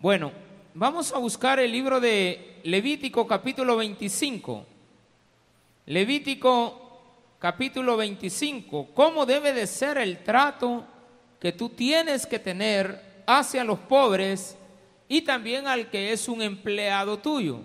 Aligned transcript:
Bueno, 0.00 0.30
vamos 0.74 1.12
a 1.12 1.18
buscar 1.18 1.58
el 1.58 1.72
libro 1.72 1.98
de 1.98 2.60
Levítico 2.62 3.26
capítulo 3.26 3.76
25. 3.76 4.64
Levítico 5.86 7.00
capítulo 7.40 7.96
25. 7.96 8.90
¿Cómo 8.94 9.26
debe 9.26 9.52
de 9.52 9.66
ser 9.66 9.98
el 9.98 10.22
trato 10.22 10.84
que 11.40 11.50
tú 11.50 11.70
tienes 11.70 12.26
que 12.26 12.38
tener 12.38 13.24
hacia 13.26 13.64
los 13.64 13.80
pobres 13.80 14.56
y 15.08 15.22
también 15.22 15.66
al 15.66 15.90
que 15.90 16.12
es 16.12 16.28
un 16.28 16.42
empleado 16.42 17.18
tuyo, 17.18 17.58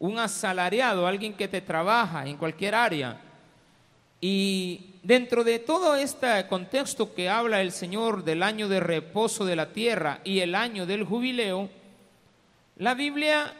un 0.00 0.18
asalariado, 0.18 1.06
alguien 1.06 1.32
que 1.32 1.46
te 1.46 1.60
trabaja 1.60 2.26
en 2.26 2.38
cualquier 2.38 2.74
área? 2.74 3.20
Y 4.20 4.87
dentro 5.02 5.44
de 5.44 5.58
todo 5.58 5.94
este 5.94 6.46
contexto 6.48 7.14
que 7.14 7.28
habla 7.28 7.60
el 7.60 7.72
Señor 7.72 8.24
del 8.24 8.42
año 8.42 8.68
de 8.68 8.80
reposo 8.80 9.44
de 9.44 9.56
la 9.56 9.72
tierra 9.72 10.20
y 10.24 10.40
el 10.40 10.54
año 10.54 10.86
del 10.86 11.04
jubileo, 11.04 11.68
la 12.76 12.94
Biblia, 12.94 13.54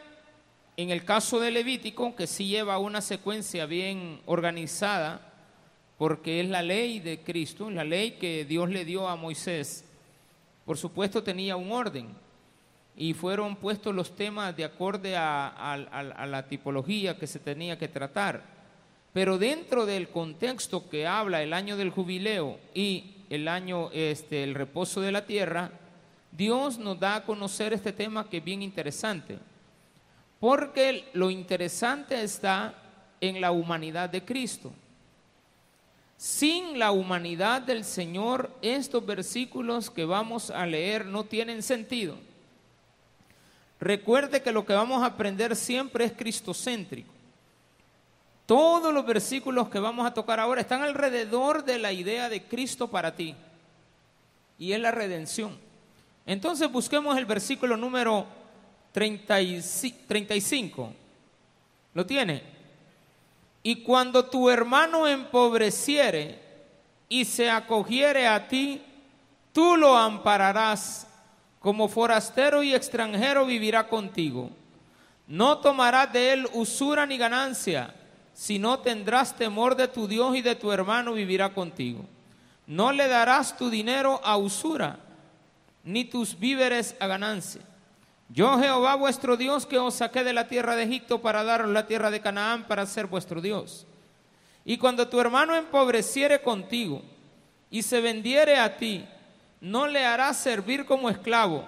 en 0.76 0.90
el 0.90 1.04
caso 1.04 1.40
de 1.40 1.50
Levítico, 1.50 2.14
que 2.14 2.26
sí 2.26 2.46
lleva 2.48 2.78
una 2.78 3.00
secuencia 3.00 3.66
bien 3.66 4.20
organizada, 4.26 5.20
porque 5.96 6.40
es 6.40 6.48
la 6.48 6.62
ley 6.62 7.00
de 7.00 7.20
Cristo, 7.20 7.70
la 7.70 7.84
ley 7.84 8.12
que 8.12 8.44
Dios 8.44 8.68
le 8.70 8.84
dio 8.84 9.08
a 9.08 9.16
Moisés, 9.16 9.84
por 10.64 10.76
supuesto 10.76 11.22
tenía 11.22 11.56
un 11.56 11.72
orden 11.72 12.08
y 12.94 13.14
fueron 13.14 13.56
puestos 13.56 13.94
los 13.94 14.14
temas 14.14 14.54
de 14.56 14.64
acorde 14.64 15.16
a, 15.16 15.48
a 15.48 16.26
la 16.26 16.46
tipología 16.46 17.16
que 17.16 17.26
se 17.26 17.38
tenía 17.38 17.78
que 17.78 17.88
tratar. 17.88 18.57
Pero 19.18 19.36
dentro 19.36 19.84
del 19.84 20.10
contexto 20.10 20.88
que 20.88 21.04
habla 21.04 21.42
el 21.42 21.52
año 21.52 21.76
del 21.76 21.90
jubileo 21.90 22.60
y 22.72 23.16
el 23.30 23.48
año, 23.48 23.90
este, 23.90 24.44
el 24.44 24.54
reposo 24.54 25.00
de 25.00 25.10
la 25.10 25.26
tierra, 25.26 25.72
Dios 26.30 26.78
nos 26.78 27.00
da 27.00 27.16
a 27.16 27.24
conocer 27.24 27.72
este 27.72 27.92
tema 27.92 28.30
que 28.30 28.36
es 28.36 28.44
bien 28.44 28.62
interesante. 28.62 29.40
Porque 30.38 31.08
lo 31.14 31.30
interesante 31.30 32.22
está 32.22 32.76
en 33.20 33.40
la 33.40 33.50
humanidad 33.50 34.08
de 34.08 34.24
Cristo. 34.24 34.70
Sin 36.16 36.78
la 36.78 36.92
humanidad 36.92 37.60
del 37.60 37.82
Señor, 37.82 38.52
estos 38.62 39.04
versículos 39.04 39.90
que 39.90 40.04
vamos 40.04 40.48
a 40.48 40.64
leer 40.64 41.06
no 41.06 41.24
tienen 41.24 41.64
sentido. 41.64 42.14
Recuerde 43.80 44.42
que 44.42 44.52
lo 44.52 44.64
que 44.64 44.74
vamos 44.74 45.02
a 45.02 45.06
aprender 45.06 45.56
siempre 45.56 46.04
es 46.04 46.12
cristocéntrico. 46.12 47.17
Todos 48.48 48.92
los 48.94 49.04
versículos 49.04 49.68
que 49.68 49.78
vamos 49.78 50.06
a 50.06 50.14
tocar 50.14 50.40
ahora 50.40 50.62
están 50.62 50.82
alrededor 50.82 51.66
de 51.66 51.78
la 51.78 51.92
idea 51.92 52.30
de 52.30 52.44
Cristo 52.44 52.88
para 52.88 53.14
ti. 53.14 53.34
Y 54.58 54.72
es 54.72 54.80
la 54.80 54.90
redención. 54.90 55.58
Entonces 56.24 56.72
busquemos 56.72 57.18
el 57.18 57.26
versículo 57.26 57.76
número 57.76 58.24
35. 58.92 60.92
¿Lo 61.92 62.06
tiene? 62.06 62.42
Y 63.62 63.82
cuando 63.82 64.24
tu 64.24 64.48
hermano 64.48 65.06
empobreciere 65.06 66.38
y 67.06 67.26
se 67.26 67.50
acogiere 67.50 68.26
a 68.26 68.48
ti, 68.48 68.80
tú 69.52 69.76
lo 69.76 69.94
ampararás. 69.94 71.06
Como 71.60 71.86
forastero 71.86 72.62
y 72.62 72.74
extranjero 72.74 73.44
vivirá 73.44 73.88
contigo. 73.88 74.48
No 75.26 75.58
tomarás 75.58 76.10
de 76.14 76.32
él 76.32 76.48
usura 76.54 77.04
ni 77.04 77.18
ganancia 77.18 77.92
si 78.38 78.60
no 78.60 78.78
tendrás 78.78 79.34
temor 79.34 79.74
de 79.74 79.88
tu 79.88 80.06
Dios 80.06 80.36
y 80.36 80.42
de 80.42 80.54
tu 80.54 80.70
hermano 80.70 81.12
vivirá 81.12 81.52
contigo. 81.52 82.04
No 82.68 82.92
le 82.92 83.08
darás 83.08 83.56
tu 83.56 83.68
dinero 83.68 84.20
a 84.22 84.36
usura, 84.36 85.00
ni 85.82 86.04
tus 86.04 86.38
víveres 86.38 86.94
a 87.00 87.08
ganancia. 87.08 87.62
Yo 88.28 88.56
Jehová 88.60 88.94
vuestro 88.94 89.36
Dios 89.36 89.66
que 89.66 89.76
os 89.76 89.94
saqué 89.94 90.22
de 90.22 90.32
la 90.32 90.46
tierra 90.46 90.76
de 90.76 90.84
Egipto 90.84 91.20
para 91.20 91.42
daros 91.42 91.68
la 91.70 91.88
tierra 91.88 92.12
de 92.12 92.20
Canaán 92.20 92.68
para 92.68 92.86
ser 92.86 93.08
vuestro 93.08 93.40
Dios. 93.40 93.88
Y 94.64 94.78
cuando 94.78 95.08
tu 95.08 95.18
hermano 95.18 95.56
empobreciere 95.56 96.40
contigo 96.40 97.02
y 97.72 97.82
se 97.82 98.00
vendiere 98.00 98.60
a 98.60 98.76
ti, 98.76 99.04
no 99.60 99.88
le 99.88 100.06
harás 100.06 100.36
servir 100.36 100.86
como 100.86 101.10
esclavo, 101.10 101.64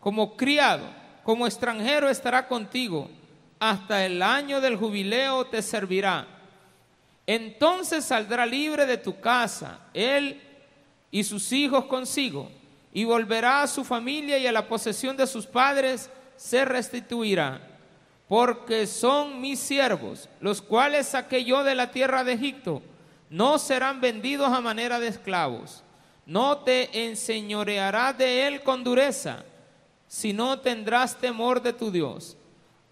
como 0.00 0.38
criado, 0.38 0.86
como 1.22 1.46
extranjero 1.46 2.08
estará 2.08 2.48
contigo 2.48 3.10
hasta 3.58 4.04
el 4.04 4.22
año 4.22 4.60
del 4.60 4.76
jubileo 4.76 5.46
te 5.46 5.62
servirá. 5.62 6.26
Entonces 7.26 8.04
saldrá 8.04 8.44
libre 8.44 8.86
de 8.86 8.98
tu 8.98 9.20
casa, 9.20 9.80
él 9.94 10.40
y 11.10 11.24
sus 11.24 11.52
hijos 11.52 11.86
consigo, 11.86 12.50
y 12.92 13.04
volverá 13.04 13.62
a 13.62 13.66
su 13.66 13.84
familia 13.84 14.38
y 14.38 14.46
a 14.46 14.52
la 14.52 14.68
posesión 14.68 15.16
de 15.16 15.26
sus 15.26 15.46
padres 15.46 16.10
se 16.36 16.64
restituirá. 16.64 17.60
Porque 18.28 18.86
son 18.86 19.40
mis 19.40 19.60
siervos, 19.60 20.28
los 20.40 20.60
cuales 20.62 21.08
saqué 21.08 21.44
yo 21.44 21.62
de 21.62 21.74
la 21.74 21.90
tierra 21.90 22.24
de 22.24 22.32
Egipto, 22.32 22.82
no 23.30 23.58
serán 23.58 24.00
vendidos 24.00 24.50
a 24.50 24.60
manera 24.60 24.98
de 24.98 25.08
esclavos. 25.08 25.82
No 26.26 26.58
te 26.58 27.06
enseñorearás 27.06 28.16
de 28.16 28.46
él 28.46 28.62
con 28.62 28.82
dureza, 28.82 29.44
sino 30.08 30.58
tendrás 30.60 31.16
temor 31.16 31.60
de 31.60 31.72
tu 31.72 31.90
Dios 31.90 32.36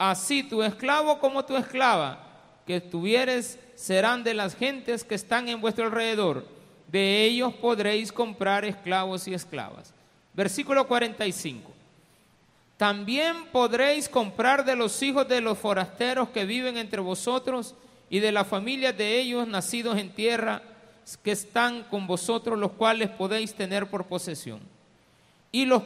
Así 0.05 0.43
tu 0.43 0.65
esclavo 0.65 1.21
como 1.21 1.45
tu 1.45 1.57
esclava 1.57 2.19
que 2.67 2.79
estuvieres 2.79 3.57
serán 3.77 4.25
de 4.25 4.35
las 4.35 4.57
gentes 4.57 5.05
que 5.05 5.15
están 5.15 5.49
en 5.49 5.61
vuestro 5.61 5.85
alrededor. 5.85 6.45
De 6.89 7.23
ellos 7.23 7.55
podréis 7.55 8.11
comprar 8.11 8.65
esclavos 8.65 9.29
y 9.29 9.35
esclavas. 9.35 9.95
Versículo 10.35 10.89
45. 10.89 11.71
También 12.77 13.45
podréis 13.53 14.09
comprar 14.09 14.65
de 14.65 14.75
los 14.75 15.01
hijos 15.05 15.29
de 15.29 15.41
los 15.41 15.57
forasteros 15.57 16.31
que 16.31 16.47
viven 16.47 16.79
entre 16.79 17.01
vosotros 17.01 17.77
y 18.11 18.19
de 18.19 18.33
las 18.33 18.49
familias 18.49 18.99
de 18.99 19.21
ellos 19.21 19.47
nacidos 19.47 19.97
en 19.99 20.11
tierra 20.11 20.63
que 21.23 21.31
están 21.31 21.85
con 21.85 22.09
vosotros, 22.09 22.59
los 22.59 22.73
cuales 22.73 23.09
podéis 23.09 23.55
tener 23.55 23.87
por 23.87 24.07
posesión. 24.07 24.59
Y 25.53 25.65
los, 25.65 25.85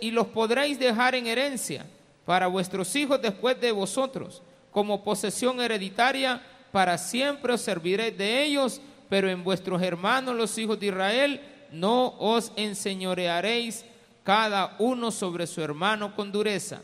y 0.00 0.10
los 0.10 0.26
podréis 0.26 0.80
dejar 0.80 1.14
en 1.14 1.28
herencia 1.28 1.86
para 2.24 2.46
vuestros 2.46 2.94
hijos 2.96 3.20
después 3.20 3.60
de 3.60 3.72
vosotros, 3.72 4.42
como 4.70 5.02
posesión 5.02 5.60
hereditaria, 5.60 6.42
para 6.70 6.96
siempre 6.96 7.52
os 7.52 7.60
serviréis 7.60 8.16
de 8.16 8.44
ellos, 8.44 8.80
pero 9.08 9.28
en 9.28 9.44
vuestros 9.44 9.82
hermanos 9.82 10.34
los 10.34 10.56
hijos 10.56 10.80
de 10.80 10.86
Israel 10.86 11.40
no 11.70 12.14
os 12.18 12.52
enseñorearéis 12.56 13.84
cada 14.24 14.76
uno 14.78 15.10
sobre 15.10 15.46
su 15.46 15.60
hermano 15.60 16.14
con 16.14 16.32
dureza. 16.32 16.80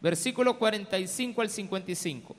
Versículo 0.00 0.58
45 0.58 1.40
al 1.40 1.50
55. 1.50 2.36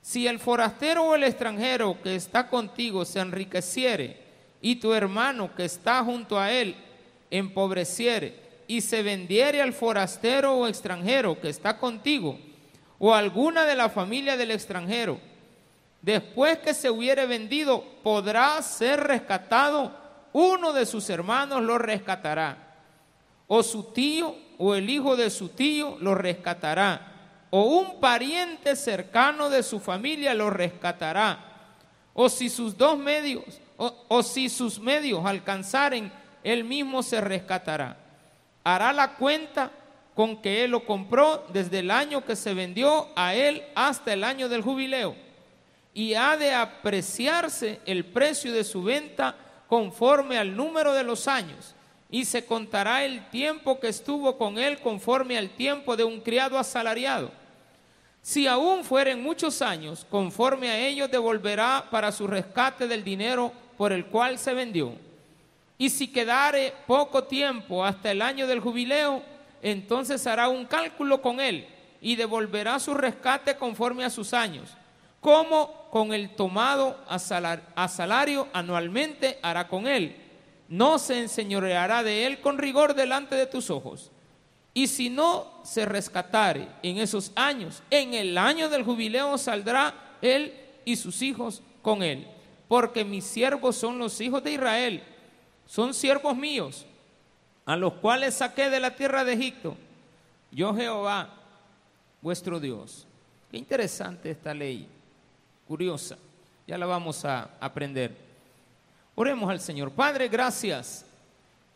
Si 0.00 0.26
el 0.26 0.38
forastero 0.38 1.04
o 1.04 1.14
el 1.14 1.24
extranjero 1.24 2.00
que 2.02 2.14
está 2.14 2.48
contigo 2.48 3.04
se 3.04 3.20
enriqueciere 3.20 4.22
y 4.60 4.76
tu 4.76 4.92
hermano 4.92 5.54
que 5.54 5.64
está 5.64 6.02
junto 6.02 6.38
a 6.38 6.50
él 6.50 6.74
empobreciere, 7.30 8.47
y 8.68 8.82
se 8.82 9.02
vendiere 9.02 9.62
al 9.62 9.72
forastero 9.72 10.54
o 10.54 10.68
extranjero 10.68 11.40
que 11.40 11.48
está 11.48 11.78
contigo, 11.78 12.38
o 12.98 13.14
alguna 13.14 13.64
de 13.64 13.74
la 13.74 13.88
familia 13.88 14.36
del 14.36 14.50
extranjero, 14.50 15.18
después 16.02 16.58
que 16.58 16.74
se 16.74 16.90
hubiere 16.90 17.24
vendido, 17.26 17.82
podrá 18.02 18.60
ser 18.60 19.00
rescatado, 19.00 19.90
uno 20.34 20.74
de 20.74 20.84
sus 20.84 21.08
hermanos 21.08 21.62
lo 21.62 21.78
rescatará, 21.78 22.76
o 23.46 23.62
su 23.62 23.84
tío 23.84 24.36
o 24.58 24.74
el 24.74 24.90
hijo 24.90 25.16
de 25.16 25.30
su 25.30 25.48
tío 25.48 25.96
lo 26.00 26.14
rescatará, 26.14 27.14
o 27.48 27.62
un 27.62 27.98
pariente 28.00 28.76
cercano 28.76 29.48
de 29.48 29.62
su 29.62 29.80
familia 29.80 30.34
lo 30.34 30.50
rescatará, 30.50 31.38
o 32.12 32.28
si 32.28 32.50
sus 32.50 32.76
dos 32.76 32.98
medios, 32.98 33.62
o, 33.78 34.22
si 34.22 34.50
sus 34.50 34.78
medios 34.78 35.24
alcanzaren, 35.24 36.12
él 36.44 36.64
mismo 36.64 37.02
se 37.02 37.22
rescatará 37.22 38.07
hará 38.74 38.92
la 38.92 39.14
cuenta 39.14 39.70
con 40.14 40.42
que 40.42 40.64
él 40.64 40.72
lo 40.72 40.84
compró 40.84 41.46
desde 41.52 41.78
el 41.78 41.90
año 41.90 42.24
que 42.24 42.36
se 42.36 42.52
vendió 42.52 43.08
a 43.16 43.34
él 43.34 43.62
hasta 43.74 44.12
el 44.12 44.24
año 44.24 44.48
del 44.48 44.62
jubileo. 44.62 45.16
Y 45.94 46.14
ha 46.14 46.36
de 46.36 46.52
apreciarse 46.52 47.80
el 47.86 48.04
precio 48.04 48.52
de 48.52 48.64
su 48.64 48.82
venta 48.82 49.36
conforme 49.68 50.38
al 50.38 50.54
número 50.54 50.92
de 50.92 51.02
los 51.02 51.28
años. 51.28 51.74
Y 52.10 52.24
se 52.26 52.44
contará 52.44 53.04
el 53.04 53.28
tiempo 53.30 53.80
que 53.80 53.88
estuvo 53.88 54.36
con 54.36 54.58
él 54.58 54.80
conforme 54.80 55.38
al 55.38 55.50
tiempo 55.50 55.96
de 55.96 56.04
un 56.04 56.20
criado 56.20 56.58
asalariado. 56.58 57.30
Si 58.20 58.46
aún 58.46 58.84
fueren 58.84 59.22
muchos 59.22 59.62
años, 59.62 60.06
conforme 60.10 60.68
a 60.68 60.78
ellos 60.78 61.10
devolverá 61.10 61.86
para 61.90 62.12
su 62.12 62.26
rescate 62.26 62.86
del 62.86 63.02
dinero 63.02 63.50
por 63.78 63.92
el 63.92 64.06
cual 64.06 64.38
se 64.38 64.52
vendió 64.52 65.07
y 65.78 65.90
si 65.90 66.08
quedare 66.08 66.74
poco 66.88 67.24
tiempo 67.24 67.84
hasta 67.84 68.10
el 68.10 68.20
año 68.20 68.48
del 68.48 68.58
jubileo, 68.58 69.22
entonces 69.62 70.26
hará 70.26 70.48
un 70.48 70.66
cálculo 70.66 71.22
con 71.22 71.40
él 71.40 71.68
y 72.00 72.16
devolverá 72.16 72.80
su 72.80 72.94
rescate 72.94 73.56
conforme 73.56 74.04
a 74.04 74.10
sus 74.10 74.34
años. 74.34 74.70
Como 75.20 75.88
con 75.90 76.12
el 76.12 76.30
tomado 76.30 76.98
a, 77.08 77.18
salario 77.88 78.48
anualmente 78.52 79.38
hará 79.40 79.68
con 79.68 79.86
él. 79.86 80.16
No 80.68 80.98
se 80.98 81.20
enseñoreará 81.20 82.02
de 82.02 82.26
él 82.26 82.40
con 82.40 82.58
rigor 82.58 82.94
delante 82.94 83.36
de 83.36 83.46
tus 83.46 83.70
ojos. 83.70 84.10
Y 84.74 84.86
si 84.88 85.10
no 85.10 85.60
se 85.64 85.86
rescatare 85.86 86.68
en 86.82 86.98
esos 86.98 87.32
años, 87.34 87.82
en 87.90 88.14
el 88.14 88.36
año 88.36 88.68
del 88.68 88.84
jubileo 88.84 89.38
saldrá 89.38 89.94
él 90.22 90.54
y 90.84 90.96
sus 90.96 91.22
hijos 91.22 91.62
con 91.82 92.02
él. 92.02 92.28
Porque 92.68 93.04
mis 93.04 93.24
siervos 93.24 93.76
son 93.76 93.98
los 93.98 94.20
hijos 94.20 94.44
de 94.44 94.52
Israel, 94.52 95.02
son 95.68 95.94
siervos 95.94 96.36
míos, 96.36 96.84
a 97.64 97.76
los 97.76 97.92
cuales 97.94 98.34
saqué 98.34 98.70
de 98.70 98.80
la 98.80 98.96
tierra 98.96 99.24
de 99.24 99.34
Egipto. 99.34 99.76
Yo 100.50 100.74
Jehová, 100.74 101.28
vuestro 102.20 102.58
Dios. 102.58 103.06
Qué 103.52 103.58
interesante 103.58 104.32
esta 104.32 104.52
ley, 104.52 104.88
curiosa. 105.68 106.18
Ya 106.66 106.76
la 106.76 106.86
vamos 106.86 107.24
a 107.24 107.50
aprender. 107.60 108.16
Oremos 109.14 109.48
al 109.48 109.60
Señor. 109.60 109.92
Padre, 109.92 110.26
gracias 110.26 111.04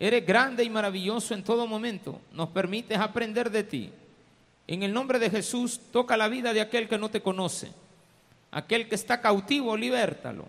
Eres 0.03 0.27
grande 0.27 0.65
y 0.65 0.69
maravilloso 0.69 1.33
en 1.33 1.45
todo 1.45 1.65
momento. 1.65 2.21
Nos 2.33 2.49
permites 2.49 2.99
aprender 2.99 3.53
de 3.53 3.63
ti. 3.63 3.93
En 4.67 4.83
el 4.83 4.93
nombre 4.93 5.21
de 5.21 5.31
Jesús, 5.31 5.81
toca 5.93 6.17
la 6.17 6.27
vida 6.27 6.53
de 6.53 6.61
aquel 6.61 6.89
que 6.89 6.99
no 6.99 7.09
te 7.09 7.21
conoce. 7.21 7.71
Aquel 8.51 8.89
que 8.89 8.97
está 8.97 9.21
cautivo, 9.21 9.77
libértalo. 9.77 10.49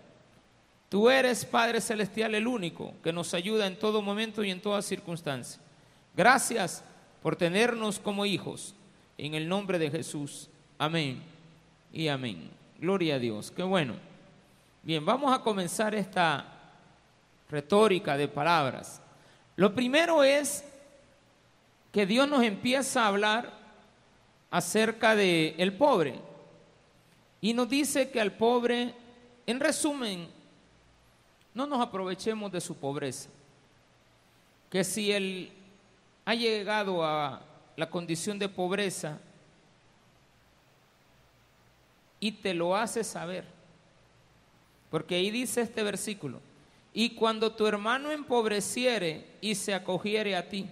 Tú 0.94 1.10
eres, 1.10 1.44
Padre 1.44 1.80
Celestial, 1.80 2.36
el 2.36 2.46
único 2.46 2.94
que 3.02 3.12
nos 3.12 3.34
ayuda 3.34 3.66
en 3.66 3.76
todo 3.76 4.00
momento 4.00 4.44
y 4.44 4.52
en 4.52 4.60
toda 4.60 4.80
circunstancia. 4.80 5.60
Gracias 6.16 6.84
por 7.20 7.34
tenernos 7.34 7.98
como 7.98 8.24
hijos. 8.24 8.76
En 9.18 9.34
el 9.34 9.48
nombre 9.48 9.80
de 9.80 9.90
Jesús. 9.90 10.48
Amén 10.78 11.20
y 11.92 12.06
amén. 12.06 12.48
Gloria 12.78 13.16
a 13.16 13.18
Dios. 13.18 13.50
Qué 13.50 13.64
bueno. 13.64 13.94
Bien, 14.84 15.04
vamos 15.04 15.36
a 15.36 15.40
comenzar 15.40 15.96
esta 15.96 16.46
retórica 17.50 18.16
de 18.16 18.28
palabras. 18.28 19.02
Lo 19.56 19.74
primero 19.74 20.22
es 20.22 20.62
que 21.90 22.06
Dios 22.06 22.28
nos 22.28 22.44
empieza 22.44 23.02
a 23.02 23.08
hablar 23.08 23.52
acerca 24.48 25.16
de 25.16 25.56
el 25.58 25.72
pobre 25.72 26.20
y 27.40 27.52
nos 27.52 27.68
dice 27.68 28.10
que 28.10 28.20
al 28.20 28.34
pobre, 28.34 28.94
en 29.44 29.58
resumen, 29.58 30.33
no 31.54 31.66
nos 31.66 31.80
aprovechemos 31.80 32.50
de 32.50 32.60
su 32.60 32.76
pobreza. 32.76 33.30
Que 34.68 34.82
si 34.82 35.12
él 35.12 35.52
ha 36.24 36.34
llegado 36.34 37.04
a 37.04 37.40
la 37.76 37.88
condición 37.88 38.38
de 38.38 38.48
pobreza 38.48 39.18
y 42.18 42.32
te 42.32 42.54
lo 42.54 42.76
hace 42.76 43.04
saber, 43.04 43.44
porque 44.90 45.14
ahí 45.14 45.30
dice 45.30 45.60
este 45.60 45.82
versículo, 45.82 46.40
y 46.92 47.10
cuando 47.10 47.52
tu 47.52 47.66
hermano 47.66 48.10
empobreciere 48.10 49.26
y 49.40 49.54
se 49.54 49.74
acogiere 49.74 50.36
a 50.36 50.48
ti, 50.48 50.68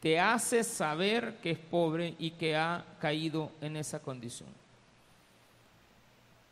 te 0.00 0.20
hace 0.20 0.62
saber 0.62 1.38
que 1.42 1.52
es 1.52 1.58
pobre 1.58 2.14
y 2.18 2.30
que 2.30 2.54
ha 2.56 2.84
caído 3.00 3.50
en 3.60 3.76
esa 3.76 4.00
condición. 4.00 4.48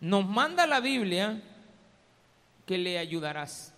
Nos 0.00 0.26
manda 0.26 0.66
la 0.66 0.80
Biblia 0.80 1.40
que 2.66 2.78
le 2.78 2.98
ayudarás. 2.98 3.72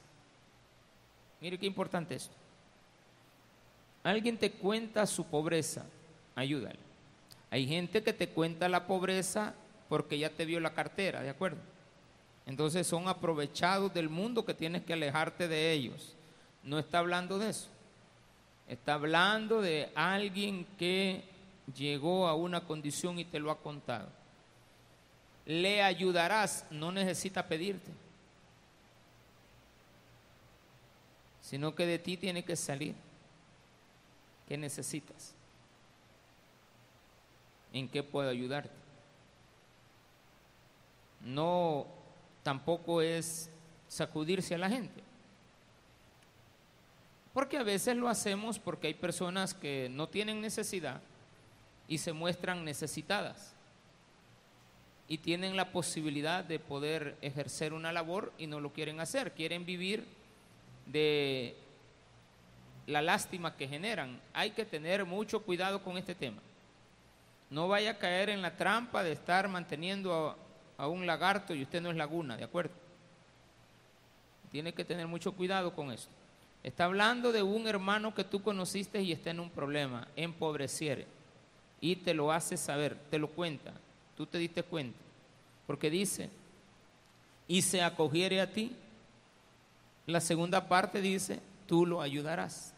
Mire 1.40 1.58
qué 1.58 1.66
importante 1.66 2.14
esto. 2.14 2.34
Alguien 4.02 4.38
te 4.38 4.52
cuenta 4.52 5.06
su 5.06 5.24
pobreza, 5.24 5.84
ayúdale. 6.34 6.78
Hay 7.50 7.66
gente 7.66 8.02
que 8.02 8.12
te 8.12 8.28
cuenta 8.28 8.68
la 8.68 8.86
pobreza 8.86 9.54
porque 9.88 10.18
ya 10.18 10.30
te 10.30 10.44
vio 10.44 10.60
la 10.60 10.74
cartera, 10.74 11.22
¿de 11.22 11.30
acuerdo? 11.30 11.58
Entonces 12.46 12.86
son 12.86 13.08
aprovechados 13.08 13.92
del 13.92 14.08
mundo 14.08 14.44
que 14.44 14.54
tienes 14.54 14.82
que 14.82 14.92
alejarte 14.92 15.48
de 15.48 15.72
ellos. 15.72 16.14
No 16.62 16.78
está 16.78 16.98
hablando 16.98 17.38
de 17.38 17.50
eso. 17.50 17.68
Está 18.68 18.94
hablando 18.94 19.60
de 19.60 19.90
alguien 19.94 20.66
que 20.78 21.24
llegó 21.76 22.28
a 22.28 22.34
una 22.34 22.60
condición 22.62 23.18
y 23.18 23.24
te 23.24 23.38
lo 23.38 23.50
ha 23.50 23.58
contado. 23.58 24.08
Le 25.44 25.82
ayudarás, 25.82 26.64
no 26.70 26.90
necesita 26.90 27.46
pedirte, 27.46 27.90
sino 31.48 31.76
que 31.76 31.86
de 31.86 32.00
ti 32.00 32.16
tiene 32.16 32.44
que 32.44 32.56
salir. 32.56 32.96
¿Qué 34.48 34.56
necesitas? 34.56 35.32
¿En 37.72 37.88
qué 37.88 38.02
puedo 38.02 38.28
ayudarte? 38.28 38.74
No 41.20 41.86
tampoco 42.42 43.00
es 43.00 43.48
sacudirse 43.88 44.56
a 44.56 44.58
la 44.58 44.68
gente. 44.68 45.00
Porque 47.32 47.58
a 47.58 47.62
veces 47.62 47.96
lo 47.96 48.08
hacemos 48.08 48.58
porque 48.58 48.88
hay 48.88 48.94
personas 48.94 49.54
que 49.54 49.88
no 49.88 50.08
tienen 50.08 50.40
necesidad 50.40 51.00
y 51.86 51.98
se 51.98 52.12
muestran 52.12 52.64
necesitadas 52.64 53.52
y 55.06 55.18
tienen 55.18 55.56
la 55.56 55.70
posibilidad 55.70 56.42
de 56.42 56.58
poder 56.58 57.16
ejercer 57.22 57.72
una 57.72 57.92
labor 57.92 58.32
y 58.36 58.48
no 58.48 58.58
lo 58.58 58.72
quieren 58.72 58.98
hacer, 58.98 59.32
quieren 59.32 59.64
vivir 59.64 60.25
de 60.86 61.56
la 62.86 63.02
lástima 63.02 63.56
que 63.56 63.68
generan. 63.68 64.20
Hay 64.32 64.50
que 64.50 64.64
tener 64.64 65.04
mucho 65.04 65.42
cuidado 65.42 65.82
con 65.82 65.98
este 65.98 66.14
tema. 66.14 66.40
No 67.50 67.68
vaya 67.68 67.92
a 67.92 67.98
caer 67.98 68.30
en 68.30 68.42
la 68.42 68.56
trampa 68.56 69.02
de 69.02 69.12
estar 69.12 69.48
manteniendo 69.48 70.36
a 70.78 70.88
un 70.88 71.06
lagarto 71.06 71.54
y 71.54 71.62
usted 71.62 71.80
no 71.80 71.90
es 71.90 71.96
laguna, 71.96 72.36
¿de 72.36 72.44
acuerdo? 72.44 72.72
Tiene 74.50 74.72
que 74.72 74.84
tener 74.84 75.06
mucho 75.06 75.32
cuidado 75.32 75.74
con 75.74 75.92
eso. 75.92 76.08
Está 76.62 76.86
hablando 76.86 77.30
de 77.30 77.42
un 77.42 77.68
hermano 77.68 78.14
que 78.14 78.24
tú 78.24 78.42
conociste 78.42 79.00
y 79.00 79.12
está 79.12 79.30
en 79.30 79.40
un 79.40 79.50
problema, 79.50 80.08
empobreciere, 80.16 81.06
y 81.80 81.96
te 81.96 82.14
lo 82.14 82.32
hace 82.32 82.56
saber, 82.56 82.96
te 83.10 83.18
lo 83.18 83.28
cuenta, 83.28 83.72
tú 84.16 84.26
te 84.26 84.38
diste 84.38 84.64
cuenta, 84.64 84.98
porque 85.66 85.90
dice, 85.90 86.28
y 87.46 87.62
se 87.62 87.82
acogiere 87.82 88.40
a 88.40 88.50
ti. 88.50 88.74
La 90.06 90.20
segunda 90.20 90.68
parte 90.68 91.00
dice, 91.00 91.40
tú 91.66 91.84
lo 91.84 92.00
ayudarás. 92.00 92.72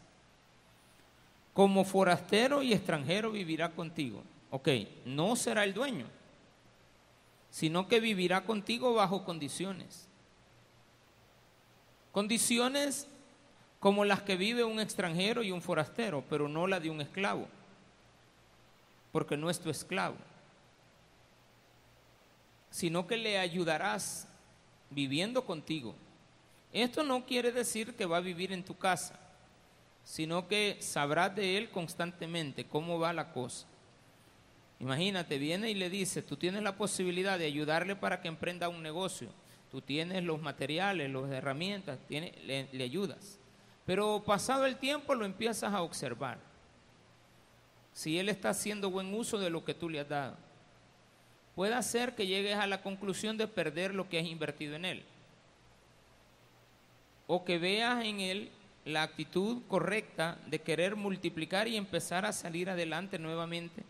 Como 1.53 1.85
forastero 1.85 2.63
y 2.63 2.73
extranjero 2.73 3.31
vivirá 3.31 3.69
contigo. 3.71 4.23
Ok, 4.51 4.69
no 5.05 5.35
será 5.35 5.63
el 5.63 5.73
dueño, 5.73 6.07
sino 7.51 7.87
que 7.87 7.99
vivirá 7.99 8.45
contigo 8.45 8.93
bajo 8.93 9.23
condiciones. 9.23 10.07
Condiciones 12.11 13.07
como 13.79 14.05
las 14.05 14.23
que 14.23 14.35
vive 14.35 14.63
un 14.63 14.79
extranjero 14.79 15.43
y 15.43 15.51
un 15.51 15.61
forastero, 15.61 16.23
pero 16.29 16.49
no 16.49 16.67
la 16.67 16.79
de 16.79 16.89
un 16.89 16.99
esclavo, 16.99 17.47
porque 19.11 19.37
no 19.37 19.49
es 19.49 19.59
tu 19.59 19.69
esclavo, 19.69 20.17
sino 22.71 23.07
que 23.07 23.17
le 23.17 23.37
ayudarás 23.37 24.27
viviendo 24.89 25.45
contigo. 25.45 25.95
Esto 26.71 27.03
no 27.03 27.25
quiere 27.25 27.51
decir 27.51 27.95
que 27.95 28.05
va 28.05 28.17
a 28.17 28.21
vivir 28.21 28.51
en 28.51 28.63
tu 28.63 28.77
casa, 28.77 29.19
sino 30.03 30.47
que 30.47 30.77
sabrás 30.79 31.35
de 31.35 31.57
él 31.57 31.69
constantemente 31.69 32.65
cómo 32.65 32.99
va 32.99 33.13
la 33.13 33.31
cosa. 33.31 33.67
Imagínate, 34.79 35.37
viene 35.37 35.71
y 35.71 35.73
le 35.73 35.89
dice, 35.89 36.21
tú 36.21 36.37
tienes 36.37 36.63
la 36.63 36.77
posibilidad 36.77 37.37
de 37.37 37.45
ayudarle 37.45 37.95
para 37.95 38.21
que 38.21 38.27
emprenda 38.27 38.69
un 38.69 38.81
negocio, 38.81 39.29
tú 39.71 39.81
tienes 39.81 40.23
los 40.23 40.41
materiales, 40.41 41.11
las 41.11 41.29
herramientas, 41.31 41.99
le, 42.07 42.69
le 42.71 42.83
ayudas. 42.83 43.39
Pero 43.85 44.23
pasado 44.23 44.65
el 44.65 44.77
tiempo 44.77 45.15
lo 45.15 45.25
empiezas 45.25 45.73
a 45.73 45.81
observar. 45.81 46.37
Si 47.91 48.19
él 48.19 48.29
está 48.29 48.51
haciendo 48.51 48.91
buen 48.91 49.13
uso 49.13 49.39
de 49.39 49.49
lo 49.49 49.65
que 49.65 49.73
tú 49.73 49.89
le 49.89 49.99
has 49.99 50.07
dado, 50.07 50.37
puede 51.55 51.73
hacer 51.73 52.15
que 52.15 52.27
llegues 52.27 52.55
a 52.55 52.67
la 52.67 52.81
conclusión 52.81 53.37
de 53.37 53.47
perder 53.47 53.93
lo 53.93 54.07
que 54.07 54.19
has 54.19 54.25
invertido 54.25 54.75
en 54.75 54.85
él. 54.85 55.03
O 57.31 57.45
que 57.45 57.59
veas 57.59 58.03
en 58.03 58.21
él 58.21 58.49
la 58.85 59.03
actitud 59.03 59.61
correcta 59.67 60.39
de 60.47 60.59
querer 60.59 60.95
multiplicar 60.95 61.67
y 61.67 61.77
empezar 61.77 62.25
a 62.25 62.33
salir 62.33 62.71
adelante 62.71 63.19
nuevamente 63.19 63.83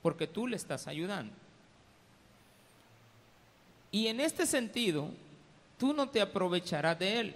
porque 0.00 0.26
tú 0.26 0.46
le 0.46 0.54
estás 0.54 0.86
ayudando. 0.86 1.32
Y 3.90 4.06
en 4.08 4.20
este 4.20 4.44
sentido, 4.46 5.08
tú 5.78 5.92
no 5.92 6.08
te 6.08 6.20
aprovecharás 6.20 6.98
de 6.98 7.20
él, 7.20 7.34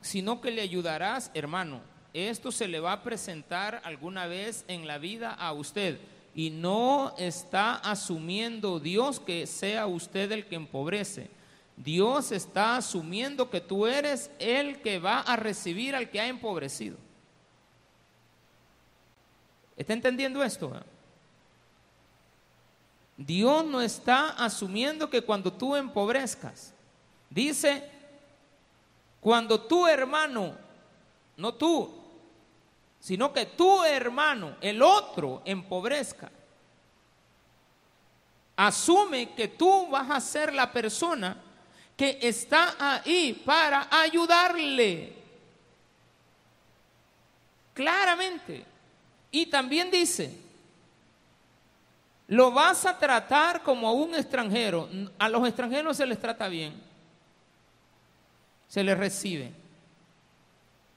sino 0.00 0.40
que 0.40 0.50
le 0.50 0.62
ayudarás, 0.62 1.30
hermano. 1.34 1.80
Esto 2.14 2.50
se 2.50 2.68
le 2.68 2.80
va 2.80 2.92
a 2.92 3.02
presentar 3.02 3.80
alguna 3.84 4.26
vez 4.26 4.64
en 4.66 4.86
la 4.86 4.98
vida 4.98 5.34
a 5.34 5.52
usted. 5.52 5.98
Y 6.34 6.50
no 6.50 7.14
está 7.18 7.74
asumiendo 7.74 8.80
Dios 8.80 9.20
que 9.20 9.46
sea 9.46 9.86
usted 9.86 10.32
el 10.32 10.46
que 10.46 10.56
empobrece. 10.56 11.28
Dios 11.84 12.32
está 12.32 12.76
asumiendo 12.76 13.50
que 13.50 13.60
tú 13.60 13.86
eres 13.86 14.32
el 14.40 14.82
que 14.82 14.98
va 14.98 15.20
a 15.20 15.36
recibir 15.36 15.94
al 15.94 16.10
que 16.10 16.20
ha 16.20 16.26
empobrecido. 16.26 16.96
¿Está 19.76 19.92
entendiendo 19.92 20.42
esto? 20.42 20.72
Dios 23.16 23.64
no 23.64 23.80
está 23.80 24.30
asumiendo 24.30 25.08
que 25.08 25.22
cuando 25.22 25.52
tú 25.52 25.76
empobrezcas, 25.76 26.74
dice, 27.30 27.88
cuando 29.20 29.60
tu 29.60 29.86
hermano, 29.86 30.56
no 31.36 31.54
tú, 31.54 31.94
sino 32.98 33.32
que 33.32 33.46
tu 33.46 33.84
hermano, 33.84 34.56
el 34.60 34.82
otro, 34.82 35.42
empobrezca. 35.44 36.28
Asume 38.56 39.34
que 39.34 39.46
tú 39.46 39.86
vas 39.88 40.10
a 40.10 40.20
ser 40.20 40.52
la 40.52 40.72
persona 40.72 41.44
que 41.98 42.16
está 42.22 42.76
ahí 42.78 43.32
para 43.44 43.88
ayudarle. 43.90 45.12
Claramente. 47.74 48.64
Y 49.32 49.46
también 49.46 49.90
dice, 49.90 50.32
lo 52.28 52.52
vas 52.52 52.86
a 52.86 52.96
tratar 52.96 53.64
como 53.64 53.88
a 53.88 53.92
un 53.92 54.14
extranjero. 54.14 54.88
A 55.18 55.28
los 55.28 55.44
extranjeros 55.48 55.96
se 55.96 56.06
les 56.06 56.20
trata 56.20 56.46
bien. 56.46 56.80
Se 58.68 58.84
les 58.84 58.96
recibe. 58.96 59.50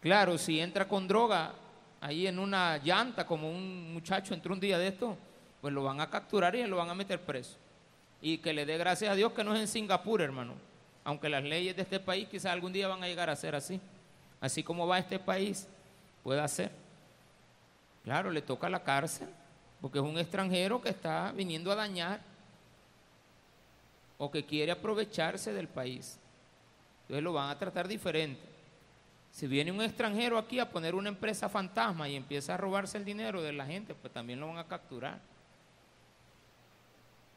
Claro, 0.02 0.38
si 0.38 0.60
entra 0.60 0.88
con 0.88 1.08
droga 1.08 1.54
ahí 2.00 2.28
en 2.28 2.38
una 2.38 2.78
llanta, 2.78 3.26
como 3.26 3.50
un 3.50 3.92
muchacho 3.92 4.36
entró 4.36 4.54
un 4.54 4.60
día 4.60 4.78
de 4.78 4.90
esto, 4.90 5.18
pues 5.62 5.74
lo 5.74 5.84
van 5.84 6.00
a 6.00 6.12
capturar 6.12 6.56
y 6.56 6.64
lo 6.68 6.78
van 6.78 6.92
a 6.92 6.96
meter 6.96 7.20
preso. 7.20 7.58
Y 8.22 8.38
que 8.38 8.54
le 8.54 8.68
dé 8.68 8.78
gracias 8.78 9.12
a 9.12 9.16
Dios 9.16 9.34
que 9.34 9.44
no 9.44 9.56
es 9.56 9.62
en 9.62 9.68
Singapur, 9.68 10.22
hermano. 10.22 10.71
Aunque 11.04 11.30
las 11.30 11.44
leyes 11.44 11.76
de 11.76 11.82
este 11.82 12.00
país 12.00 12.28
quizás 12.28 12.52
algún 12.52 12.74
día 12.74 12.88
van 12.88 13.04
a 13.04 13.08
llegar 13.08 13.30
a 13.30 13.36
ser 13.36 13.56
así. 13.56 13.80
Así 14.40 14.64
como 14.64 14.88
va 14.88 15.00
este 15.00 15.20
país, 15.20 15.68
puede 16.24 16.46
ser. 16.48 16.72
Claro, 18.04 18.32
le 18.32 18.42
toca 18.42 18.70
la 18.70 18.84
cárcel, 18.84 19.28
porque 19.80 20.00
es 20.00 20.04
un 20.04 20.18
extranjero 20.18 20.82
que 20.82 20.90
está 20.90 21.32
viniendo 21.32 21.72
a 21.72 21.76
dañar 21.76 22.22
o 24.18 24.30
que 24.32 24.46
quiere 24.46 24.72
aprovecharse 24.72 25.54
del 25.54 25.68
país. 25.68 26.20
Entonces 27.04 27.24
lo 27.24 27.34
van 27.34 27.50
a 27.50 27.58
tratar 27.58 27.88
diferente. 27.88 28.42
Si 29.32 29.48
viene 29.48 29.72
un 29.72 29.82
extranjero 29.82 30.38
aquí 30.38 30.60
a 30.60 30.70
poner 30.70 30.94
una 30.94 31.10
empresa 31.10 31.48
fantasma 31.48 32.10
y 32.10 32.16
empieza 32.16 32.54
a 32.54 32.58
robarse 32.58 32.98
el 32.98 33.06
dinero 33.06 33.42
de 33.42 33.54
la 33.54 33.66
gente, 33.66 33.96
pues 33.96 34.12
también 34.12 34.40
lo 34.40 34.48
van 34.48 34.58
a 34.58 34.68
capturar. 34.68 35.20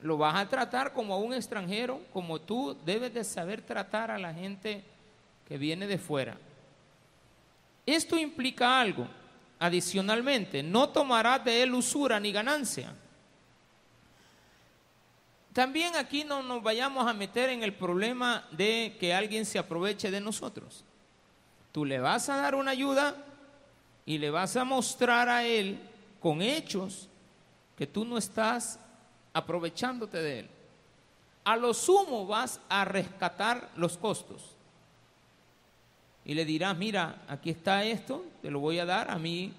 Lo 0.05 0.19
vas 0.19 0.35
a 0.35 0.47
tratar 0.47 0.93
como 0.93 1.15
a 1.15 1.17
un 1.17 1.33
extranjero, 1.33 1.99
como 2.13 2.39
tú 2.39 2.77
debes 2.85 3.15
de 3.15 3.25
saber 3.25 3.63
tratar 3.63 4.11
a 4.11 4.19
la 4.19 4.35
gente 4.35 4.85
que 5.49 5.57
viene 5.57 5.87
de 5.87 5.97
fuera. 5.97 6.37
Esto 7.87 8.19
implica 8.19 8.79
algo. 8.79 9.09
Adicionalmente, 9.59 10.63
no 10.63 10.91
tomarás 10.91 11.43
de 11.43 11.63
él 11.63 11.73
usura 11.73 12.21
ni 12.21 12.33
ganancia. 12.33 12.95
También 15.55 15.97
aquí 15.97 16.23
no 16.23 16.43
nos 16.43 16.63
vayamos 16.63 17.09
a 17.09 17.15
meter 17.15 17.49
en 17.49 17.63
el 17.63 17.73
problema 17.73 18.47
de 18.51 18.99
que 19.01 19.15
alguien 19.15 19.47
se 19.47 19.59
aproveche 19.59 20.11
de 20.11 20.21
nosotros. 20.21 20.85
Tú 21.73 21.87
le 21.87 21.99
vas 21.99 22.29
a 22.29 22.37
dar 22.37 22.55
una 22.55 22.73
ayuda 22.73 23.17
y 24.05 24.19
le 24.19 24.29
vas 24.29 24.55
a 24.55 24.65
mostrar 24.65 25.31
a 25.31 25.45
él 25.45 25.79
con 26.21 26.43
hechos 26.43 27.09
que 27.75 27.87
tú 27.87 28.05
no 28.05 28.19
estás 28.19 28.79
aprovechándote 29.35 30.23
de 30.23 30.38
él. 30.41 30.49
A 31.45 31.57
lo 31.57 31.75
sumo 31.75 32.26
vas 32.26 32.61
a 32.71 32.87
rescatar 32.87 33.71
los 33.76 33.99
costos. 33.99 34.43
Y 36.25 36.33
le 36.33 36.47
dirás, 36.47 36.75
mira, 36.76 37.23
aquí 37.29 37.50
está 37.50 37.85
esto, 37.85 38.25
te 38.41 38.50
lo 38.50 38.61
voy 38.61 38.79
a 38.79 38.87
dar, 38.87 39.11
a 39.11 39.19
mí 39.19 39.53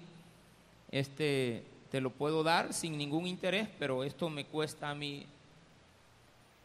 este, 0.90 1.62
te 1.92 2.00
lo 2.00 2.10
puedo 2.10 2.42
dar 2.42 2.72
sin 2.72 2.98
ningún 2.98 3.28
interés, 3.28 3.68
pero 3.78 4.02
esto 4.02 4.28
me 4.28 4.46
cuesta 4.46 4.90
a 4.90 4.94
mí 4.94 5.26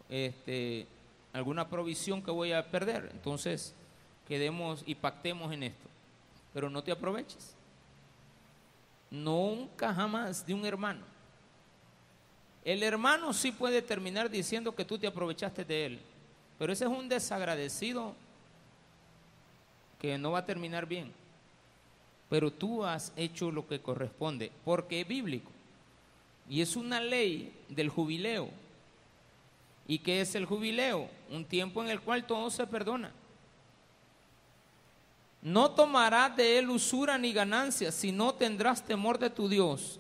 este, 0.10 0.88
alguna 1.34 1.68
provisión 1.68 2.24
que 2.24 2.32
voy 2.32 2.52
a 2.52 2.72
perder. 2.72 3.10
Entonces, 3.14 3.76
quedemos 4.28 4.84
y 4.88 4.96
pactemos 4.96 5.54
en 5.54 5.64
esto. 5.64 5.88
Pero 6.54 6.70
no 6.70 6.84
te 6.84 6.92
aproveches. 6.92 7.54
Nunca 9.12 9.94
jamás 9.94 10.46
de 10.46 10.54
un 10.54 10.66
hermano. 10.66 11.11
El 12.64 12.84
hermano 12.84 13.34
sí 13.34 13.52
puede 13.52 13.82
terminar 13.82 14.30
diciendo 14.30 14.76
que 14.76 14.86
tú 14.86 14.98
te 14.98 15.08
aprovechaste 15.08 15.66
de 15.66 15.86
él, 15.86 16.00
pero 16.60 16.72
ese 16.74 16.86
es 16.86 16.92
un 16.92 17.10
desagradecido 17.10 18.14
que 20.00 20.18
no 20.18 20.32
va 20.32 20.40
a 20.40 20.46
terminar 20.46 20.86
bien. 20.86 21.12
Pero 22.30 22.52
tú 22.52 22.84
has 22.84 23.12
hecho 23.16 23.52
lo 23.52 23.68
que 23.68 23.82
corresponde, 23.82 24.52
porque 24.64 25.02
es 25.02 25.08
bíblico. 25.08 25.52
Y 26.50 26.62
es 26.62 26.76
una 26.76 27.00
ley 27.00 27.54
del 27.70 27.90
jubileo. 27.90 28.50
¿Y 29.88 30.00
qué 30.00 30.22
es 30.22 30.36
el 30.36 30.46
jubileo? 30.46 31.10
Un 31.30 31.46
tiempo 31.46 31.84
en 31.84 31.90
el 31.90 32.02
cual 32.02 32.26
todo 32.26 32.50
se 32.50 32.66
perdona. 32.68 33.12
No 35.42 35.72
tomarás 35.72 36.36
de 36.36 36.60
él 36.60 36.70
usura 36.70 37.18
ni 37.18 37.34
ganancia, 37.34 37.92
sino 37.92 38.34
tendrás 38.34 38.84
temor 38.86 39.18
de 39.18 39.30
tu 39.30 39.50
Dios, 39.50 40.00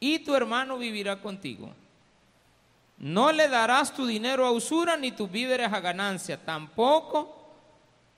y 0.00 0.18
tu 0.20 0.34
hermano 0.34 0.78
vivirá 0.78 1.20
contigo. 1.20 1.72
No 2.98 3.30
le 3.32 3.48
darás 3.48 3.94
tu 3.94 4.06
dinero 4.06 4.46
a 4.46 4.50
usura 4.50 4.96
ni 4.96 5.12
tus 5.12 5.30
víveres 5.30 5.72
a 5.72 5.80
ganancia, 5.80 6.42
tampoco 6.42 7.36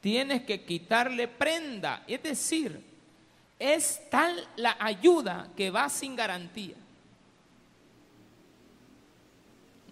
tienes 0.00 0.42
que 0.42 0.64
quitarle 0.64 1.26
prenda. 1.26 2.04
Es 2.06 2.22
decir, 2.22 2.84
es 3.58 4.08
tal 4.08 4.46
la 4.56 4.76
ayuda 4.78 5.48
que 5.56 5.70
va 5.70 5.88
sin 5.88 6.14
garantía. 6.14 6.76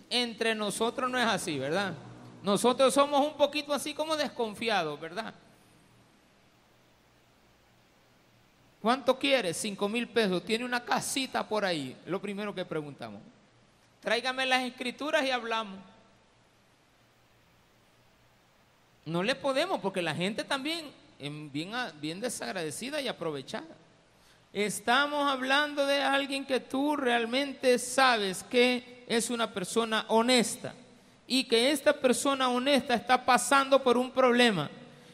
Entre 0.09 0.55
nosotros 0.55 1.11
no 1.11 1.19
es 1.19 1.27
así, 1.27 1.59
¿verdad? 1.59 1.95
Nosotros 2.43 2.95
somos 2.95 3.27
un 3.27 3.37
poquito 3.37 3.75
así 3.75 3.93
como 3.93 4.17
desconfiados, 4.17 5.01
¿verdad? 5.01 5.35
¿Cuánto 8.87 9.19
quiere? 9.19 9.53
Cinco 9.53 9.89
mil 9.89 10.07
pesos. 10.07 10.45
Tiene 10.45 10.65
una 10.65 10.85
casita 10.85 11.49
por 11.49 11.65
ahí. 11.65 11.97
Lo 12.07 12.21
primero 12.21 12.55
que 12.55 12.65
preguntamos. 12.65 13.21
Tráigame 14.01 14.47
las 14.47 14.63
escrituras 14.63 15.25
y 15.25 15.33
hablamos. 15.33 15.81
No 19.05 19.25
le 19.25 19.35
podemos 19.35 19.81
porque 19.81 20.01
la 20.01 20.15
gente 20.15 20.45
también 20.45 20.93
bien, 21.19 21.73
bien 22.01 22.21
desagradecida 22.21 23.01
y 23.01 23.09
aprovechada. 23.09 23.75
Estamos 24.53 25.33
hablando 25.33 25.85
de 25.85 26.03
alguien 26.03 26.47
que 26.47 26.61
tú 26.61 26.95
realmente 26.95 27.81
sabes 27.81 28.45
que 28.45 29.05
es 29.09 29.31
una 29.31 29.53
persona 29.53 30.05
honesta 30.07 30.75
y 31.27 31.43
que 31.43 31.73
esta 31.73 31.93
persona 31.93 32.51
honesta 32.51 32.95
está 32.95 33.27
pasando 33.27 33.83
por 33.83 33.99
un 33.99 34.13
problema 34.13 34.71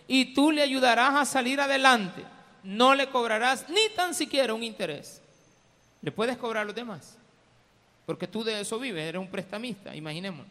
y 0.06 0.34
tú 0.34 0.50
le 0.50 0.60
ayudarás 0.60 1.14
a 1.14 1.24
salir 1.24 1.58
adelante 1.58 2.22
no 2.62 2.94
le 2.94 3.08
cobrarás 3.08 3.68
ni 3.68 3.88
tan 3.94 4.14
siquiera 4.14 4.54
un 4.54 4.62
interés. 4.62 5.20
Le 6.00 6.12
puedes 6.12 6.36
cobrar 6.36 6.62
a 6.62 6.66
los 6.66 6.74
demás. 6.74 7.16
Porque 8.06 8.26
tú 8.26 8.42
de 8.42 8.60
eso 8.60 8.78
vives, 8.78 9.04
eres 9.04 9.20
un 9.20 9.28
prestamista, 9.28 9.94
imaginemos. 9.94 10.46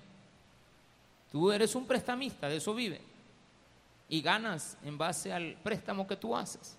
Tú 1.32 1.52
eres 1.52 1.76
un 1.76 1.86
prestamista, 1.86 2.50
de 2.50 2.58
eso 2.58 2.74
vive. 2.74 3.02
Y 4.10 4.22
ganas 4.22 4.78
en 4.84 4.98
base 4.98 5.32
al 5.32 5.56
préstamo 5.64 6.08
que 6.08 6.16
tú 6.16 6.36
haces. 6.36 6.76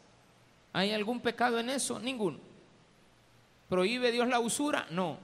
¿Hay 0.73 0.93
algún 0.93 1.21
pecado 1.21 1.59
en 1.59 1.71
eso? 1.71 1.99
Ninguno. 1.99 2.39
¿Prohíbe 3.69 4.13
Dios 4.13 4.29
la 4.29 4.41
usura? 4.41 4.87
No. 4.91 5.19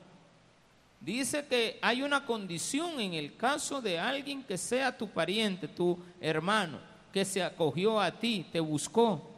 Dice 1.01 1.47
que 1.47 1.79
hay 1.81 2.03
una 2.03 2.25
condición 2.25 3.01
en 3.01 3.15
el 3.15 3.37
caso 3.37 3.81
de 3.81 3.99
alguien 3.99 4.43
que 4.43 4.59
sea 4.59 4.97
tu 4.97 5.09
pariente, 5.09 5.69
tu 5.69 5.99
hermano, 6.21 6.81
que 7.13 7.25
se 7.25 7.43
acogió 7.43 8.01
a 8.01 8.11
ti, 8.11 8.47
te 8.51 8.61
buscó, 8.61 9.38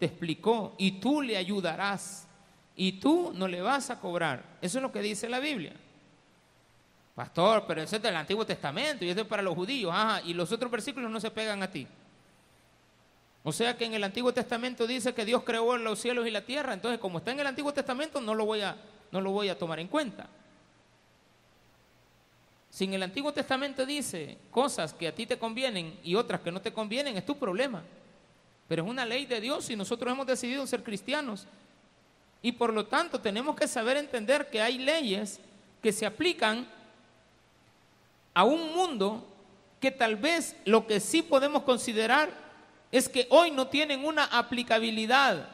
te 0.00 0.06
explicó 0.06 0.74
y 0.78 0.92
tú 0.92 1.20
le 1.20 1.36
ayudarás 1.36 2.26
y 2.74 2.92
tú 2.92 3.32
no 3.34 3.46
le 3.46 3.60
vas 3.60 3.90
a 3.90 4.00
cobrar. 4.00 4.42
Eso 4.62 4.78
es 4.78 4.82
lo 4.82 4.90
que 4.90 5.02
dice 5.02 5.28
la 5.28 5.40
Biblia. 5.40 5.74
Pastor, 7.14 7.64
pero 7.68 7.82
eso 7.82 7.96
es 7.96 8.02
del 8.02 8.16
Antiguo 8.16 8.46
Testamento 8.46 9.04
y 9.04 9.10
eso 9.10 9.20
es 9.20 9.26
para 9.26 9.42
los 9.42 9.54
judíos. 9.54 9.92
Ajá, 9.94 10.22
y 10.22 10.32
los 10.32 10.50
otros 10.50 10.70
versículos 10.70 11.10
no 11.10 11.20
se 11.20 11.30
pegan 11.30 11.62
a 11.62 11.70
ti. 11.70 11.86
O 13.42 13.52
sea 13.52 13.76
que 13.76 13.84
en 13.84 13.92
el 13.92 14.02
Antiguo 14.02 14.32
Testamento 14.32 14.86
dice 14.86 15.12
que 15.12 15.26
Dios 15.26 15.42
creó 15.44 15.76
los 15.76 15.98
cielos 15.98 16.26
y 16.26 16.30
la 16.30 16.46
tierra. 16.46 16.72
Entonces, 16.72 16.98
como 16.98 17.18
está 17.18 17.32
en 17.32 17.40
el 17.40 17.46
Antiguo 17.46 17.74
Testamento, 17.74 18.22
no 18.22 18.34
lo 18.34 18.46
voy 18.46 18.62
a, 18.62 18.76
no 19.12 19.20
lo 19.20 19.32
voy 19.32 19.50
a 19.50 19.58
tomar 19.58 19.80
en 19.80 19.88
cuenta. 19.88 20.30
Si 22.70 22.84
en 22.84 22.94
el 22.94 23.02
Antiguo 23.02 23.32
Testamento 23.34 23.84
dice 23.84 24.38
cosas 24.50 24.94
que 24.94 25.08
a 25.08 25.14
ti 25.14 25.26
te 25.26 25.38
convienen 25.38 26.00
y 26.02 26.14
otras 26.14 26.40
que 26.40 26.50
no 26.50 26.62
te 26.62 26.72
convienen, 26.72 27.18
es 27.18 27.26
tu 27.26 27.38
problema. 27.38 27.82
Pero 28.70 28.84
es 28.84 28.88
una 28.88 29.04
ley 29.04 29.26
de 29.26 29.40
Dios 29.40 29.68
y 29.68 29.74
nosotros 29.74 30.12
hemos 30.12 30.28
decidido 30.28 30.64
ser 30.64 30.84
cristianos. 30.84 31.44
Y 32.40 32.52
por 32.52 32.72
lo 32.72 32.86
tanto 32.86 33.20
tenemos 33.20 33.56
que 33.56 33.66
saber 33.66 33.96
entender 33.96 34.48
que 34.48 34.62
hay 34.62 34.78
leyes 34.78 35.40
que 35.82 35.92
se 35.92 36.06
aplican 36.06 36.68
a 38.32 38.44
un 38.44 38.72
mundo 38.72 39.26
que 39.80 39.90
tal 39.90 40.14
vez 40.14 40.54
lo 40.66 40.86
que 40.86 41.00
sí 41.00 41.20
podemos 41.20 41.64
considerar 41.64 42.30
es 42.92 43.08
que 43.08 43.26
hoy 43.30 43.50
no 43.50 43.66
tienen 43.66 44.04
una 44.04 44.26
aplicabilidad, 44.26 45.48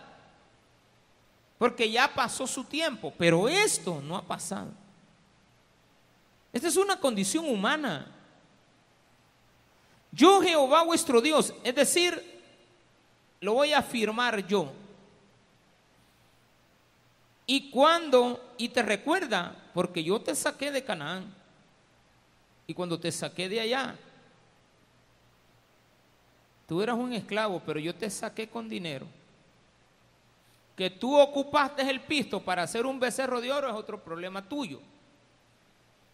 porque 1.57 1.91
ya 1.91 2.13
pasó 2.13 2.47
su 2.47 2.65
tiempo, 2.65 3.15
pero 3.17 3.49
esto 3.49 4.03
no 4.03 4.15
ha 4.15 4.23
pasado. 4.23 4.69
Esta 6.53 6.69
es 6.69 6.77
una 6.77 7.01
condición 7.01 7.49
humana. 7.49 8.13
Yo 10.13 10.43
Jehová 10.43 10.83
vuestro 10.83 11.23
Dios, 11.23 11.55
es 11.65 11.75
decir, 11.75 12.36
lo 13.41 13.55
voy 13.55 13.73
a 13.73 13.79
afirmar 13.79 14.47
yo. 14.47 14.73
Y 17.47 17.71
cuando, 17.71 18.55
y 18.59 18.69
te 18.69 18.83
recuerda, 18.83 19.55
porque 19.73 20.03
yo 20.03 20.21
te 20.21 20.35
saqué 20.35 20.73
de 20.73 20.85
Canaán, 20.85 21.33
y 22.67 22.75
cuando 22.75 22.99
te 22.99 23.13
saqué 23.13 23.49
de 23.49 23.61
allá, 23.61 23.97
tú 26.67 26.83
eras 26.83 26.97
un 26.97 27.13
esclavo, 27.13 27.63
pero 27.65 27.79
yo 27.79 27.95
te 27.95 28.11
saqué 28.11 28.49
con 28.49 28.69
dinero. 28.69 29.07
Que 30.75 30.91
tú 30.91 31.17
ocupaste 31.17 31.89
el 31.89 32.01
pisto 32.01 32.43
para 32.43 32.65
hacer 32.65 32.85
un 32.85 32.99
becerro 32.99 33.41
de 33.41 33.53
oro 33.53 33.69
es 33.69 33.75
otro 33.75 34.03
problema 34.03 34.47
tuyo. 34.47 34.81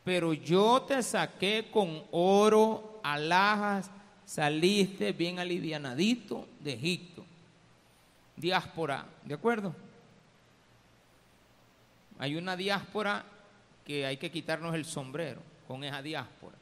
Pero 0.05 0.33
yo 0.33 0.83
te 0.83 1.03
saqué 1.03 1.69
con 1.73 2.05
oro, 2.11 3.01
alhajas, 3.03 3.91
saliste 4.27 5.13
bien 5.13 5.39
alivianadito 5.39 6.47
de 6.61 6.75
Egipto. 6.75 7.12
Diáspora, 8.37 9.07
¿de 9.25 9.35
acuerdo? 9.35 9.75
Hay 12.19 12.37
una 12.37 12.57
diáspora 12.57 13.25
que 13.85 14.07
hay 14.07 14.17
que 14.17 14.31
quitarnos 14.31 14.75
el 14.75 14.85
sombrero 14.85 15.43
con 15.67 15.85
esa 15.85 16.03
diáspora. 16.03 16.57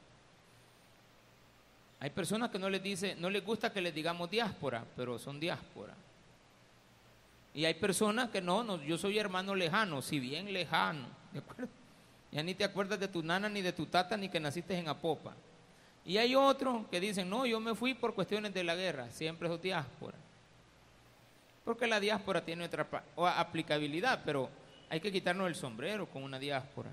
Hay 2.01 2.11
personas 2.11 2.51
que 2.51 2.59
no 2.59 2.71
les 2.71 2.83
dice, 2.83 3.15
no 3.17 3.29
les 3.29 3.45
gusta 3.45 3.73
que 3.73 3.83
les 3.83 3.95
digamos 3.95 4.31
diáspora, 4.31 4.85
pero 4.97 5.19
son 5.19 5.39
diáspora. 5.39 5.95
Y 7.53 7.65
hay 7.65 7.75
personas 7.75 8.31
que 8.31 8.41
no, 8.41 8.63
no, 8.65 8.83
yo 8.83 8.97
soy 8.97 9.19
hermano 9.19 9.55
lejano, 9.55 10.01
si 10.01 10.19
bien 10.19 10.53
lejano, 10.53 11.07
¿de 11.33 11.41
acuerdo? 11.41 11.69
Ya 12.33 12.43
ni 12.43 12.55
te 12.55 12.65
acuerdas 12.65 12.99
de 12.99 13.09
tu 13.09 13.23
nana, 13.23 13.49
ni 13.49 13.61
de 13.61 13.73
tu 13.73 13.87
tata, 13.87 14.17
ni 14.17 14.29
que 14.29 14.41
naciste 14.41 14.79
en 14.79 14.89
Apopa. 14.89 15.35
Y 16.05 16.17
hay 16.17 16.35
otros 16.35 16.87
que 16.87 17.01
dicen, 17.01 17.29
no, 17.29 17.45
yo 17.45 17.61
me 17.61 17.75
fui 17.75 17.93
por 17.93 18.15
cuestiones 18.15 18.55
de 18.55 18.65
la 18.65 18.75
guerra, 18.75 19.11
siempre 19.11 19.53
es 19.53 19.61
diáspora. 19.61 20.17
Porque 21.71 21.87
la 21.87 22.01
diáspora 22.01 22.45
tiene 22.45 22.65
otra 22.65 22.85
aplicabilidad, 23.17 24.23
pero 24.25 24.51
hay 24.89 24.99
que 24.99 25.13
quitarnos 25.13 25.47
el 25.47 25.55
sombrero 25.55 26.07
con 26.07 26.25
una 26.25 26.37
diáspora 26.37 26.91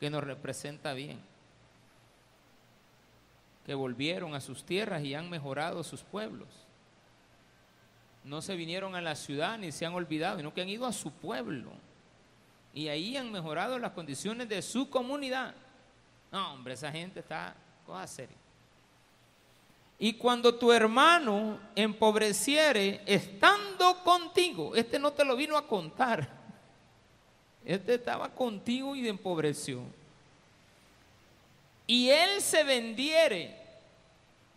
que 0.00 0.10
nos 0.10 0.24
representa 0.24 0.92
bien. 0.92 1.20
Que 3.64 3.74
volvieron 3.74 4.34
a 4.34 4.40
sus 4.40 4.64
tierras 4.64 5.04
y 5.04 5.14
han 5.14 5.30
mejorado 5.30 5.84
sus 5.84 6.02
pueblos. 6.02 6.48
No 8.24 8.42
se 8.42 8.56
vinieron 8.56 8.96
a 8.96 9.00
la 9.00 9.14
ciudad 9.14 9.56
ni 9.56 9.70
se 9.70 9.86
han 9.86 9.94
olvidado, 9.94 10.38
sino 10.38 10.52
que 10.52 10.62
han 10.62 10.68
ido 10.68 10.84
a 10.84 10.92
su 10.92 11.12
pueblo 11.12 11.70
y 12.74 12.88
ahí 12.88 13.16
han 13.16 13.30
mejorado 13.30 13.78
las 13.78 13.92
condiciones 13.92 14.48
de 14.48 14.62
su 14.62 14.90
comunidad. 14.90 15.54
No, 16.32 16.54
hombre, 16.54 16.74
esa 16.74 16.90
gente 16.90 17.20
está 17.20 17.54
cosa 17.86 18.08
seria. 18.08 18.41
Y 19.98 20.14
cuando 20.14 20.54
tu 20.54 20.72
hermano 20.72 21.60
empobreciere 21.76 23.02
estando 23.06 24.02
contigo, 24.02 24.74
este 24.74 24.98
no 24.98 25.12
te 25.12 25.24
lo 25.24 25.36
vino 25.36 25.56
a 25.56 25.66
contar, 25.66 26.28
este 27.64 27.94
estaba 27.94 28.28
contigo 28.30 28.96
y 28.96 29.08
empobreció. 29.08 29.82
Y 31.86 32.08
él 32.10 32.40
se 32.40 32.64
vendiere, 32.64 33.56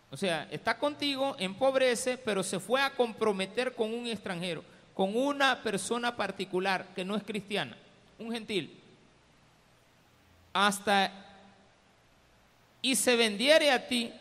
o 0.10 0.18
sea, 0.18 0.48
está 0.50 0.78
contigo, 0.80 1.36
empobrece, 1.38 2.18
pero 2.18 2.42
se 2.42 2.60
fue 2.60 2.82
a 2.82 2.96
comprometer 2.96 3.76
con 3.76 3.94
un 3.94 4.08
extranjero, 4.08 4.64
con 4.96 5.16
una 5.16 5.62
persona 5.62 6.16
particular 6.16 6.88
que 6.96 7.06
no 7.06 7.16
es 7.16 7.24
cristiana 7.24 7.78
un 8.18 8.32
gentil, 8.32 8.82
hasta 10.54 11.12
y 12.82 12.96
se 12.96 13.16
vendiere 13.16 13.72
a 13.72 13.88
ti, 13.88 14.14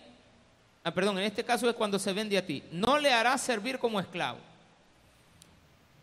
ah, 0.85 0.91
perdón, 0.93 1.19
en 1.19 1.25
este 1.25 1.45
caso 1.45 1.69
es 1.69 1.75
cuando 1.75 1.99
se 1.99 2.13
vende 2.13 2.39
a 2.39 2.47
ti, 2.47 2.63
no 2.71 2.99
le 2.99 3.13
harás 3.13 3.41
servir 3.41 3.79
como 3.79 3.99
esclavo. 3.99 4.39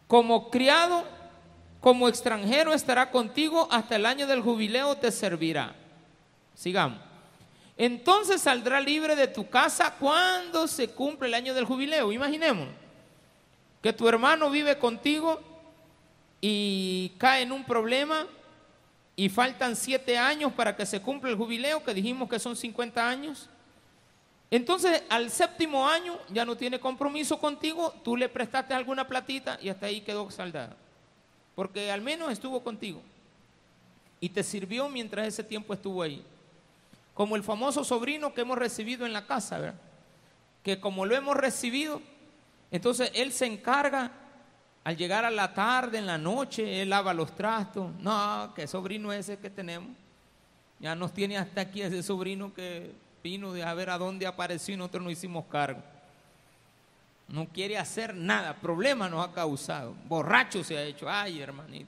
Como 0.07 0.50
criado, 0.50 1.05
como 1.79 2.09
extranjero 2.09 2.73
estará 2.73 3.11
contigo 3.11 3.67
hasta 3.71 3.95
el 3.95 4.05
año 4.05 4.27
del 4.27 4.41
jubileo 4.41 4.95
te 4.95 5.11
servirá. 5.11 5.73
Sigamos. 6.53 7.00
Entonces 7.77 8.41
saldrá 8.41 8.79
libre 8.79 9.15
de 9.15 9.27
tu 9.27 9.50
casa 9.50 9.96
cuando 10.00 10.67
se 10.67 10.89
cumple 10.89 11.27
el 11.29 11.33
año 11.33 11.53
del 11.53 11.65
jubileo. 11.65 12.11
Imaginemos 12.11 12.67
que 13.81 13.94
tu 13.94 14.07
hermano 14.07 14.50
vive 14.50 14.77
contigo 14.77 15.41
y 16.39 17.13
cae 17.17 17.44
en 17.44 17.51
un 17.51 17.63
problema 17.63 18.27
y 19.15 19.29
faltan 19.29 19.75
siete 19.75 20.17
años 20.17 20.51
para 20.53 20.75
que 20.75 20.85
se 20.85 21.01
cumpla 21.01 21.29
el 21.29 21.37
jubileo, 21.37 21.83
que 21.83 21.94
dijimos 21.94 22.29
que 22.29 22.39
son 22.39 22.55
50 22.55 23.07
años. 23.07 23.50
Entonces, 24.51 25.01
al 25.07 25.29
séptimo 25.31 25.87
año 25.87 26.20
ya 26.27 26.44
no 26.44 26.57
tiene 26.57 26.77
compromiso 26.77 27.40
contigo, 27.40 27.96
tú 28.03 28.18
le 28.18 28.27
prestaste 28.27 28.74
alguna 28.74 29.07
platita 29.07 29.57
y 29.61 29.70
hasta 29.70 29.85
ahí 29.85 30.01
quedó 30.01 30.29
saldada. 30.29 30.75
Porque 31.55 31.90
al 31.90 32.01
menos 32.01 32.29
estuvo 32.29 32.61
contigo 32.61 33.01
y 34.20 34.27
te 34.27 34.44
sirvió 34.44 34.90
mientras 34.90 35.25
ese 35.25 35.44
tiempo 35.44 35.74
estuvo 35.74 36.01
ahí. 36.01 36.22
Como 37.14 37.37
el 37.37 37.44
famoso 37.44 37.85
sobrino 37.85 38.33
que 38.33 38.42
hemos 38.42 38.57
recibido 38.57 39.05
en 39.05 39.14
la 39.14 39.25
casa, 39.25 39.57
¿verdad? 39.57 39.79
Que 40.64 40.81
como 40.81 41.05
lo 41.05 41.16
hemos 41.16 41.37
recibido, 41.37 42.01
entonces 42.72 43.09
él 43.14 43.31
se 43.31 43.46
encarga 43.46 44.11
al 44.83 44.98
llegar 44.98 45.24
a 45.24 45.31
la 45.31 45.53
tarde, 45.53 45.98
en 45.98 46.07
la 46.07 46.18
noche, 46.18 46.81
él 46.81 46.90
lava 46.90 47.14
los 47.14 47.33
trastos. 47.35 47.94
No, 48.00 48.51
qué 48.53 48.68
sobrino 48.68 49.14
ese 49.14 49.37
que 49.37 49.50
tenemos. 49.50 49.90
Ya 50.79 50.94
nos 50.94 51.14
tiene 51.14 51.37
hasta 51.37 51.61
aquí 51.61 51.81
ese 51.81 52.03
sobrino 52.03 52.53
que 52.53 52.92
vino 53.24 53.53
de 53.53 53.64
a 53.64 53.74
ver 53.74 53.90
a 53.90 53.98
dónde 53.98 54.25
apareció 54.25 54.74
y 54.74 54.77
nosotros 54.77 55.03
no 55.03 55.12
hicimos 55.12 55.46
cargo. 55.46 55.81
No 57.27 57.46
quiere 57.46 57.77
hacer 57.77 58.14
nada, 58.14 58.53
problema 58.55 59.07
nos 59.07 59.25
ha 59.25 59.31
causado. 59.31 59.96
Borracho 60.07 60.64
se 60.64 60.77
ha 60.77 60.84
hecho. 60.84 61.10
Ay, 61.10 61.40
hermanito. 61.40 61.88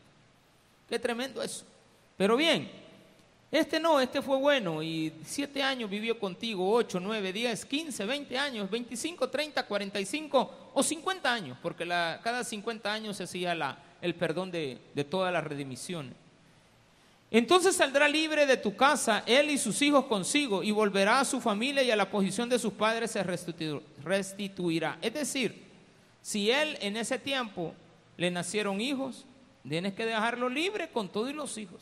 Qué 0.87 0.97
tremendo 0.97 1.41
eso. 1.41 1.65
Pero 2.15 2.37
bien, 2.37 2.71
este 3.51 3.79
no, 3.79 3.99
este 3.99 4.21
fue 4.21 4.37
bueno 4.37 4.81
y 4.81 5.13
siete 5.25 5.61
años 5.61 5.89
vivió 5.89 6.17
contigo, 6.17 6.73
ocho, 6.73 6.99
nueve, 6.99 7.33
diez, 7.33 7.65
quince, 7.65 8.05
veinte 8.05 8.37
años, 8.37 8.69
veinticinco, 8.69 9.29
treinta, 9.29 9.65
cuarenta 9.65 9.99
y 9.99 10.05
cinco 10.05 10.71
o 10.73 10.81
cincuenta 10.81 11.33
años, 11.33 11.57
porque 11.61 11.85
la, 11.85 12.19
cada 12.23 12.43
cincuenta 12.43 12.93
años 12.93 13.17
se 13.17 13.23
hacía 13.23 13.53
la, 13.53 13.77
el 14.01 14.15
perdón 14.15 14.49
de, 14.49 14.79
de 14.93 15.03
toda 15.03 15.31
la 15.31 15.41
redimisión. 15.41 16.15
Entonces 17.33 17.75
saldrá 17.75 18.07
libre 18.07 18.45
de 18.45 18.57
tu 18.57 18.75
casa, 18.75 19.23
él 19.25 19.49
y 19.49 19.57
sus 19.57 19.81
hijos 19.81 20.05
consigo, 20.05 20.61
y 20.61 20.69
volverá 20.69 21.19
a 21.19 21.25
su 21.25 21.41
familia 21.41 21.81
y 21.81 21.89
a 21.89 21.95
la 21.95 22.11
posición 22.11 22.47
de 22.47 22.59
sus 22.59 22.73
padres 22.73 23.09
se 23.09 23.23
restituirá. 23.23 24.99
Es 25.01 25.15
decir, 25.15 25.63
si 26.21 26.51
él 26.51 26.77
en 26.79 26.95
ese 26.95 27.17
tiempo 27.17 27.73
le 28.17 28.29
nacieron 28.29 28.79
hijos, 28.79 29.25
tienes 29.67 29.93
que 29.95 30.05
dejarlo 30.05 30.47
libre 30.47 30.89
con 30.89 31.09
todos 31.09 31.33
los 31.33 31.57
hijos. 31.57 31.81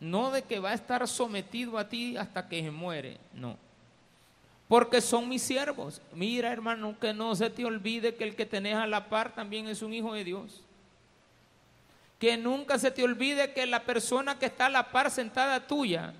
No 0.00 0.30
de 0.30 0.40
que 0.40 0.58
va 0.58 0.70
a 0.70 0.74
estar 0.74 1.06
sometido 1.06 1.76
a 1.76 1.86
ti 1.86 2.16
hasta 2.16 2.48
que 2.48 2.62
se 2.62 2.70
muere, 2.70 3.18
no. 3.34 3.58
Porque 4.68 5.02
son 5.02 5.28
mis 5.28 5.42
siervos. 5.42 6.00
Mira, 6.14 6.50
hermano, 6.50 6.98
que 6.98 7.12
no 7.12 7.36
se 7.36 7.50
te 7.50 7.66
olvide 7.66 8.14
que 8.14 8.24
el 8.24 8.36
que 8.36 8.46
tenés 8.46 8.76
a 8.76 8.86
la 8.86 9.10
par 9.10 9.34
también 9.34 9.68
es 9.68 9.82
un 9.82 9.92
hijo 9.92 10.14
de 10.14 10.24
Dios. 10.24 10.62
Que 12.18 12.36
nunca 12.36 12.78
se 12.78 12.90
te 12.90 13.04
olvide 13.04 13.52
que 13.52 13.66
la 13.66 13.84
persona 13.84 14.38
que 14.38 14.46
está 14.46 14.66
a 14.66 14.70
la 14.70 14.90
par 14.90 15.10
sentada 15.10 15.66
tuya, 15.66 16.14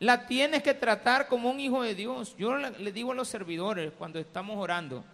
la 0.00 0.26
tienes 0.26 0.62
que 0.62 0.74
tratar 0.74 1.28
como 1.28 1.50
un 1.50 1.60
hijo 1.60 1.82
de 1.82 1.94
Dios. 1.94 2.34
Yo 2.36 2.56
le 2.56 2.92
digo 2.92 3.12
a 3.12 3.14
los 3.14 3.28
servidores 3.28 3.92
cuando 3.98 4.18
estamos 4.18 4.56
orando, 4.56 5.04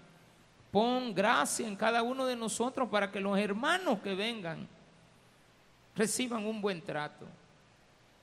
pon 0.71 1.15
gracia 1.15 1.67
en 1.67 1.77
cada 1.77 2.03
uno 2.03 2.25
de 2.25 2.37
nosotros 2.37 2.89
para 2.89 3.11
que 3.11 3.21
los 3.21 3.39
hermanos 3.39 3.99
que 4.01 4.15
vengan 4.15 4.69
reciban 5.97 6.47
un 6.47 6.61
buen 6.61 6.81
trato. 6.83 7.27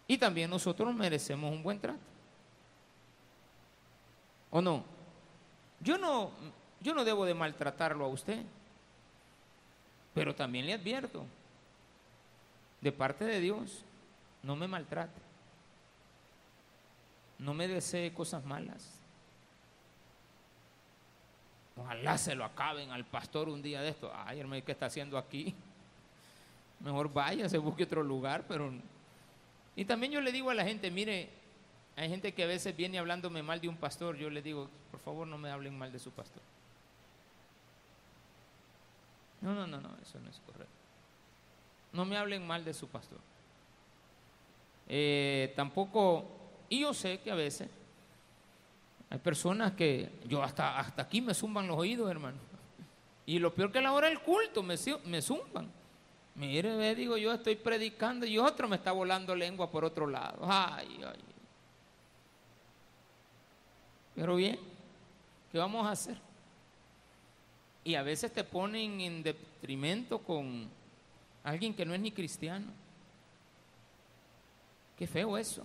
Y 0.07 0.17
también 0.17 0.49
nosotros 0.49 0.93
merecemos 0.93 1.51
un 1.51 1.63
buen 1.63 1.79
trato. 1.79 1.99
¿O 4.51 4.61
no? 4.61 4.83
Yo 5.79 5.97
no, 5.97 6.31
yo 6.79 6.93
no 6.93 7.03
debo 7.03 7.25
de 7.25 7.33
maltratarlo 7.33 8.05
a 8.05 8.09
usted, 8.09 8.41
pero 10.13 10.35
también 10.35 10.65
le 10.65 10.73
advierto, 10.73 11.25
de 12.81 12.91
parte 12.91 13.25
de 13.25 13.39
Dios, 13.39 13.83
no 14.41 14.55
me 14.55 14.67
maltrate, 14.67 15.21
no 17.39 17.53
me 17.53 17.67
desee 17.67 18.13
cosas 18.13 18.45
malas. 18.45 18.99
Ojalá 21.75 22.17
se 22.17 22.35
lo 22.35 22.45
acaben 22.45 22.91
al 22.91 23.05
pastor 23.05 23.49
un 23.49 23.61
día 23.61 23.81
de 23.81 23.89
esto. 23.89 24.11
Ay, 24.13 24.39
hermano, 24.39 24.63
¿qué 24.63 24.71
está 24.71 24.85
haciendo 24.85 25.17
aquí? 25.17 25.55
mejor 26.83 27.11
vaya, 27.11 27.47
se 27.49 27.57
busque 27.57 27.83
otro 27.83 28.03
lugar, 28.03 28.45
pero... 28.47 28.71
Y 29.75 29.85
también 29.85 30.11
yo 30.11 30.21
le 30.21 30.31
digo 30.31 30.49
a 30.49 30.53
la 30.53 30.63
gente, 30.63 30.91
mire, 30.91 31.29
hay 31.95 32.09
gente 32.09 32.33
que 32.33 32.43
a 32.43 32.47
veces 32.47 32.75
viene 32.75 32.99
hablándome 32.99 33.41
mal 33.41 33.59
de 33.59 33.69
un 33.69 33.77
pastor, 33.77 34.17
yo 34.17 34.29
le 34.29 34.41
digo, 34.41 34.69
por 34.91 34.99
favor 34.99 35.25
no 35.25 35.37
me 35.37 35.49
hablen 35.49 35.77
mal 35.77 35.91
de 35.91 35.99
su 35.99 36.11
pastor. 36.11 36.43
No, 39.43 39.53
no, 39.53 39.67
no, 39.67 39.81
no, 39.81 39.89
eso 40.01 40.19
no 40.19 40.29
es 40.29 40.39
correcto. 40.45 40.73
No 41.91 42.05
me 42.05 42.17
hablen 42.17 42.47
mal 42.47 42.63
de 42.63 42.73
su 42.73 42.87
pastor. 42.87 43.19
Eh, 44.87 45.51
tampoco, 45.55 46.25
y 46.69 46.79
yo 46.79 46.93
sé 46.93 47.19
que 47.19 47.29
a 47.29 47.35
veces 47.35 47.69
hay 49.09 49.19
personas 49.19 49.73
que 49.73 50.09
yo 50.25 50.41
hasta, 50.41 50.79
hasta 50.79 51.01
aquí 51.01 51.21
me 51.21 51.33
zumban 51.33 51.67
los 51.67 51.77
oídos, 51.77 52.09
hermano. 52.09 52.37
Y 53.25 53.37
lo 53.37 53.53
peor 53.53 53.71
que 53.71 53.81
la 53.81 53.91
hora 53.91 54.07
del 54.07 54.21
culto 54.21 54.63
me, 54.63 54.75
me 55.05 55.21
zumban. 55.21 55.69
Mire, 56.35 56.75
ve, 56.77 56.95
digo, 56.95 57.17
yo 57.17 57.33
estoy 57.33 57.57
predicando 57.57 58.25
y 58.25 58.39
otro 58.39 58.69
me 58.69 58.77
está 58.77 58.93
volando 58.93 59.35
lengua 59.35 59.69
por 59.69 59.83
otro 59.83 60.07
lado. 60.07 60.39
Ay, 60.41 61.01
ay. 61.05 61.19
Pero 64.15 64.35
bien, 64.37 64.57
¿qué 65.51 65.57
vamos 65.57 65.85
a 65.85 65.91
hacer? 65.91 66.17
Y 67.83 67.95
a 67.95 68.03
veces 68.03 68.31
te 68.31 68.43
ponen 68.43 69.01
en 69.01 69.23
detrimento 69.23 70.19
con 70.19 70.69
alguien 71.43 71.73
que 71.73 71.85
no 71.85 71.93
es 71.93 71.99
ni 71.99 72.11
cristiano. 72.11 72.67
Qué 74.97 75.05
feo 75.07 75.37
eso. 75.37 75.63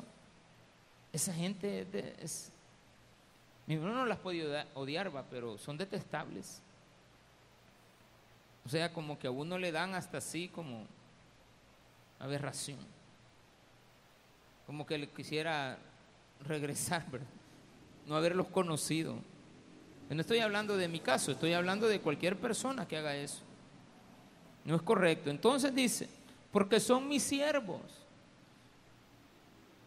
Esa 1.13 1.33
gente 1.33 1.87
es, 2.21 2.51
uno 3.67 3.93
no 3.93 4.07
las 4.07 4.19
puede 4.19 4.67
odiar, 4.75 5.15
va, 5.15 5.23
pero 5.23 5.59
son 5.59 5.79
detestables. 5.79 6.61
O 8.67 8.69
sea, 8.69 8.93
como 8.93 9.19
que 9.19 9.29
a 9.29 9.31
uno 9.31 9.59
le 9.59 9.73
dan 9.73 9.95
hasta 9.95 10.19
así 10.19 10.49
como 10.49 10.87
aberración. 12.19 12.79
Como 14.67 14.85
que 14.85 14.99
le 14.99 15.09
quisiera 15.09 15.79
regresar, 16.41 17.11
¿verdad? 17.11 17.27
No 18.07 18.17
haberlos 18.17 18.49
conocido. 18.49 19.17
No 20.11 20.21
estoy 20.23 20.39
hablando 20.39 20.77
de 20.77 20.89
mi 20.89 21.01
caso, 21.01 21.33
estoy 21.33 21.53
hablando 21.53 21.87
de 21.87 22.01
cualquier 22.01 22.37
persona 22.37 22.89
que 22.89 22.97
haga 22.97 23.15
eso. 23.15 23.43
No 24.65 24.75
es 24.77 24.83
correcto. 24.83 25.31
Entonces 25.31 25.75
dice, 25.75 26.09
porque 26.51 26.81
son 26.81 27.09
mis 27.09 27.23
siervos. 27.23 27.83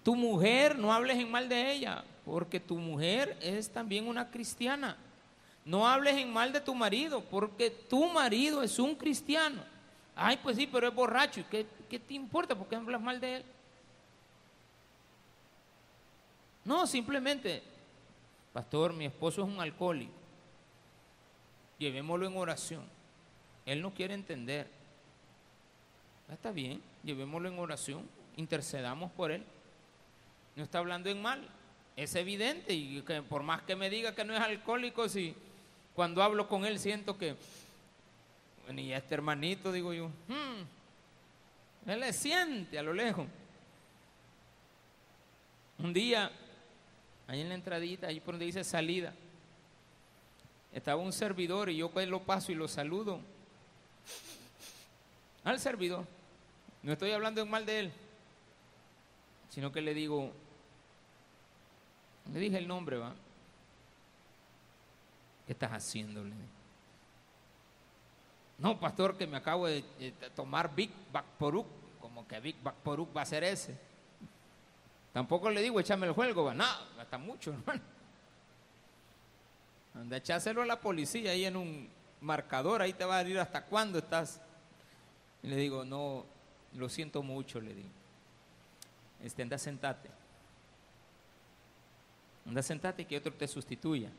Tu 0.04 0.16
mujer, 0.16 0.78
no 0.78 0.94
hables 0.94 1.18
en 1.18 1.30
mal 1.30 1.50
de 1.50 1.72
ella, 1.72 2.04
porque 2.26 2.60
tu 2.60 2.78
mujer 2.78 3.38
es 3.42 3.70
también 3.70 4.08
una 4.08 4.30
cristiana. 4.30 4.98
No 5.66 5.88
hables 5.88 6.16
en 6.18 6.32
mal 6.32 6.52
de 6.52 6.62
tu 6.62 6.74
marido, 6.74 7.22
porque 7.22 7.70
tu 7.70 8.08
marido 8.08 8.64
es 8.64 8.80
un 8.80 8.96
cristiano. 8.96 9.64
Ay, 10.16 10.40
pues 10.42 10.58
sí, 10.58 10.68
pero 10.68 10.88
es 10.88 10.94
borracho. 10.94 11.44
¿Qué, 11.50 11.66
qué 11.90 12.00
te 12.00 12.14
importa? 12.14 12.56
¿Por 12.56 12.68
qué 12.68 12.76
hablas 12.76 13.02
mal 13.02 13.20
de 13.20 13.38
él? 13.38 13.46
No, 16.64 16.86
simplemente, 16.86 17.64
pastor, 18.54 18.94
mi 18.94 19.06
esposo 19.06 19.44
es 19.44 19.48
un 19.48 19.60
alcohólico. 19.60 20.12
Llevémoslo 21.80 22.28
en 22.28 22.38
oración. 22.38 22.84
Él 23.66 23.82
no 23.82 23.94
quiere 23.94 24.14
entender. 24.14 24.68
Está 26.32 26.52
bien, 26.52 26.82
llevémoslo 27.04 27.50
en 27.50 27.60
oración, 27.60 28.08
intercedamos 28.38 29.12
por 29.12 29.32
él. 29.32 29.44
No 30.56 30.64
está 30.64 30.80
hablando 30.80 31.10
en 31.10 31.22
mal, 31.22 31.48
es 31.96 32.16
evidente 32.16 32.74
y 32.74 33.02
que 33.02 33.22
por 33.22 33.44
más 33.44 33.64
que 33.64 33.76
me 33.76 33.90
diga 33.90 34.16
que 34.16 34.24
no 34.24 34.34
es 34.34 34.40
alcohólico, 34.40 35.10
si 35.10 35.36
cuando 35.94 36.24
hablo 36.24 36.48
con 36.48 36.66
él 36.66 36.80
siento 36.80 37.18
que, 37.18 37.36
bueno, 38.66 38.80
y 38.80 38.94
este 38.94 39.14
hermanito, 39.14 39.72
digo 39.72 39.94
yo, 39.94 40.08
hmm, 40.08 41.90
él 41.90 42.00
le 42.00 42.14
siente 42.14 42.80
a 42.80 42.84
lo 42.84 42.94
lejos. 42.94 43.28
Un 45.80 45.94
día, 45.94 46.32
ahí 47.32 47.40
en 47.40 47.48
la 47.48 47.56
entradita, 47.56 48.08
ahí 48.08 48.20
por 48.20 48.34
donde 48.34 48.46
dice 48.46 48.62
salida, 48.62 49.14
estaba 50.74 51.02
un 51.02 51.14
servidor 51.14 51.70
y 51.70 51.78
yo 51.78 51.90
pues 51.90 52.06
lo 52.10 52.24
paso 52.24 52.52
y 52.52 52.56
lo 52.56 52.68
saludo 52.68 53.22
al 55.46 55.58
servidor. 55.58 56.06
No 56.84 56.92
estoy 56.92 57.12
hablando 57.12 57.42
en 57.42 57.50
mal 57.50 57.66
de 57.66 57.80
él, 57.80 57.92
sino 59.50 59.72
que 59.72 59.80
le 59.80 59.94
digo, 59.94 60.34
le 62.34 62.40
dije 62.42 62.58
el 62.58 62.68
nombre, 62.68 62.98
va. 62.98 63.14
¿Qué 65.48 65.54
estás 65.54 65.72
haciéndole? 65.72 66.34
No, 68.58 68.78
pastor, 68.78 69.16
que 69.16 69.26
me 69.26 69.38
acabo 69.38 69.68
de, 69.68 69.86
tomar 70.36 70.76
Big 70.76 70.92
Bakporuk, 71.14 71.66
como 72.02 72.28
que 72.28 72.42
Big 72.42 72.62
Bakporuk 72.62 73.16
va 73.16 73.22
a 73.22 73.26
ser 73.26 73.46
ese. 73.46 73.91
Tampoco 75.14 75.50
le 75.50 75.62
digo, 75.62 75.80
échame 75.80 76.08
el 76.08 76.14
juego, 76.14 76.46
va. 76.46 76.54
No, 76.54 76.66
está 77.02 77.18
mucho, 77.18 77.52
hermano. 77.54 77.82
Anda, 79.94 80.18
echáselo 80.18 80.62
a 80.62 80.66
la 80.66 80.80
policía 80.80 81.32
ahí 81.32 81.46
en 81.46 81.58
un 81.58 81.90
marcador, 82.22 82.82
ahí 82.82 82.94
te 82.94 83.04
va 83.04 83.18
a 83.18 83.24
decir 83.24 83.40
hasta 83.40 83.66
cuándo 83.66 84.00
estás. 84.00 84.40
Y 85.44 85.48
le 85.48 85.56
digo, 85.58 85.84
no, 85.84 86.26
lo 86.76 86.88
siento 86.88 87.24
mucho, 87.24 87.60
le 87.60 87.74
digo. 87.74 87.90
Este, 89.22 89.42
anda, 89.42 89.58
sentate. 89.58 90.10
Anda, 92.48 92.64
sentate 92.64 93.06
que 93.06 93.18
otro 93.18 93.34
te 93.34 93.48
sustituya. 93.48 94.10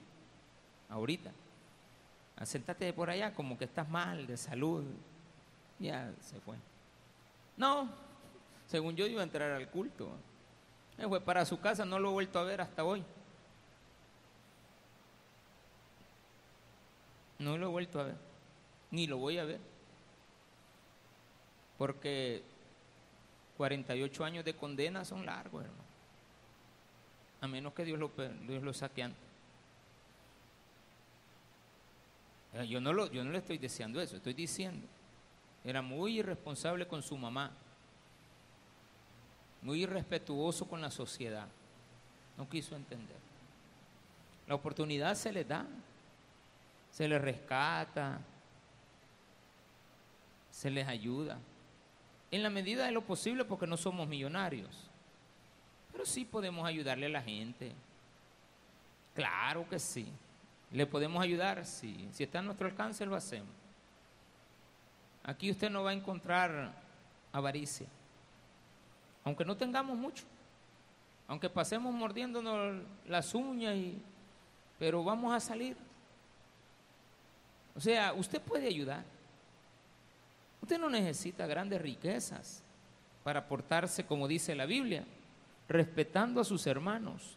Ahorita. 0.89 1.33
Sentate 2.45 2.93
por 2.93 3.09
allá 3.09 3.33
como 3.33 3.57
que 3.57 3.65
estás 3.65 3.89
mal 3.89 4.27
de 4.27 4.37
salud. 4.37 4.85
Ya 5.79 6.13
se 6.21 6.41
fue. 6.41 6.57
No, 7.57 7.89
según 8.67 8.97
yo 8.97 9.07
iba 9.07 9.21
a 9.21 9.25
entrar 9.25 9.51
al 9.51 9.69
culto. 9.69 10.11
Fue 11.09 11.21
para 11.21 11.45
su 11.45 11.61
casa, 11.61 11.85
no 11.85 11.99
lo 11.99 12.11
he 12.11 12.13
vuelto 12.13 12.39
a 12.39 12.45
ver 12.45 12.61
hasta 12.61 12.85
hoy. 12.85 13.05
No 17.39 17.59
lo 17.59 17.67
he 17.67 17.71
vuelto 17.71 18.01
a 18.01 18.05
ver, 18.05 18.17
ni 18.91 19.07
lo 19.07 19.19
voy 19.19 19.39
a 19.39 19.45
ver. 19.45 19.61
Porque 21.77 22.43
48 23.57 24.25
años 24.25 24.45
de 24.45 24.55
condena 24.55 25.05
son 25.05 25.27
largos, 25.27 25.65
hermano. 25.65 25.83
A 27.41 27.49
menos 27.49 27.73
que 27.73 27.85
Dios 27.85 27.99
lo, 27.99 28.13
Dios 28.47 28.77
saque 28.77 29.03
antes. 29.03 29.33
Eh, 32.55 32.69
yo 32.69 32.81
no, 32.81 32.93
lo, 32.93 33.11
yo 33.11 33.25
no 33.25 33.33
le 33.33 33.39
estoy 33.39 33.59
deseando 33.59 34.01
eso, 34.01 34.17
estoy 34.17 34.35
diciendo. 34.35 34.87
Era 35.65 35.83
muy 35.83 36.19
irresponsable 36.19 36.87
con 36.87 37.03
su 37.03 37.17
mamá, 37.17 37.51
muy 39.63 39.83
irrespetuoso 39.83 40.67
con 40.67 40.81
la 40.81 40.91
sociedad. 40.91 41.47
No 42.37 42.49
quiso 42.49 42.77
entender. 42.77 43.17
La 44.47 44.55
oportunidad 44.55 45.15
se 45.15 45.33
le 45.33 45.45
da, 45.45 45.65
se 46.91 47.09
les 47.09 47.23
rescata, 47.23 48.21
se 50.51 50.71
les 50.71 50.87
ayuda 50.87 51.39
en 52.31 52.43
la 52.43 52.51
medida 52.51 52.87
de 52.87 52.93
lo 52.93 53.03
posible 53.03 53.45
porque 53.45 53.67
no 53.67 53.77
somos 53.77 54.09
millonarios. 54.09 54.71
Pero 55.93 56.07
sí 56.07 56.25
podemos 56.25 56.67
ayudarle 56.67 57.07
a 57.07 57.11
la 57.11 57.23
gente. 57.23 57.73
Claro 59.15 59.69
que 59.69 59.79
sí. 59.79 60.09
¿Le 60.73 60.87
podemos 60.87 61.23
ayudar? 61.23 61.67
Sí. 61.67 62.09
Si 62.13 62.25
está 62.25 62.39
a 62.39 62.43
nuestro 62.43 62.67
alcance, 62.67 63.05
lo 63.05 63.15
hacemos. 63.15 63.51
Aquí 65.23 65.51
usted 65.51 65.71
no 65.71 65.85
va 65.85 65.91
a 65.91 65.95
encontrar 65.95 66.73
avaricia. 67.33 67.87
Aunque 69.25 69.45
no 69.45 69.57
tengamos 69.57 69.97
mucho. 69.97 70.25
Aunque 71.29 71.49
pasemos 71.49 71.95
mordiéndonos 71.95 72.83
las 73.07 73.35
uñas, 73.35 73.75
y, 73.75 73.99
pero 74.79 75.03
vamos 75.05 75.33
a 75.33 75.41
salir. 75.41 75.77
O 77.75 77.81
sea, 77.81 78.13
usted 78.13 78.41
puede 78.41 78.69
ayudar. 78.69 79.05
Usted 80.61 80.79
no 80.79 80.91
necesita 80.91 81.47
grandes 81.47 81.81
riquezas 81.81 82.63
para 83.25 83.47
portarse 83.47 84.05
como 84.05 84.29
dice 84.29 84.55
la 84.55 84.67
Biblia, 84.67 85.05
respetando 85.69 86.41
a 86.41 86.45
sus 86.45 86.67
hermanos, 86.67 87.37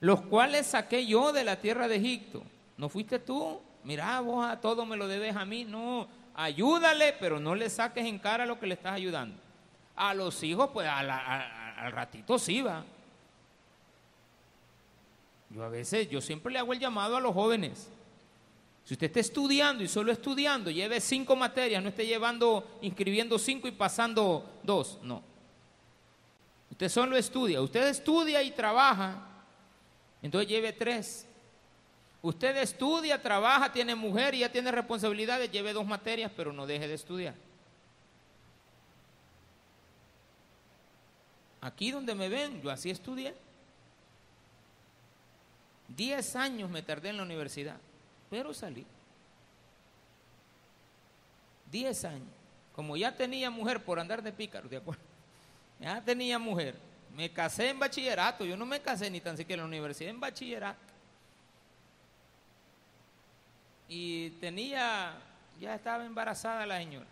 los 0.00 0.20
cuales 0.22 0.66
saqué 0.66 1.06
yo 1.06 1.32
de 1.32 1.44
la 1.44 1.56
tierra 1.56 1.88
de 1.88 1.96
Egipto. 1.96 2.42
¿No 2.76 2.88
fuiste 2.88 3.18
tú? 3.18 3.60
Mira, 3.84 4.20
vos 4.20 4.46
a 4.46 4.60
todo 4.60 4.86
me 4.86 4.96
lo 4.96 5.08
debes 5.08 5.34
a 5.34 5.44
mí. 5.44 5.64
No, 5.64 6.06
ayúdale, 6.34 7.14
pero 7.18 7.40
no 7.40 7.54
le 7.54 7.68
saques 7.68 8.06
en 8.06 8.18
cara 8.18 8.46
lo 8.46 8.60
que 8.60 8.66
le 8.66 8.74
estás 8.74 8.92
ayudando. 8.92 9.47
A 10.00 10.14
los 10.14 10.40
hijos, 10.44 10.70
pues 10.72 10.88
al 10.88 11.92
ratito 11.92 12.38
sí 12.38 12.62
va. 12.62 12.84
Yo 15.50 15.64
a 15.64 15.68
veces, 15.68 16.08
yo 16.08 16.20
siempre 16.20 16.52
le 16.52 16.60
hago 16.60 16.72
el 16.72 16.78
llamado 16.78 17.16
a 17.16 17.20
los 17.20 17.34
jóvenes. 17.34 17.88
Si 18.84 18.94
usted 18.94 19.08
está 19.08 19.20
estudiando 19.20 19.82
y 19.82 19.88
solo 19.88 20.12
estudiando, 20.12 20.70
lleve 20.70 21.00
cinco 21.00 21.34
materias, 21.34 21.82
no 21.82 21.88
esté 21.88 22.06
llevando, 22.06 22.78
inscribiendo 22.80 23.38
cinco 23.38 23.66
y 23.66 23.72
pasando 23.72 24.48
dos, 24.62 24.98
no. 25.02 25.22
Usted 26.70 26.88
solo 26.88 27.16
estudia, 27.16 27.60
usted 27.60 27.88
estudia 27.88 28.40
y 28.42 28.52
trabaja, 28.52 29.26
entonces 30.22 30.48
lleve 30.48 30.72
tres. 30.72 31.26
Usted 32.22 32.56
estudia, 32.56 33.20
trabaja, 33.20 33.72
tiene 33.72 33.94
mujer 33.94 34.34
y 34.34 34.38
ya 34.38 34.52
tiene 34.52 34.70
responsabilidades, 34.70 35.50
lleve 35.50 35.72
dos 35.72 35.86
materias, 35.86 36.30
pero 36.36 36.52
no 36.52 36.66
deje 36.66 36.86
de 36.86 36.94
estudiar. 36.94 37.34
Aquí 41.60 41.90
donde 41.90 42.14
me 42.14 42.28
ven, 42.28 42.62
yo 42.62 42.70
así 42.70 42.90
estudié. 42.90 43.34
Diez 45.88 46.36
años 46.36 46.70
me 46.70 46.82
tardé 46.82 47.10
en 47.10 47.16
la 47.16 47.22
universidad 47.22 47.76
pero 48.30 48.52
salí. 48.52 48.84
Diez 51.70 52.04
años. 52.04 52.28
Como 52.74 52.96
ya 52.96 53.14
tenía 53.14 53.50
mujer 53.50 53.82
por 53.82 53.98
andar 53.98 54.22
de 54.22 54.32
pícaro, 54.32 54.68
¿de 54.68 54.76
acuerdo? 54.76 55.02
Ya 55.80 56.00
tenía 56.02 56.38
mujer. 56.38 56.74
Me 57.16 57.30
casé 57.32 57.70
en 57.70 57.78
bachillerato. 57.78 58.44
Yo 58.44 58.56
no 58.56 58.66
me 58.66 58.80
casé 58.80 59.10
ni 59.10 59.20
tan 59.20 59.36
siquiera 59.36 59.62
en 59.62 59.70
la 59.70 59.76
universidad, 59.76 60.10
en 60.10 60.20
bachillerato. 60.20 60.88
y 63.90 64.30
tenía, 64.32 65.14
ya 65.58 65.74
estaba 65.74 66.04
embarazada 66.04 66.66
la 66.66 66.76
señora. 66.76 67.06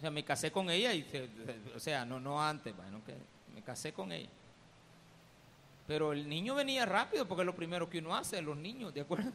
O 0.00 0.02
sea, 0.02 0.10
me 0.10 0.24
casé 0.24 0.50
con 0.50 0.70
ella 0.70 0.94
y, 0.94 1.06
o 1.76 1.78
sea, 1.78 2.06
no, 2.06 2.18
no 2.18 2.42
antes, 2.42 2.74
bueno, 2.74 3.04
que 3.04 3.14
me 3.54 3.60
casé 3.60 3.92
con 3.92 4.10
ella. 4.10 4.30
Pero 5.86 6.14
el 6.14 6.26
niño 6.26 6.54
venía 6.54 6.86
rápido 6.86 7.28
porque 7.28 7.42
es 7.42 7.46
lo 7.46 7.54
primero 7.54 7.90
que 7.90 7.98
uno 7.98 8.16
hace, 8.16 8.40
los 8.40 8.56
niños, 8.56 8.94
¿de 8.94 9.02
acuerdo? 9.02 9.30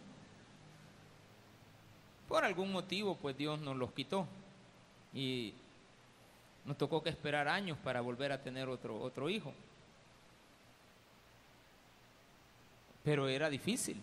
Por 2.28 2.44
algún 2.44 2.72
motivo, 2.72 3.16
pues 3.16 3.38
Dios 3.38 3.60
nos 3.60 3.78
los 3.78 3.92
quitó. 3.92 4.26
Y 5.14 5.54
nos 6.66 6.80
tocó 6.80 7.04
que 7.04 7.12
esperar 7.12 7.48
años 7.48 7.78
para 7.84 8.02
volver 8.02 8.32
a 8.32 8.42
tener 8.42 8.68
otro, 8.68 9.00
otro 9.00 9.30
hijo. 9.30 9.54
Pero 13.04 13.28
era 13.28 13.52
difícil. 13.52 14.02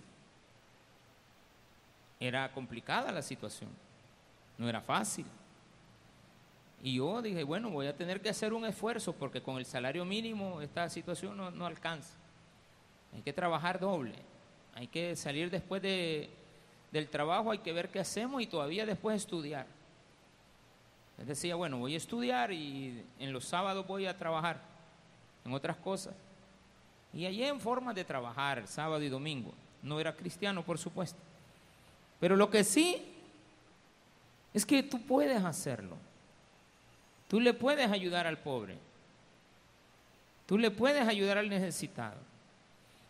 Era 2.20 2.52
complicada 2.52 3.10
la 3.10 3.22
situación. 3.22 3.70
No 4.58 4.68
era 4.68 4.80
fácil. 4.80 5.26
Y 6.82 6.94
yo 6.94 7.22
dije, 7.22 7.44
bueno, 7.44 7.70
voy 7.70 7.86
a 7.86 7.96
tener 7.96 8.20
que 8.20 8.28
hacer 8.28 8.52
un 8.52 8.64
esfuerzo 8.64 9.12
porque 9.12 9.40
con 9.40 9.58
el 9.58 9.64
salario 9.64 10.04
mínimo 10.04 10.60
esta 10.60 10.88
situación 10.88 11.36
no, 11.36 11.50
no 11.50 11.64
alcanza. 11.64 12.14
Hay 13.14 13.22
que 13.22 13.32
trabajar 13.32 13.78
doble. 13.78 14.14
Hay 14.74 14.88
que 14.88 15.14
salir 15.14 15.50
después 15.50 15.80
de, 15.80 16.28
del 16.90 17.08
trabajo, 17.08 17.50
hay 17.50 17.58
que 17.58 17.72
ver 17.72 17.88
qué 17.88 18.00
hacemos 18.00 18.42
y 18.42 18.46
todavía 18.46 18.84
después 18.84 19.16
estudiar. 19.16 19.66
Les 21.18 21.26
decía, 21.26 21.54
bueno, 21.54 21.78
voy 21.78 21.94
a 21.94 21.98
estudiar 21.98 22.52
y 22.52 23.04
en 23.18 23.32
los 23.32 23.44
sábados 23.44 23.86
voy 23.86 24.06
a 24.06 24.16
trabajar 24.16 24.60
en 25.44 25.52
otras 25.52 25.76
cosas. 25.76 26.14
Y 27.12 27.26
allí 27.26 27.44
en 27.44 27.60
forma 27.60 27.92
de 27.92 28.04
trabajar, 28.04 28.66
sábado 28.66 29.02
y 29.02 29.08
domingo. 29.08 29.52
No 29.82 30.00
era 30.00 30.16
cristiano, 30.16 30.64
por 30.64 30.78
supuesto. 30.78 31.18
Pero 32.18 32.36
lo 32.36 32.50
que 32.50 32.64
sí 32.64 33.02
es 34.54 34.64
que 34.64 34.82
tú 34.82 35.00
puedes 35.02 35.44
hacerlo. 35.44 35.96
Tú 37.32 37.40
le 37.40 37.54
puedes 37.54 37.90
ayudar 37.90 38.26
al 38.26 38.36
pobre. 38.36 38.76
Tú 40.44 40.58
le 40.58 40.70
puedes 40.70 41.08
ayudar 41.08 41.38
al 41.38 41.48
necesitado. 41.48 42.18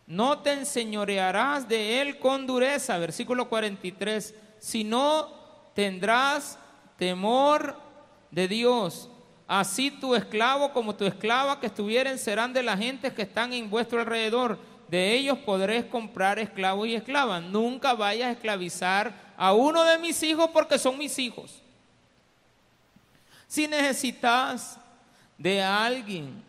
No 0.07 0.39
te 0.39 0.53
enseñorearás 0.53 1.67
de 1.67 1.99
él 1.99 2.19
con 2.19 2.47
dureza, 2.47 2.97
versículo 2.99 3.49
43, 3.49 4.33
sino 4.59 5.27
tendrás 5.73 6.57
temor 6.97 7.77
de 8.31 8.47
Dios. 8.47 9.09
Así 9.45 9.91
tu 9.91 10.15
esclavo 10.15 10.71
como 10.71 10.95
tu 10.95 11.03
esclava 11.03 11.59
que 11.59 11.67
estuvieren 11.67 12.17
serán 12.17 12.53
de 12.53 12.63
las 12.63 12.79
gentes 12.79 13.11
que 13.11 13.23
están 13.23 13.51
en 13.51 13.69
vuestro 13.69 13.99
alrededor. 13.99 14.57
De 14.87 15.15
ellos 15.15 15.37
podréis 15.39 15.83
comprar 15.83 16.39
esclavos 16.39 16.87
y 16.87 16.95
esclavas. 16.95 17.43
Nunca 17.43 17.93
vayas 17.93 18.29
a 18.29 18.31
esclavizar 18.31 19.33
a 19.35 19.51
uno 19.51 19.83
de 19.83 19.99
mis 19.99 20.23
hijos 20.23 20.49
porque 20.53 20.79
son 20.79 20.97
mis 20.97 21.19
hijos. 21.19 21.62
Si 23.53 23.67
necesitas 23.67 24.79
de 25.37 25.61
alguien 25.61 26.43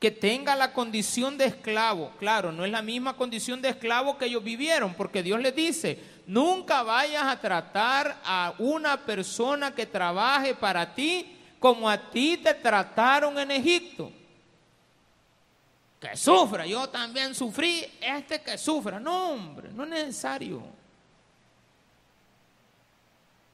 que 0.00 0.10
tenga 0.10 0.56
la 0.56 0.72
condición 0.72 1.38
de 1.38 1.44
esclavo, 1.44 2.10
claro, 2.18 2.50
no 2.50 2.64
es 2.64 2.72
la 2.72 2.82
misma 2.82 3.16
condición 3.16 3.62
de 3.62 3.68
esclavo 3.68 4.18
que 4.18 4.24
ellos 4.24 4.42
vivieron, 4.42 4.94
porque 4.94 5.22
Dios 5.22 5.38
les 5.38 5.54
dice, 5.54 6.02
nunca 6.26 6.82
vayas 6.82 7.22
a 7.22 7.40
tratar 7.40 8.20
a 8.24 8.54
una 8.58 8.96
persona 8.96 9.72
que 9.72 9.86
trabaje 9.86 10.52
para 10.52 10.96
ti 10.96 11.38
como 11.60 11.88
a 11.88 12.10
ti 12.10 12.38
te 12.38 12.54
trataron 12.54 13.38
en 13.38 13.52
Egipto. 13.52 14.10
Que 16.00 16.16
sufra, 16.16 16.66
yo 16.66 16.88
también 16.88 17.36
sufrí, 17.36 17.86
este 18.00 18.40
que 18.40 18.58
sufra. 18.58 18.98
No, 18.98 19.30
hombre, 19.30 19.68
no 19.72 19.84
es 19.84 19.90
necesario. 19.90 20.60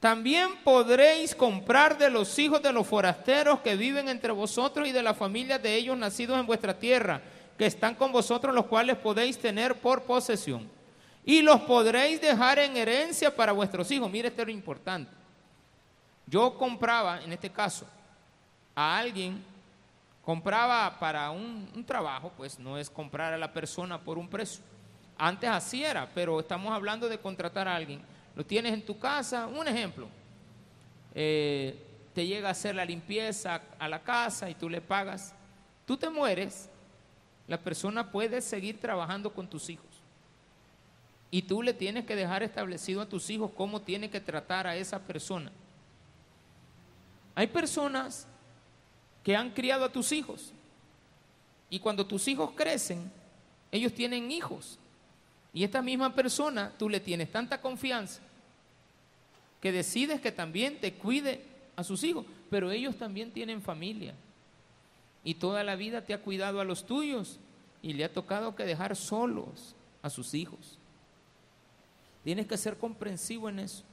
También 0.05 0.57
podréis 0.63 1.33
comprar 1.33 1.97
de 1.97 2.11
los 2.11 2.37
hijos 2.37 2.61
de 2.61 2.71
los 2.71 2.85
forasteros 2.85 3.61
que 3.61 3.75
viven 3.75 4.07
entre 4.07 4.31
vosotros 4.31 4.87
y 4.87 4.91
de 4.91 5.01
las 5.01 5.17
familias 5.17 5.63
de 5.63 5.73
ellos 5.73 5.97
nacidos 5.97 6.39
en 6.39 6.45
vuestra 6.45 6.77
tierra, 6.77 7.19
que 7.57 7.65
están 7.65 7.95
con 7.95 8.11
vosotros, 8.11 8.53
los 8.53 8.67
cuales 8.67 8.97
podéis 8.97 9.39
tener 9.39 9.73
por 9.73 10.03
posesión. 10.03 10.69
Y 11.25 11.41
los 11.41 11.59
podréis 11.61 12.21
dejar 12.21 12.59
en 12.59 12.77
herencia 12.77 13.35
para 13.35 13.51
vuestros 13.51 13.89
hijos. 13.89 14.11
Mire, 14.11 14.27
esto 14.27 14.43
es 14.43 14.47
lo 14.47 14.53
importante. 14.53 15.09
Yo 16.27 16.55
compraba, 16.55 17.23
en 17.23 17.33
este 17.33 17.49
caso, 17.49 17.87
a 18.75 18.99
alguien, 18.99 19.43
compraba 20.23 20.99
para 20.99 21.31
un, 21.31 21.67
un, 21.73 21.83
trabajo, 21.83 22.31
pues 22.37 22.59
no 22.59 22.77
es 22.77 22.91
comprar 22.91 23.33
a 23.33 23.39
la 23.39 23.51
persona 23.51 23.99
por 23.99 24.19
un 24.19 24.29
precio. 24.29 24.63
Antes 25.17 25.49
así 25.49 25.83
era, 25.83 26.07
pero 26.13 26.41
estamos 26.41 26.71
hablando 26.71 27.09
de 27.09 27.17
contratar 27.17 27.67
a 27.67 27.75
alguien. 27.75 28.14
Lo 28.35 28.45
tienes 28.45 28.73
en 28.73 28.85
tu 28.85 28.99
casa, 28.99 29.47
un 29.47 29.67
ejemplo. 29.67 30.07
Eh, 31.13 31.81
te 32.13 32.27
llega 32.27 32.49
a 32.49 32.51
hacer 32.51 32.75
la 32.75 32.85
limpieza 32.85 33.61
a 33.79 33.87
la 33.87 34.03
casa 34.03 34.49
y 34.49 34.55
tú 34.55 34.69
le 34.69 34.81
pagas. 34.81 35.33
Tú 35.85 35.95
te 35.97 36.09
mueres, 36.09 36.69
la 37.47 37.59
persona 37.59 38.11
puede 38.11 38.41
seguir 38.41 38.79
trabajando 38.79 39.33
con 39.33 39.47
tus 39.47 39.69
hijos. 39.69 39.85
Y 41.31 41.43
tú 41.43 41.61
le 41.61 41.73
tienes 41.73 42.05
que 42.05 42.15
dejar 42.15 42.43
establecido 42.43 43.01
a 43.01 43.09
tus 43.09 43.29
hijos 43.29 43.51
cómo 43.55 43.81
tiene 43.81 44.09
que 44.09 44.21
tratar 44.21 44.67
a 44.67 44.75
esa 44.75 44.99
persona. 44.99 45.51
Hay 47.35 47.47
personas 47.47 48.27
que 49.23 49.35
han 49.35 49.51
criado 49.51 49.85
a 49.85 49.91
tus 49.91 50.11
hijos. 50.11 50.53
Y 51.69 51.79
cuando 51.79 52.05
tus 52.05 52.27
hijos 52.27 52.51
crecen, 52.55 53.11
ellos 53.71 53.93
tienen 53.93 54.31
hijos. 54.31 54.79
Y 55.53 55.63
esta 55.63 55.81
misma 55.81 56.13
persona, 56.13 56.71
tú 56.77 56.89
le 56.89 56.99
tienes 56.99 57.31
tanta 57.31 57.59
confianza 57.61 58.21
que 59.61 59.71
decides 59.71 60.21
que 60.21 60.31
también 60.31 60.79
te 60.79 60.93
cuide 60.93 61.41
a 61.75 61.83
sus 61.83 62.03
hijos, 62.03 62.25
pero 62.49 62.71
ellos 62.71 62.97
también 62.97 63.31
tienen 63.31 63.61
familia. 63.61 64.13
Y 65.23 65.35
toda 65.35 65.63
la 65.63 65.75
vida 65.75 66.05
te 66.05 66.13
ha 66.13 66.21
cuidado 66.21 66.61
a 66.61 66.65
los 66.65 66.85
tuyos 66.85 67.39
y 67.81 67.93
le 67.93 68.03
ha 68.03 68.13
tocado 68.13 68.55
que 68.55 68.65
dejar 68.65 68.95
solos 68.95 69.75
a 70.01 70.09
sus 70.09 70.33
hijos. 70.33 70.77
Tienes 72.23 72.47
que 72.47 72.57
ser 72.57 72.77
comprensivo 72.77 73.49
en 73.49 73.59
eso. 73.59 73.83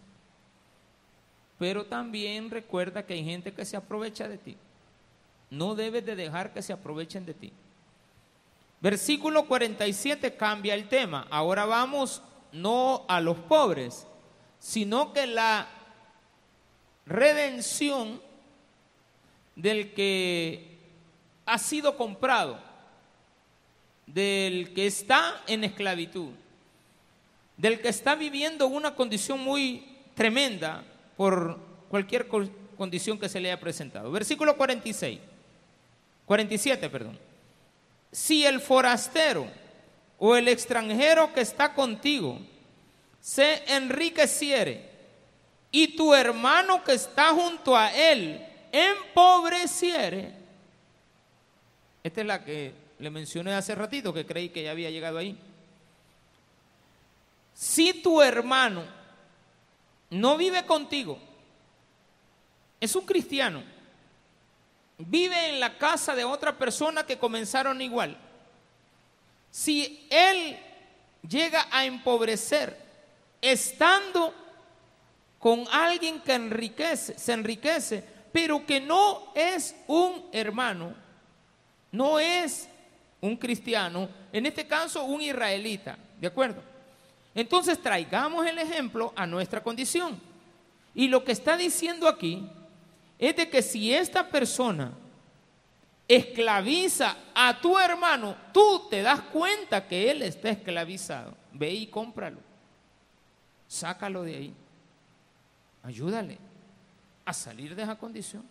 Pero 1.59 1.87
también 1.87 2.51
recuerda 2.51 3.05
que 3.05 3.15
hay 3.15 3.25
gente 3.25 3.53
que 3.53 3.65
se 3.65 3.77
aprovecha 3.77 4.29
de 4.29 4.39
ti. 4.39 4.57
No 5.51 5.75
debes 5.75 6.05
de 6.05 6.17
dejar 6.17 6.53
que 6.53 6.63
se 6.63 6.73
aprovechen 6.73 7.27
de 7.27 7.35
ti. 7.35 7.53
Versículo 8.81 9.47
47 9.47 10.35
cambia 10.35 10.75
el 10.75 10.89
tema. 10.89 11.27
Ahora 11.31 11.67
vamos 11.67 12.23
no 12.53 13.05
a 13.09 13.21
los 13.21 13.37
pobres, 13.39 14.07
sino 14.63 15.13
que 15.13 15.27
la 15.27 15.67
redención 17.05 18.23
del 19.57 19.93
que 19.93 20.79
ha 21.45 21.59
sido 21.59 21.97
comprado, 21.97 22.61
del 24.07 24.73
que 24.73 24.87
está 24.87 25.43
en 25.49 25.65
esclavitud, 25.65 26.31
del 27.57 27.81
que 27.81 27.89
está 27.89 28.15
viviendo 28.15 28.69
una 28.69 28.95
condición 28.95 29.41
muy 29.41 29.85
tremenda 30.15 30.85
por 31.17 31.59
cualquier 31.89 32.29
condición 32.29 33.19
que 33.19 33.29
se 33.29 33.41
le 33.41 33.51
haya 33.51 33.61
presentado. 33.61 34.13
Versículo 34.13 34.57
46. 34.57 35.19
47, 36.25 36.89
perdón. 36.89 37.19
Si 38.13 38.47
el 38.47 38.61
forastero 38.61 39.49
o 40.21 40.37
el 40.37 40.47
extranjero 40.47 41.35
que 41.35 41.41
está 41.41 41.75
contigo 41.75 42.39
se 43.23 43.63
enriqueciere 43.73 44.91
y 45.71 45.97
tu 45.97 46.13
hermano 46.13 46.83
que 46.83 46.93
está 46.93 47.31
junto 47.31 47.77
a 47.77 47.95
él 47.95 48.45
empobreciere, 48.73 50.35
esta 52.03 52.21
es 52.21 52.27
la 52.27 52.45
que 52.45 52.75
le 52.99 53.11
mencioné 53.11 53.55
hace 53.55 53.75
ratito, 53.75 54.13
que 54.13 54.27
creí 54.27 54.49
que 54.49 54.65
ya 54.65 54.73
había 54.73 54.91
llegado 54.91 55.19
ahí. 55.19 55.39
Si 57.55 57.95
tu 57.95 58.21
hermano 58.21 58.83
no 60.11 60.37
vive 60.37 60.67
contigo, 60.67 61.19
es 62.81 62.97
un 62.97 63.07
cristiano, 63.07 63.63
vive 64.99 65.51
en 65.51 65.61
la 65.61 65.79
casa 65.79 66.17
de 66.17 66.25
otra 66.25 66.59
persona 66.59 67.07
que 67.07 67.19
comenzaron 67.19 67.81
igual. 67.81 68.19
Si 69.53 70.09
él 70.11 70.59
llega 71.29 71.69
a 71.71 71.85
empobrecer 71.85 72.82
estando 73.43 74.33
con 75.39 75.65
alguien 75.71 76.21
que 76.21 76.35
enriquece, 76.35 77.19
se 77.19 77.33
enriquece, 77.33 78.05
pero 78.33 78.65
que 78.65 78.81
no 78.81 79.33
es 79.35 79.75
un 79.89 80.25
hermano, 80.33 80.95
no 81.91 82.19
es 82.19 82.69
un 83.21 83.37
cristiano, 83.37 84.09
en 84.33 84.47
este 84.47 84.67
caso 84.67 85.05
un 85.05 85.21
israelita, 85.21 85.99
¿de 86.21 86.29
acuerdo? 86.29 86.63
Entonces 87.35 87.81
traigamos 87.81 88.47
el 88.47 88.59
ejemplo 88.59 89.13
a 89.17 89.27
nuestra 89.27 89.63
condición. 89.63 90.21
Y 90.95 91.09
lo 91.09 91.25
que 91.25 91.33
está 91.33 91.57
diciendo 91.57 92.07
aquí 92.07 92.47
es 93.19 93.35
de 93.37 93.49
que 93.49 93.63
si 93.63 93.93
esta 93.93 94.29
persona 94.29 94.93
esclaviza 96.07 97.17
a 97.35 97.59
tu 97.61 97.79
hermano, 97.79 98.37
tú 98.53 98.87
te 98.91 99.03
das 99.03 99.21
cuenta 99.21 99.87
que 99.87 100.11
él 100.11 100.23
está 100.23 100.51
esclavizado. 100.51 101.35
ve 101.53 101.71
y 101.73 101.87
cómpralo. 101.87 102.39
Sácalo 103.73 104.23
de 104.23 104.37
ahí. 104.37 104.55
Ayúdale 105.83 106.39
a 107.25 107.33
salir 107.33 107.75
de 107.75 107.83
esa 107.83 107.97
condición. 107.97 108.45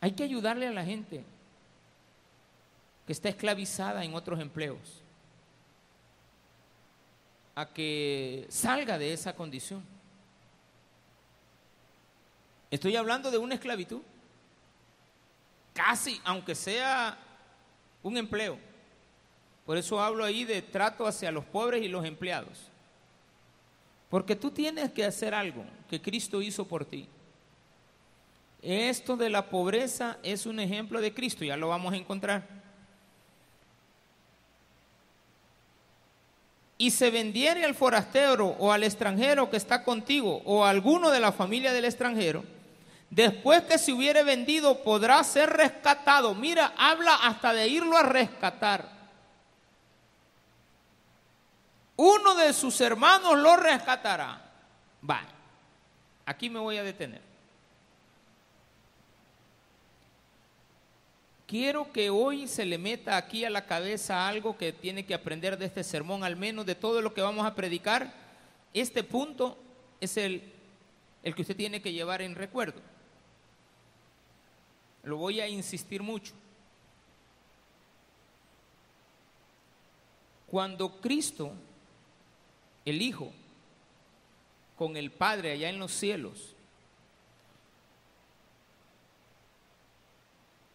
Hay 0.00 0.10
que 0.10 0.24
ayudarle 0.24 0.66
a 0.66 0.72
la 0.72 0.84
gente 0.84 1.24
que 3.06 3.12
está 3.12 3.28
esclavizada 3.28 4.04
en 4.04 4.14
otros 4.14 4.40
empleos 4.40 5.04
a 7.54 7.64
que 7.72 8.46
salga 8.48 8.98
de 8.98 9.12
esa 9.12 9.36
condición. 9.36 9.84
Estoy 12.72 12.96
hablando 12.96 13.30
de 13.30 13.38
una 13.38 13.54
esclavitud, 13.54 14.02
casi, 15.72 16.20
aunque 16.24 16.56
sea 16.56 17.16
un 18.02 18.16
empleo. 18.16 18.73
Por 19.64 19.78
eso 19.78 20.00
hablo 20.00 20.24
ahí 20.24 20.44
de 20.44 20.60
trato 20.60 21.06
hacia 21.06 21.32
los 21.32 21.44
pobres 21.44 21.82
y 21.82 21.88
los 21.88 22.04
empleados. 22.04 22.68
Porque 24.10 24.36
tú 24.36 24.50
tienes 24.50 24.90
que 24.92 25.04
hacer 25.04 25.34
algo 25.34 25.64
que 25.88 26.00
Cristo 26.00 26.42
hizo 26.42 26.66
por 26.66 26.84
ti. 26.84 27.08
Esto 28.62 29.16
de 29.16 29.28
la 29.28 29.50
pobreza 29.50 30.18
es 30.22 30.46
un 30.46 30.60
ejemplo 30.60 31.00
de 31.00 31.12
Cristo, 31.12 31.44
ya 31.44 31.56
lo 31.56 31.68
vamos 31.68 31.92
a 31.92 31.96
encontrar. 31.96 32.46
Y 36.78 36.90
se 36.90 37.10
vendiere 37.10 37.64
al 37.64 37.74
forastero 37.74 38.56
o 38.58 38.72
al 38.72 38.84
extranjero 38.84 39.50
que 39.50 39.56
está 39.56 39.84
contigo 39.84 40.42
o 40.44 40.64
a 40.64 40.70
alguno 40.70 41.10
de 41.10 41.20
la 41.20 41.32
familia 41.32 41.72
del 41.72 41.84
extranjero, 41.84 42.44
después 43.10 43.62
que 43.62 43.78
se 43.78 43.92
hubiere 43.92 44.22
vendido 44.22 44.82
podrá 44.82 45.22
ser 45.24 45.50
rescatado. 45.50 46.34
Mira, 46.34 46.72
habla 46.76 47.16
hasta 47.16 47.52
de 47.52 47.68
irlo 47.68 47.96
a 47.96 48.02
rescatar. 48.02 48.93
Uno 51.96 52.34
de 52.34 52.52
sus 52.52 52.80
hermanos 52.80 53.38
lo 53.38 53.56
rescatará. 53.56 54.40
Va, 55.08 55.22
aquí 56.26 56.50
me 56.50 56.58
voy 56.58 56.76
a 56.76 56.82
detener. 56.82 57.20
Quiero 61.46 61.92
que 61.92 62.10
hoy 62.10 62.48
se 62.48 62.64
le 62.64 62.78
meta 62.78 63.16
aquí 63.16 63.44
a 63.44 63.50
la 63.50 63.66
cabeza 63.66 64.26
algo 64.26 64.56
que 64.56 64.72
tiene 64.72 65.04
que 65.04 65.14
aprender 65.14 65.56
de 65.58 65.66
este 65.66 65.84
sermón, 65.84 66.24
al 66.24 66.36
menos 66.36 66.66
de 66.66 66.74
todo 66.74 67.00
lo 67.02 67.14
que 67.14 67.20
vamos 67.20 67.46
a 67.46 67.54
predicar. 67.54 68.12
Este 68.72 69.04
punto 69.04 69.56
es 70.00 70.16
el, 70.16 70.52
el 71.22 71.34
que 71.34 71.42
usted 71.42 71.56
tiene 71.56 71.80
que 71.80 71.92
llevar 71.92 72.22
en 72.22 72.34
recuerdo. 72.34 72.80
Lo 75.04 75.18
voy 75.18 75.40
a 75.40 75.46
insistir 75.46 76.02
mucho. 76.02 76.32
Cuando 80.46 81.00
Cristo, 81.00 81.52
el 82.84 83.02
Hijo, 83.02 83.32
con 84.76 84.96
el 84.96 85.10
Padre 85.10 85.52
allá 85.52 85.68
en 85.68 85.78
los 85.78 85.92
cielos, 85.92 86.54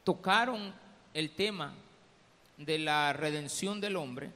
tocaron 0.03 0.73
el 1.13 1.29
tema 1.31 1.73
de 2.57 2.79
la 2.79 3.13
redención 3.13 3.79
del 3.79 3.95
hombre, 3.95 4.31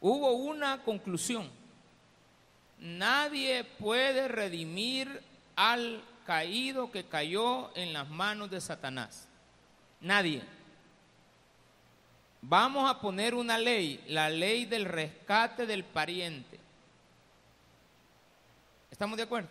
hubo 0.00 0.32
una 0.32 0.82
conclusión. 0.82 1.50
Nadie 2.78 3.64
puede 3.64 4.28
redimir 4.28 5.22
al 5.56 6.02
caído 6.26 6.90
que 6.90 7.04
cayó 7.04 7.74
en 7.76 7.92
las 7.92 8.08
manos 8.08 8.50
de 8.50 8.60
Satanás. 8.60 9.26
Nadie. 10.00 10.42
Vamos 12.48 12.88
a 12.88 13.00
poner 13.00 13.34
una 13.34 13.58
ley, 13.58 14.04
la 14.06 14.30
ley 14.30 14.66
del 14.66 14.84
rescate 14.84 15.66
del 15.66 15.82
pariente. 15.82 16.60
¿Estamos 18.88 19.16
de 19.16 19.24
acuerdo? 19.24 19.48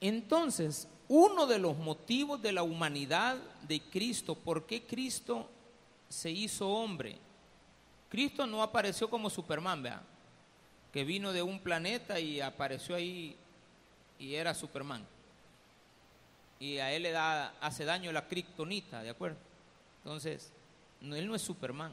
Entonces, 0.00 0.86
uno 1.08 1.48
de 1.48 1.58
los 1.58 1.76
motivos 1.76 2.40
de 2.40 2.52
la 2.52 2.62
humanidad 2.62 3.36
de 3.62 3.80
Cristo, 3.80 4.36
por 4.36 4.64
qué 4.64 4.84
Cristo 4.84 5.50
se 6.08 6.30
hizo 6.30 6.68
hombre. 6.68 7.18
Cristo 8.08 8.46
no 8.46 8.62
apareció 8.62 9.10
como 9.10 9.28
Superman, 9.28 9.82
vea, 9.82 10.02
que 10.92 11.02
vino 11.02 11.32
de 11.32 11.42
un 11.42 11.58
planeta 11.58 12.20
y 12.20 12.40
apareció 12.40 12.94
ahí 12.94 13.36
y 14.20 14.36
era 14.36 14.54
Superman. 14.54 15.04
Y 16.60 16.78
a 16.78 16.92
él 16.92 17.02
le 17.02 17.10
da, 17.10 17.54
hace 17.60 17.84
daño 17.84 18.12
la 18.12 18.28
kriptonita, 18.28 19.02
¿de 19.02 19.10
acuerdo? 19.10 19.38
Entonces, 20.04 20.52
no, 21.02 21.16
él 21.16 21.26
no 21.26 21.34
es 21.34 21.42
Superman. 21.42 21.92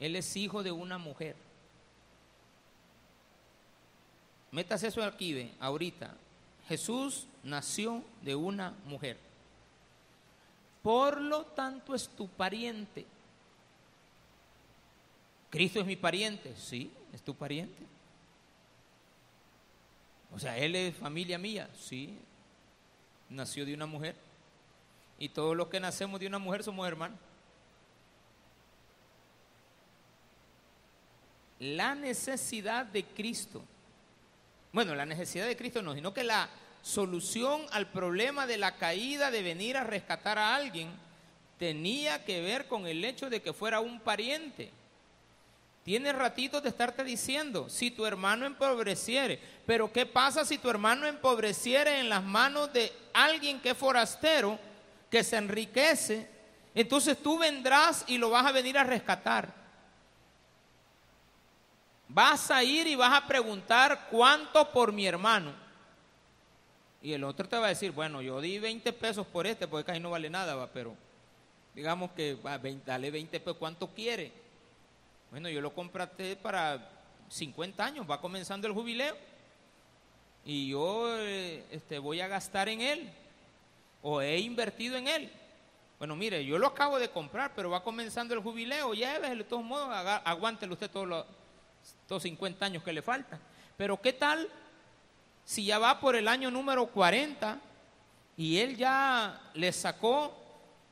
Él 0.00 0.16
es 0.16 0.36
hijo 0.36 0.62
de 0.62 0.72
una 0.72 0.98
mujer. 0.98 1.36
Metas 4.50 4.82
eso 4.82 5.02
aquí, 5.02 5.52
ahorita. 5.60 6.14
Jesús 6.68 7.26
nació 7.42 8.02
de 8.22 8.34
una 8.34 8.74
mujer. 8.86 9.16
Por 10.82 11.20
lo 11.20 11.44
tanto 11.44 11.94
es 11.94 12.08
tu 12.08 12.28
pariente. 12.28 13.06
Cristo 15.50 15.80
es 15.80 15.86
mi 15.86 15.96
pariente, 15.96 16.54
sí, 16.56 16.90
es 17.12 17.22
tu 17.22 17.34
pariente. 17.34 17.84
O 20.34 20.38
sea, 20.38 20.56
Él 20.56 20.74
es 20.74 20.96
familia 20.96 21.38
mía, 21.38 21.68
sí, 21.78 22.18
nació 23.28 23.66
de 23.66 23.74
una 23.74 23.86
mujer. 23.86 24.16
Y 25.22 25.28
todos 25.28 25.56
los 25.56 25.68
que 25.68 25.78
nacemos 25.78 26.18
de 26.18 26.26
una 26.26 26.38
mujer 26.40 26.64
somos 26.64 26.86
hermanos. 26.86 27.18
La 31.60 31.94
necesidad 31.94 32.84
de 32.86 33.04
Cristo 33.04 33.62
bueno, 34.72 34.94
la 34.94 35.04
necesidad 35.04 35.46
de 35.46 35.56
Cristo 35.56 35.82
no, 35.82 35.94
sino 35.94 36.14
que 36.14 36.24
la 36.24 36.48
solución 36.80 37.60
al 37.72 37.88
problema 37.88 38.46
de 38.46 38.56
la 38.56 38.76
caída 38.76 39.30
de 39.30 39.42
venir 39.42 39.76
a 39.76 39.84
rescatar 39.84 40.38
a 40.38 40.54
alguien 40.54 40.88
tenía 41.58 42.24
que 42.24 42.40
ver 42.40 42.66
con 42.66 42.86
el 42.86 43.04
hecho 43.04 43.28
de 43.28 43.42
que 43.42 43.52
fuera 43.52 43.80
un 43.80 44.00
pariente. 44.00 44.70
Tiene 45.84 46.12
ratitos 46.12 46.62
de 46.62 46.70
estarte 46.70 47.04
diciendo, 47.04 47.68
si 47.68 47.90
tu 47.90 48.06
hermano 48.06 48.46
empobreciere, 48.46 49.38
pero 49.66 49.92
¿qué 49.92 50.06
pasa 50.06 50.44
si 50.44 50.56
tu 50.56 50.70
hermano 50.70 51.06
empobreciere 51.06 52.00
en 52.00 52.08
las 52.08 52.22
manos 52.22 52.72
de 52.72 52.90
alguien 53.12 53.60
que 53.60 53.70
es 53.70 53.76
forastero, 53.76 54.58
que 55.12 55.22
se 55.22 55.36
enriquece? 55.36 56.26
Entonces 56.74 57.22
tú 57.22 57.38
vendrás 57.38 58.02
y 58.08 58.16
lo 58.16 58.30
vas 58.30 58.46
a 58.46 58.52
venir 58.52 58.78
a 58.78 58.82
rescatar. 58.82 59.52
Vas 62.08 62.50
a 62.50 62.64
ir 62.64 62.86
y 62.86 62.94
vas 62.94 63.12
a 63.12 63.26
preguntar 63.26 64.08
cuánto 64.10 64.72
por 64.72 64.90
mi 64.90 65.06
hermano. 65.06 65.52
Y 67.02 67.12
el 67.12 67.24
otro 67.24 67.46
te 67.46 67.58
va 67.58 67.66
a 67.66 67.68
decir, 67.68 67.92
bueno, 67.92 68.22
yo 68.22 68.40
di 68.40 68.58
20 68.58 68.90
pesos 68.94 69.26
por 69.26 69.46
este, 69.46 69.68
porque 69.68 69.84
casi 69.84 70.00
no 70.00 70.08
vale 70.08 70.30
nada, 70.30 70.54
va, 70.54 70.68
pero 70.68 70.96
digamos 71.74 72.12
que 72.12 72.34
va, 72.34 72.58
dale 72.58 73.10
20 73.10 73.38
pesos, 73.38 73.58
¿cuánto 73.58 73.88
quiere? 73.88 74.32
Bueno, 75.30 75.50
yo 75.50 75.60
lo 75.60 75.74
compraste 75.74 76.36
para 76.36 76.88
50 77.28 77.84
años, 77.84 78.10
va 78.10 78.18
comenzando 78.18 78.66
el 78.66 78.72
jubileo. 78.72 79.16
Y 80.46 80.70
yo 80.70 81.18
eh, 81.18 81.66
este, 81.70 81.98
voy 81.98 82.22
a 82.22 82.28
gastar 82.28 82.70
en 82.70 82.80
él, 82.80 83.12
o 84.02 84.20
he 84.20 84.38
invertido 84.38 84.96
en 84.96 85.08
él. 85.08 85.32
Bueno, 85.98 86.16
mire, 86.16 86.44
yo 86.44 86.58
lo 86.58 86.66
acabo 86.66 86.98
de 86.98 87.10
comprar, 87.10 87.52
pero 87.54 87.70
va 87.70 87.82
comenzando 87.82 88.34
el 88.34 88.40
jubileo, 88.40 88.92
lléveselo 88.92 89.44
de 89.44 89.48
todos 89.48 89.64
modos, 89.64 89.88
aguántelo 90.24 90.72
usted 90.72 90.90
todo 90.90 91.06
lo, 91.06 91.26
estos 92.02 92.24
50 92.24 92.66
años 92.66 92.82
que 92.82 92.92
le 92.92 93.02
faltan. 93.02 93.38
Pero 93.76 94.00
¿qué 94.00 94.12
tal 94.12 94.48
si 95.44 95.64
ya 95.64 95.78
va 95.78 96.00
por 96.00 96.16
el 96.16 96.26
año 96.26 96.50
número 96.50 96.86
40 96.86 97.58
y 98.36 98.58
él 98.58 98.76
ya 98.76 99.40
le 99.54 99.70
sacó 99.72 100.36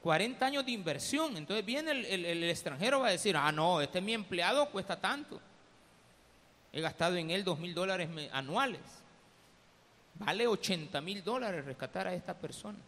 40 0.02 0.46
años 0.46 0.64
de 0.64 0.70
inversión? 0.70 1.36
Entonces 1.36 1.64
viene 1.64 1.90
el, 1.90 2.24
el 2.24 2.44
extranjero 2.44 3.00
va 3.00 3.08
a 3.08 3.12
decir, 3.12 3.36
ah, 3.36 3.50
no, 3.50 3.80
este 3.80 3.98
es 3.98 4.04
mi 4.04 4.14
empleado, 4.14 4.70
cuesta 4.70 5.00
tanto. 5.00 5.40
He 6.72 6.80
gastado 6.80 7.16
en 7.16 7.32
él 7.32 7.42
dos 7.42 7.58
mil 7.58 7.74
dólares 7.74 8.08
anuales. 8.32 8.80
Vale 10.14 10.46
80 10.46 11.00
mil 11.00 11.24
dólares 11.24 11.64
rescatar 11.64 12.06
a 12.06 12.14
esta 12.14 12.34
persona. 12.34 12.78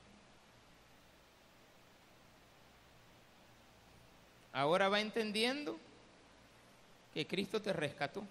Ahora 4.52 4.88
va 4.88 5.00
entendiendo 5.00 5.78
que 7.14 7.26
Cristo 7.26 7.60
te 7.60 7.72
rescató. 7.72 8.22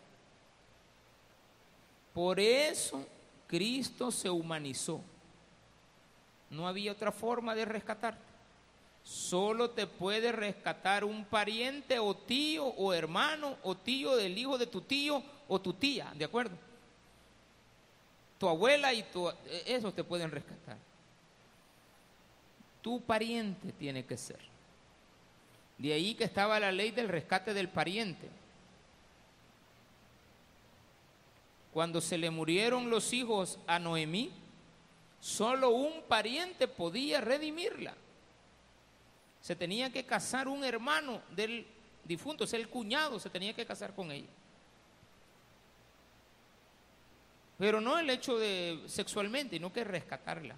Por 2.14 2.40
eso 2.40 3.06
Cristo 3.48 4.12
se 4.12 4.30
humanizó. 4.30 5.02
No 6.50 6.68
había 6.68 6.92
otra 6.92 7.12
forma 7.12 7.56
de 7.56 7.66
rescatarte. 7.66 8.32
Solo 9.04 9.72
te 9.72 9.88
puede 9.88 10.32
rescatar 10.32 11.04
un 11.04 11.26
pariente 11.26 11.98
o 11.98 12.16
tío 12.16 12.66
o 12.66 12.94
hermano 12.94 13.58
o 13.64 13.76
tío 13.76 14.16
del 14.16 14.38
hijo 14.38 14.58
de 14.58 14.68
tu 14.68 14.82
tío 14.82 15.24
o 15.48 15.60
tu 15.60 15.74
tía, 15.74 16.12
¿de 16.16 16.26
acuerdo? 16.26 16.56
Tu 18.38 18.48
abuela 18.48 18.94
y 18.94 19.04
tu... 19.04 19.32
Esos 19.66 19.94
te 19.96 20.04
pueden 20.04 20.30
rescatar. 20.30 20.78
tu 22.82 23.02
pariente 23.02 23.72
tiene 23.74 24.06
que 24.06 24.18
ser. 24.18 24.51
De 25.82 25.94
ahí 25.94 26.14
que 26.14 26.26
estaba 26.26 26.60
la 26.60 26.72
ley 26.72 26.92
del 26.92 27.10
rescate 27.10 27.56
del 27.56 27.68
pariente. 27.68 28.30
Cuando 31.74 32.00
se 32.02 32.20
le 32.20 32.30
murieron 32.30 32.92
los 32.92 33.12
hijos 33.14 33.58
a 33.66 33.80
Noemí, 33.80 34.32
solo 35.20 35.72
un 35.72 36.04
pariente 36.04 36.68
podía 36.68 37.20
redimirla. 37.20 37.96
Se 39.42 39.56
tenía 39.56 39.92
que 39.92 40.06
casar 40.06 40.48
un 40.48 40.64
hermano 40.64 41.24
del 41.32 41.66
difunto, 42.04 42.44
es 42.44 42.54
el 42.54 42.70
cuñado, 42.70 43.20
se 43.20 43.32
tenía 43.32 43.56
que 43.56 43.66
casar 43.66 43.96
con 43.96 44.12
ella. 44.12 44.30
Pero 47.58 47.82
no 47.82 47.98
el 47.98 48.08
hecho 48.12 48.38
de 48.38 48.84
sexualmente, 48.86 49.56
sino 49.56 49.74
que 49.74 49.84
rescatarla, 49.84 50.56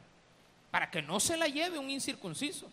para 0.69 0.91
que 0.91 1.01
no 1.01 1.21
se 1.21 1.37
la 1.37 1.47
lleve 1.47 1.79
un 1.79 1.89
incircunciso. 1.89 2.69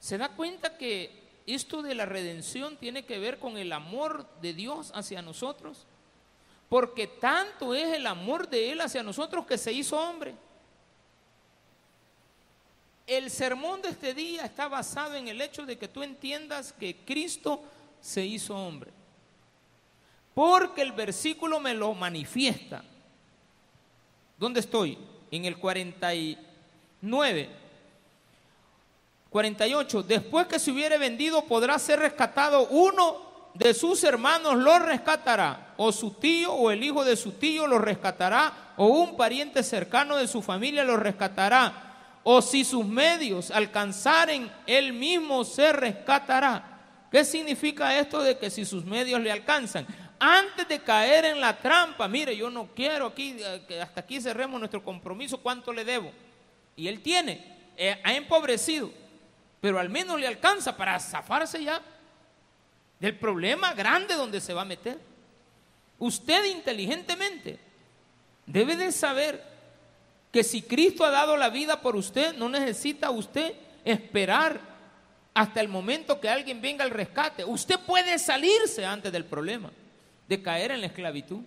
¿Se 0.00 0.18
da 0.18 0.28
cuenta 0.30 0.76
que 0.76 1.10
esto 1.46 1.82
de 1.82 1.94
la 1.94 2.06
redención 2.06 2.76
tiene 2.76 3.04
que 3.04 3.18
ver 3.18 3.38
con 3.38 3.56
el 3.56 3.72
amor 3.72 4.26
de 4.40 4.54
Dios 4.54 4.92
hacia 4.94 5.22
nosotros? 5.22 5.86
Porque 6.68 7.06
tanto 7.06 7.74
es 7.74 7.94
el 7.94 8.06
amor 8.06 8.48
de 8.48 8.72
Él 8.72 8.80
hacia 8.80 9.02
nosotros 9.02 9.46
que 9.46 9.58
se 9.58 9.72
hizo 9.72 9.98
hombre. 9.98 10.34
El 13.06 13.30
sermón 13.30 13.80
de 13.80 13.88
este 13.88 14.12
día 14.12 14.44
está 14.44 14.68
basado 14.68 15.14
en 15.14 15.28
el 15.28 15.40
hecho 15.40 15.64
de 15.64 15.78
que 15.78 15.88
tú 15.88 16.02
entiendas 16.02 16.74
que 16.74 16.94
Cristo 17.06 17.62
se 18.02 18.24
hizo 18.24 18.54
hombre. 18.54 18.90
Porque 20.34 20.82
el 20.82 20.92
versículo 20.92 21.58
me 21.58 21.72
lo 21.74 21.94
manifiesta. 21.94 22.84
¿Dónde 24.36 24.60
estoy? 24.60 24.98
En 25.30 25.46
el 25.46 25.58
49. 25.58 27.48
48. 29.30 30.02
Después 30.02 30.46
que 30.46 30.58
se 30.58 30.70
hubiere 30.70 30.98
vendido 30.98 31.44
podrá 31.44 31.78
ser 31.78 32.00
rescatado 32.00 32.66
uno 32.68 33.28
de 33.54 33.74
sus 33.74 34.04
hermanos 34.04 34.56
lo 34.56 34.78
rescatará, 34.78 35.74
o 35.76 35.90
su 35.90 36.12
tío 36.12 36.52
o 36.52 36.70
el 36.70 36.82
hijo 36.84 37.04
de 37.04 37.16
su 37.16 37.32
tío 37.32 37.66
lo 37.66 37.78
rescatará, 37.78 38.74
o 38.76 38.86
un 38.86 39.16
pariente 39.16 39.62
cercano 39.62 40.16
de 40.16 40.28
su 40.28 40.42
familia 40.42 40.84
lo 40.84 40.96
rescatará 40.96 41.88
o 42.30 42.42
si 42.42 42.62
sus 42.62 42.84
medios 42.84 43.50
alcanzaren, 43.50 44.52
él 44.66 44.92
mismo 44.92 45.44
se 45.44 45.72
rescatará. 45.72 47.06
¿Qué 47.10 47.24
significa 47.24 47.98
esto 47.98 48.22
de 48.22 48.36
que 48.36 48.50
si 48.50 48.66
sus 48.66 48.84
medios 48.84 49.18
le 49.22 49.32
alcanzan? 49.32 49.86
Antes 50.20 50.68
de 50.68 50.80
caer 50.80 51.24
en 51.24 51.40
la 51.40 51.56
trampa, 51.56 52.06
mire, 52.06 52.36
yo 52.36 52.50
no 52.50 52.68
quiero 52.74 53.06
aquí, 53.06 53.36
eh, 53.38 53.62
que 53.66 53.80
hasta 53.80 54.00
aquí 54.00 54.20
cerremos 54.20 54.58
nuestro 54.58 54.84
compromiso, 54.84 55.38
¿cuánto 55.38 55.72
le 55.72 55.86
debo? 55.86 56.12
Y 56.76 56.88
él 56.88 57.00
tiene, 57.00 57.72
eh, 57.78 57.98
ha 58.04 58.12
empobrecido, 58.12 58.90
pero 59.60 59.78
al 59.78 59.88
menos 59.88 60.20
le 60.20 60.26
alcanza 60.26 60.76
para 60.76 60.98
zafarse 61.00 61.62
ya 61.62 61.82
del 63.00 63.16
problema 63.18 63.74
grande 63.74 64.14
donde 64.14 64.40
se 64.40 64.54
va 64.54 64.62
a 64.62 64.66
meter. 64.66 64.98
Usted 65.98 66.44
inteligentemente 66.46 67.58
debe 68.46 68.76
de 68.76 68.92
saber 68.92 69.42
que 70.32 70.44
si 70.44 70.62
Cristo 70.62 71.04
ha 71.04 71.10
dado 71.10 71.36
la 71.36 71.50
vida 71.50 71.80
por 71.80 71.96
usted, 71.96 72.34
no 72.34 72.48
necesita 72.48 73.10
usted 73.10 73.54
esperar 73.84 74.60
hasta 75.34 75.60
el 75.60 75.68
momento 75.68 76.20
que 76.20 76.28
alguien 76.28 76.60
venga 76.60 76.84
al 76.84 76.90
rescate. 76.90 77.44
Usted 77.44 77.78
puede 77.80 78.18
salirse 78.18 78.84
antes 78.84 79.10
del 79.12 79.24
problema, 79.24 79.70
de 80.28 80.42
caer 80.42 80.72
en 80.72 80.80
la 80.80 80.88
esclavitud, 80.88 81.40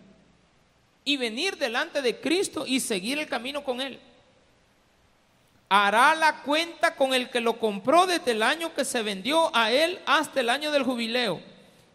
y 1.04 1.18
venir 1.18 1.58
delante 1.58 2.02
de 2.02 2.20
Cristo 2.20 2.66
y 2.66 2.80
seguir 2.80 3.20
el 3.20 3.28
camino 3.28 3.64
con 3.64 3.82
Él. 3.82 4.00
Hará 5.74 6.16
la 6.16 6.42
cuenta 6.42 6.96
con 6.96 7.14
el 7.14 7.30
que 7.30 7.40
lo 7.40 7.58
compró 7.58 8.06
desde 8.06 8.32
el 8.32 8.44
año 8.44 8.74
que 8.74 8.84
se 8.84 9.04
vendió 9.04 9.56
a 9.56 9.72
Él 9.72 10.00
hasta 10.06 10.42
el 10.42 10.50
año 10.50 10.70
del 10.70 10.84
jubileo, 10.84 11.40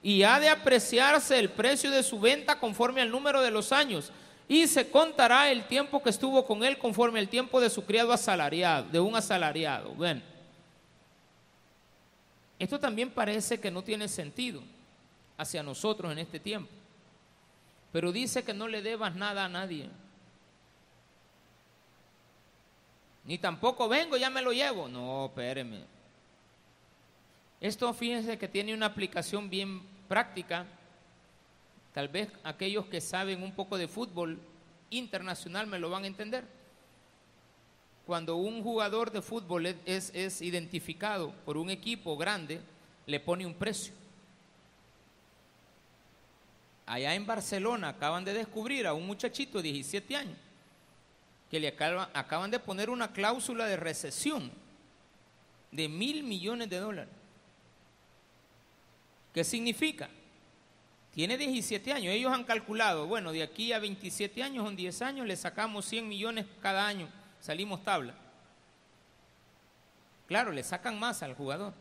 y 0.02 0.22
ha 0.22 0.40
de 0.40 0.48
apreciarse 0.48 1.38
el 1.38 1.50
precio 1.50 1.90
de 1.90 2.02
su 2.02 2.18
venta 2.18 2.58
conforme 2.58 3.02
al 3.02 3.10
número 3.10 3.42
de 3.42 3.50
los 3.50 3.72
años 3.72 4.12
y 4.48 4.66
se 4.66 4.88
contará 4.90 5.50
el 5.50 5.64
tiempo 5.64 6.02
que 6.02 6.10
estuvo 6.10 6.46
con 6.46 6.62
él 6.62 6.78
conforme 6.78 7.18
el 7.18 7.28
tiempo 7.28 7.60
de 7.60 7.68
su 7.68 7.84
criado 7.84 8.12
asalariado, 8.12 8.88
de 8.88 9.00
un 9.00 9.16
asalariado. 9.16 9.90
Bueno, 9.90 10.22
esto 12.58 12.78
también 12.78 13.10
parece 13.10 13.58
que 13.58 13.70
no 13.70 13.82
tiene 13.82 14.08
sentido 14.08 14.62
hacia 15.36 15.62
nosotros 15.62 16.12
en 16.12 16.18
este 16.18 16.40
tiempo, 16.40 16.70
pero 17.92 18.12
dice 18.12 18.42
que 18.44 18.54
no 18.54 18.68
le 18.68 18.82
debas 18.82 19.14
nada 19.14 19.44
a 19.44 19.48
nadie. 19.48 19.90
Ni 23.26 23.38
tampoco 23.38 23.88
vengo, 23.88 24.16
ya 24.16 24.30
me 24.30 24.42
lo 24.42 24.52
llevo. 24.52 24.88
No, 24.88 25.26
espéreme. 25.26 25.84
Esto 27.60 27.92
fíjense 27.92 28.38
que 28.38 28.48
tiene 28.48 28.74
una 28.74 28.86
aplicación 28.86 29.50
bien 29.50 29.82
práctica 30.08 30.66
Tal 31.96 32.08
vez 32.08 32.28
aquellos 32.44 32.84
que 32.84 33.00
saben 33.00 33.42
un 33.42 33.52
poco 33.52 33.78
de 33.78 33.88
fútbol 33.88 34.38
internacional 34.90 35.66
me 35.66 35.78
lo 35.78 35.88
van 35.88 36.04
a 36.04 36.06
entender. 36.06 36.44
Cuando 38.04 38.36
un 38.36 38.62
jugador 38.62 39.10
de 39.10 39.22
fútbol 39.22 39.64
es, 39.64 40.42
identificado 40.42 41.32
por 41.46 41.56
un 41.56 41.70
equipo 41.70 42.18
grande, 42.18 42.60
le 43.06 43.18
pone 43.18 43.46
un 43.46 43.54
precio. 43.54 43.94
Allá 46.84 47.14
en 47.14 47.24
Barcelona 47.24 47.88
acaban 47.88 48.26
de 48.26 48.34
descubrir 48.34 48.86
a 48.86 48.92
un 48.92 49.06
muchachito 49.06 49.62
de 49.62 49.72
17 49.72 50.16
años 50.16 50.36
que 51.50 51.60
le 51.60 51.68
acaban 51.68 52.50
de 52.50 52.58
poner 52.58 52.90
una 52.90 53.12
cláusula 53.12 53.66
de 53.66 53.76
recesión 53.76 54.50
de 55.70 55.88
mil 55.88 56.22
millones 56.22 56.68
de 56.68 56.78
dólares. 56.78 57.14
¿Qué 59.32 59.44
significa? 59.44 60.08
Tiene 61.12 61.38
17 61.38 61.92
años. 61.92 62.12
Ellos 62.12 62.32
han 62.32 62.44
calculado, 62.44 63.06
bueno, 63.06 63.32
de 63.32 63.42
aquí 63.42 63.72
a 63.72 63.78
27 63.78 64.42
años, 64.42 64.68
en 64.68 64.76
10 64.76 65.02
años, 65.02 65.26
le 65.26 65.36
sacamos 65.36 65.84
100 65.86 66.08
millones 66.08 66.46
cada 66.60 66.86
año. 66.86 67.08
Salimos 67.40 67.82
tabla. 67.84 68.14
Claro, 70.26 70.52
le 70.52 70.62
sacan 70.62 70.98
más 70.98 71.22
al 71.22 71.34
jugador. 71.34 71.72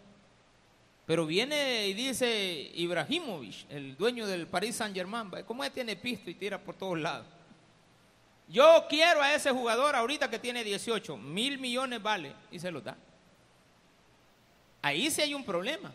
Pero 1.06 1.26
viene 1.26 1.88
y 1.88 1.94
dice 1.94 2.72
Ibrahimovic, 2.76 3.70
el 3.70 3.96
dueño 3.96 4.26
del 4.26 4.48
Paris 4.48 4.76
Saint 4.76 4.96
Germain, 4.96 5.30
¿cómo 5.46 5.64
él 5.64 5.72
tiene 5.72 5.96
pisto 5.96 6.30
y 6.30 6.36
tira 6.36 6.58
por 6.58 6.76
todos 6.76 6.98
lados? 7.00 7.28
Yo 8.48 8.86
quiero 8.90 9.22
a 9.22 9.34
ese 9.34 9.52
jugador 9.52 9.96
ahorita 9.96 10.30
que 10.30 10.40
tiene 10.40 10.64
18, 10.64 11.18
mil 11.18 11.58
millones 11.58 12.02
vale, 12.02 12.34
y 12.52 12.60
se 12.60 12.72
lo 12.72 12.82
da. 12.82 12.96
Ahí 14.82 15.10
sí 15.10 15.22
hay 15.22 15.34
un 15.34 15.44
problema. 15.44 15.92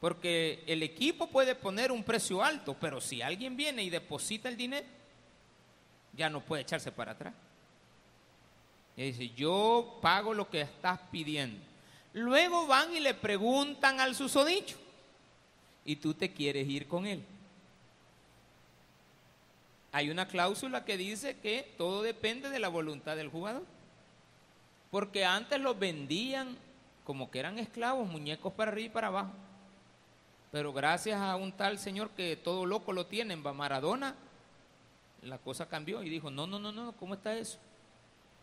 Porque 0.00 0.62
el 0.66 0.82
equipo 0.82 1.26
puede 1.26 1.54
poner 1.54 1.90
un 1.90 2.04
precio 2.04 2.44
alto, 2.44 2.76
pero 2.78 3.00
si 3.00 3.22
alguien 3.22 3.56
viene 3.56 3.82
y 3.82 3.90
deposita 3.90 4.48
el 4.48 4.56
dinero, 4.56 4.86
ya 6.12 6.28
no 6.28 6.40
puede 6.40 6.62
echarse 6.62 6.92
para 6.92 7.12
atrás. 7.12 7.32
Y 8.96 9.04
dice, 9.04 9.30
yo 9.30 9.98
pago 10.02 10.34
lo 10.34 10.50
que 10.50 10.60
estás 10.60 11.00
pidiendo. 11.10 11.58
Luego 12.12 12.66
van 12.66 12.94
y 12.94 13.00
le 13.00 13.14
preguntan 13.14 14.00
al 14.00 14.14
susodicho, 14.14 14.76
y 15.84 15.96
tú 15.96 16.14
te 16.14 16.32
quieres 16.32 16.68
ir 16.68 16.86
con 16.86 17.06
él. 17.06 17.22
Hay 19.96 20.10
una 20.10 20.28
cláusula 20.28 20.84
que 20.84 20.98
dice 20.98 21.38
que 21.38 21.72
todo 21.78 22.02
depende 22.02 22.50
de 22.50 22.58
la 22.58 22.68
voluntad 22.68 23.16
del 23.16 23.30
jugador. 23.30 23.64
Porque 24.90 25.24
antes 25.24 25.58
los 25.58 25.78
vendían 25.78 26.58
como 27.02 27.30
que 27.30 27.38
eran 27.38 27.58
esclavos, 27.58 28.06
muñecos 28.06 28.52
para 28.52 28.72
arriba 28.72 28.86
y 28.88 28.90
para 28.90 29.06
abajo. 29.06 29.30
Pero 30.52 30.74
gracias 30.74 31.18
a 31.18 31.34
un 31.36 31.50
tal 31.50 31.78
señor 31.78 32.10
que 32.10 32.36
todo 32.36 32.66
loco 32.66 32.92
lo 32.92 33.06
tienen, 33.06 33.42
Maradona, 33.42 34.14
la 35.22 35.38
cosa 35.38 35.66
cambió 35.66 36.02
y 36.02 36.10
dijo, 36.10 36.30
no, 36.30 36.46
no, 36.46 36.58
no, 36.58 36.72
no, 36.72 36.92
¿cómo 36.92 37.14
está 37.14 37.34
eso? 37.34 37.56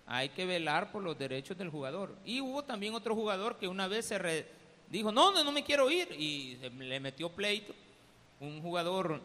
Hay 0.08 0.30
que 0.30 0.48
velar 0.48 0.92
por 0.92 1.04
los 1.04 1.20
derechos 1.20 1.56
del 1.56 1.70
jugador. 1.70 2.16
Y 2.26 2.42
hubo 2.42 2.64
también 2.64 2.96
otro 2.96 3.14
jugador 3.14 3.58
que 3.60 3.68
una 3.68 3.88
vez 3.88 4.08
se 4.08 4.48
dijo, 4.90 5.12
no, 5.12 5.32
no, 5.32 5.44
no 5.44 5.52
me 5.52 5.64
quiero 5.64 5.92
ir 5.92 6.12
y 6.18 6.56
le 6.80 7.00
metió 7.00 7.30
pleito. 7.30 7.76
Un 8.40 8.60
jugador 8.60 9.22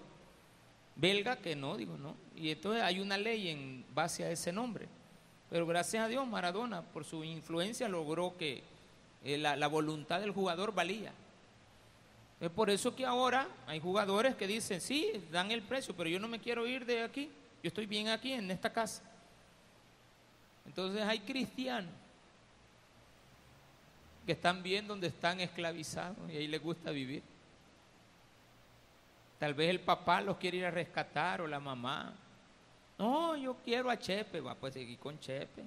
belga 0.98 1.36
que 1.36 1.56
no, 1.56 1.78
digo, 1.78 1.96
no. 1.96 2.14
Y 2.36 2.50
entonces 2.50 2.82
hay 2.82 3.00
una 3.00 3.16
ley 3.16 3.48
en 3.48 3.86
base 3.94 4.24
a 4.24 4.30
ese 4.30 4.52
nombre. 4.52 4.86
Pero 5.48 5.66
gracias 5.66 6.04
a 6.04 6.08
Dios, 6.08 6.26
Maradona, 6.28 6.82
por 6.82 7.04
su 7.04 7.24
influencia, 7.24 7.88
logró 7.88 8.36
que 8.36 8.62
eh, 9.24 9.38
la 9.38 9.66
voluntad 9.66 10.20
del 10.20 10.32
jugador 10.32 10.74
valía. 10.74 11.12
Es 12.40 12.50
por 12.50 12.70
eso 12.70 12.94
que 12.94 13.04
ahora 13.04 13.48
hay 13.66 13.80
jugadores 13.80 14.36
que 14.36 14.46
dicen, 14.46 14.80
sí, 14.80 15.24
dan 15.32 15.50
el 15.50 15.62
precio, 15.62 15.94
pero 15.96 16.08
yo 16.08 16.20
no 16.20 16.28
me 16.28 16.38
quiero 16.38 16.66
ir 16.66 16.84
de 16.84 17.02
aquí, 17.02 17.30
yo 17.62 17.68
estoy 17.68 17.86
bien 17.86 18.08
aquí 18.08 18.32
en 18.32 18.50
esta 18.50 18.72
casa. 18.72 19.02
Entonces 20.64 21.02
hay 21.02 21.18
cristianos 21.20 21.90
que 24.24 24.32
están 24.32 24.62
bien 24.62 24.86
donde 24.86 25.08
están 25.08 25.40
esclavizados 25.40 26.30
y 26.30 26.36
ahí 26.36 26.46
les 26.46 26.62
gusta 26.62 26.90
vivir. 26.90 27.22
Tal 29.38 29.54
vez 29.54 29.70
el 29.70 29.80
papá 29.80 30.20
los 30.20 30.36
quiere 30.36 30.58
ir 30.58 30.66
a 30.66 30.70
rescatar 30.70 31.40
o 31.40 31.46
la 31.46 31.60
mamá. 31.60 32.14
No, 32.98 33.36
yo 33.36 33.56
quiero 33.64 33.90
a 33.90 33.98
Chepe, 33.98 34.40
va 34.40 34.54
pues 34.54 34.74
seguir 34.74 34.98
con 34.98 35.18
Chepe. 35.20 35.64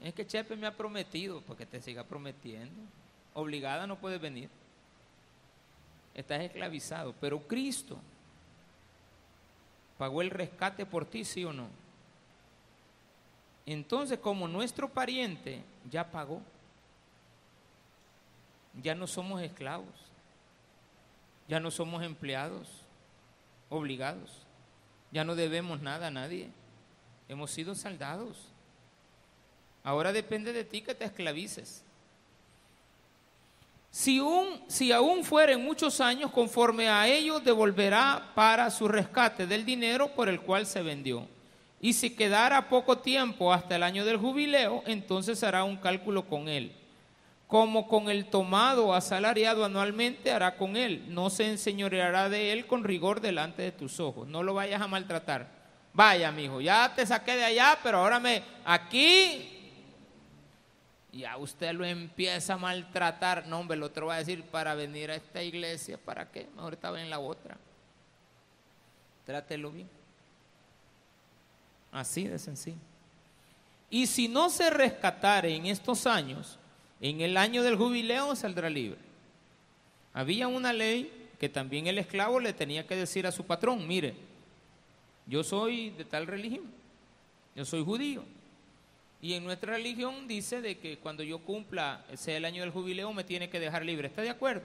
Es 0.00 0.14
que 0.14 0.26
Chepe 0.26 0.56
me 0.56 0.66
ha 0.66 0.76
prometido, 0.76 1.40
porque 1.42 1.66
te 1.66 1.80
siga 1.80 2.04
prometiendo. 2.04 2.82
Obligada 3.34 3.86
no 3.86 3.96
puedes 3.96 4.20
venir. 4.20 4.48
Estás 6.14 6.42
esclavizado. 6.42 7.14
Pero 7.20 7.40
Cristo 7.40 7.98
pagó 9.98 10.22
el 10.22 10.30
rescate 10.30 10.86
por 10.86 11.04
ti, 11.04 11.24
sí 11.24 11.44
o 11.44 11.52
no. 11.52 11.68
Entonces, 13.66 14.18
como 14.18 14.46
nuestro 14.46 14.88
pariente 14.88 15.62
ya 15.90 16.10
pagó, 16.10 16.42
ya 18.82 18.94
no 18.94 19.06
somos 19.06 19.40
esclavos, 19.40 19.86
ya 21.48 21.60
no 21.60 21.70
somos 21.70 22.02
empleados 22.02 22.68
obligados, 23.68 24.30
ya 25.10 25.24
no 25.24 25.34
debemos 25.34 25.80
nada 25.80 26.08
a 26.08 26.10
nadie, 26.10 26.48
hemos 27.28 27.50
sido 27.50 27.74
saldados. 27.74 28.48
Ahora 29.82 30.12
depende 30.12 30.52
de 30.52 30.64
ti 30.64 30.80
que 30.80 30.94
te 30.94 31.04
esclavices. 31.04 31.84
Si, 33.90 34.18
un, 34.18 34.64
si 34.66 34.90
aún 34.90 35.22
fueren 35.22 35.62
muchos 35.62 36.00
años, 36.00 36.32
conforme 36.32 36.88
a 36.88 37.06
ellos 37.06 37.44
devolverá 37.44 38.32
para 38.34 38.70
su 38.70 38.88
rescate 38.88 39.46
del 39.46 39.64
dinero 39.64 40.08
por 40.08 40.28
el 40.28 40.40
cual 40.40 40.66
se 40.66 40.82
vendió. 40.82 41.28
Y 41.80 41.92
si 41.92 42.10
quedara 42.10 42.68
poco 42.68 42.98
tiempo 42.98 43.52
hasta 43.52 43.76
el 43.76 43.82
año 43.82 44.04
del 44.04 44.16
jubileo, 44.16 44.82
entonces 44.86 45.44
hará 45.44 45.62
un 45.64 45.76
cálculo 45.76 46.26
con 46.26 46.48
él. 46.48 46.72
Como 47.46 47.86
con 47.86 48.08
el 48.08 48.26
tomado 48.26 48.94
asalariado 48.94 49.64
anualmente 49.64 50.32
hará 50.32 50.56
con 50.56 50.76
él. 50.76 51.04
No 51.08 51.30
se 51.30 51.48
enseñoreará 51.48 52.28
de 52.28 52.52
él 52.52 52.66
con 52.66 52.84
rigor 52.84 53.20
delante 53.20 53.62
de 53.62 53.72
tus 53.72 54.00
ojos. 54.00 54.26
No 54.26 54.42
lo 54.42 54.54
vayas 54.54 54.80
a 54.80 54.88
maltratar. 54.88 55.48
Vaya, 55.92 56.32
mijo, 56.32 56.60
ya 56.60 56.92
te 56.94 57.06
saqué 57.06 57.36
de 57.36 57.44
allá, 57.44 57.78
pero 57.82 57.98
ahora 57.98 58.18
me 58.18 58.42
aquí 58.64 59.54
ya 61.18 61.36
usted 61.36 61.72
lo 61.72 61.84
empieza 61.84 62.54
a 62.54 62.58
maltratar. 62.58 63.46
No, 63.46 63.60
hombre, 63.60 63.76
el 63.76 63.82
otro 63.82 64.06
va 64.06 64.14
a 64.14 64.18
decir 64.18 64.42
para 64.44 64.74
venir 64.74 65.10
a 65.10 65.16
esta 65.16 65.42
iglesia, 65.42 65.98
¿para 65.98 66.30
qué? 66.30 66.48
Mejor 66.56 66.74
estaba 66.74 67.00
en 67.00 67.10
la 67.10 67.18
otra. 67.18 67.56
Trátelo 69.24 69.70
bien. 69.70 69.88
Así 71.92 72.26
de 72.26 72.38
sencillo. 72.38 72.78
Y 73.88 74.06
si 74.06 74.26
no 74.26 74.50
se 74.50 74.70
rescatare 74.70 75.54
en 75.54 75.66
estos 75.66 76.06
años, 76.06 76.58
en 77.00 77.20
el 77.20 77.36
año 77.36 77.62
del 77.62 77.76
jubileo 77.76 78.34
saldrá 78.36 78.70
libre. 78.70 78.98
Había 80.12 80.48
una 80.48 80.72
ley 80.72 81.10
que 81.38 81.48
también 81.48 81.86
el 81.86 81.98
esclavo 81.98 82.40
le 82.40 82.52
tenía 82.52 82.86
que 82.86 82.96
decir 82.96 83.26
a 83.26 83.32
su 83.32 83.44
patrón, 83.44 83.86
mire, 83.86 84.14
yo 85.26 85.42
soy 85.42 85.90
de 85.90 86.04
tal 86.04 86.26
religión, 86.26 86.64
yo 87.54 87.64
soy 87.64 87.84
judío. 87.84 88.24
Y 89.20 89.34
en 89.34 89.44
nuestra 89.44 89.74
religión 89.74 90.28
dice 90.28 90.60
de 90.60 90.78
que 90.78 90.98
cuando 90.98 91.22
yo 91.22 91.38
cumpla, 91.38 92.04
sea 92.14 92.36
el 92.36 92.44
año 92.44 92.62
del 92.62 92.70
jubileo, 92.70 93.12
me 93.12 93.24
tiene 93.24 93.48
que 93.48 93.58
dejar 93.58 93.84
libre. 93.84 94.08
¿Está 94.08 94.22
de 94.22 94.30
acuerdo? 94.30 94.62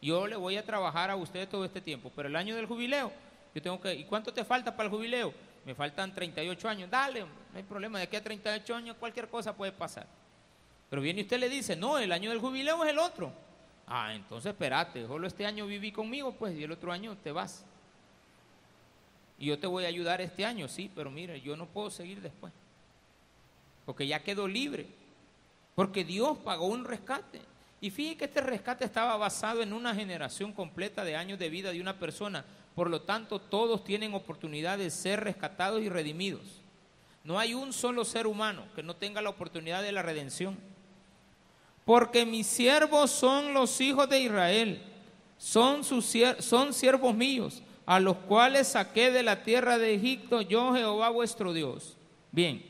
Yo 0.00 0.26
le 0.26 0.36
voy 0.36 0.56
a 0.56 0.64
trabajar 0.64 1.10
a 1.10 1.16
usted 1.16 1.48
todo 1.48 1.64
este 1.64 1.80
tiempo, 1.80 2.10
pero 2.16 2.28
el 2.28 2.36
año 2.36 2.56
del 2.56 2.66
jubileo, 2.66 3.12
yo 3.54 3.62
tengo 3.62 3.80
que, 3.80 3.94
¿y 3.94 4.04
cuánto 4.04 4.32
te 4.32 4.44
falta 4.44 4.74
para 4.74 4.88
el 4.88 4.94
jubileo? 4.94 5.32
me 5.68 5.74
faltan 5.74 6.14
38 6.14 6.66
años, 6.66 6.90
dale, 6.90 7.20
no 7.20 7.28
hay 7.54 7.62
problema, 7.62 7.98
de 7.98 8.04
aquí 8.04 8.16
a 8.16 8.22
38 8.22 8.74
años 8.74 8.96
cualquier 8.98 9.28
cosa 9.28 9.54
puede 9.54 9.70
pasar. 9.70 10.06
Pero 10.90 11.02
viene 11.02 11.20
y 11.20 11.22
usted 11.22 11.38
le 11.38 11.48
dice, 11.48 11.76
no, 11.76 11.98
el 11.98 12.12
año 12.12 12.30
del 12.30 12.40
jubileo 12.40 12.84
es 12.84 12.90
el 12.90 12.98
otro. 12.98 13.32
Ah, 13.86 14.14
entonces 14.14 14.52
espérate, 14.52 15.06
solo 15.06 15.26
este 15.26 15.46
año 15.46 15.66
viví 15.66 15.92
conmigo, 15.92 16.32
pues, 16.32 16.56
y 16.56 16.64
el 16.64 16.72
otro 16.72 16.92
año 16.92 17.16
te 17.22 17.32
vas. 17.32 17.64
Y 19.38 19.46
yo 19.46 19.58
te 19.58 19.66
voy 19.66 19.84
a 19.84 19.88
ayudar 19.88 20.20
este 20.20 20.44
año, 20.44 20.68
sí, 20.68 20.90
pero 20.94 21.10
mire, 21.10 21.40
yo 21.40 21.56
no 21.56 21.66
puedo 21.66 21.90
seguir 21.90 22.20
después. 22.20 22.52
Porque 23.86 24.06
ya 24.06 24.22
quedó 24.22 24.48
libre. 24.48 24.86
Porque 25.74 26.04
Dios 26.04 26.36
pagó 26.38 26.66
un 26.66 26.84
rescate. 26.84 27.40
Y 27.80 27.90
fíjate 27.90 28.16
que 28.18 28.24
este 28.24 28.40
rescate 28.40 28.84
estaba 28.84 29.16
basado 29.16 29.62
en 29.62 29.72
una 29.72 29.94
generación 29.94 30.52
completa 30.52 31.04
de 31.04 31.16
años 31.16 31.38
de 31.38 31.48
vida 31.48 31.70
de 31.70 31.80
una 31.80 31.98
persona 31.98 32.44
por 32.78 32.90
lo 32.90 33.02
tanto, 33.02 33.40
todos 33.40 33.82
tienen 33.82 34.14
oportunidad 34.14 34.78
de 34.78 34.90
ser 34.90 35.24
rescatados 35.24 35.82
y 35.82 35.88
redimidos. 35.88 36.62
No 37.24 37.40
hay 37.40 37.52
un 37.52 37.72
solo 37.72 38.04
ser 38.04 38.28
humano 38.28 38.66
que 38.76 38.84
no 38.84 38.94
tenga 38.94 39.20
la 39.20 39.30
oportunidad 39.30 39.82
de 39.82 39.90
la 39.90 40.04
redención. 40.04 40.56
Porque 41.88 42.26
mis 42.26 42.46
siervos 42.46 43.10
son 43.10 43.54
los 43.54 43.80
hijos 43.80 44.10
de 44.10 44.20
Israel, 44.20 44.82
son, 45.38 45.82
sus, 45.82 46.14
son 46.40 46.74
siervos 46.74 47.14
míos, 47.14 47.62
a 47.86 47.98
los 47.98 48.18
cuales 48.18 48.68
saqué 48.68 49.10
de 49.10 49.22
la 49.22 49.42
tierra 49.42 49.78
de 49.78 49.94
Egipto 49.94 50.42
yo 50.42 50.74
Jehová 50.74 51.08
vuestro 51.08 51.54
Dios. 51.54 51.96
Bien, 52.30 52.62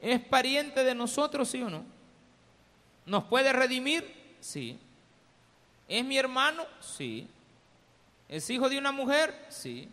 ¿es 0.00 0.18
pariente 0.20 0.84
de 0.84 0.94
nosotros, 0.94 1.50
sí 1.50 1.60
o 1.60 1.68
no? 1.68 1.84
¿Nos 3.04 3.24
puede 3.24 3.52
redimir? 3.52 4.10
Sí. 4.40 4.78
¿Es 5.86 6.02
mi 6.02 6.16
hermano? 6.16 6.64
Sí. 6.80 7.28
¿Es 8.26 8.48
hijo 8.48 8.70
de 8.70 8.78
una 8.78 8.90
mujer? 8.90 9.34
Sí. 9.50 9.86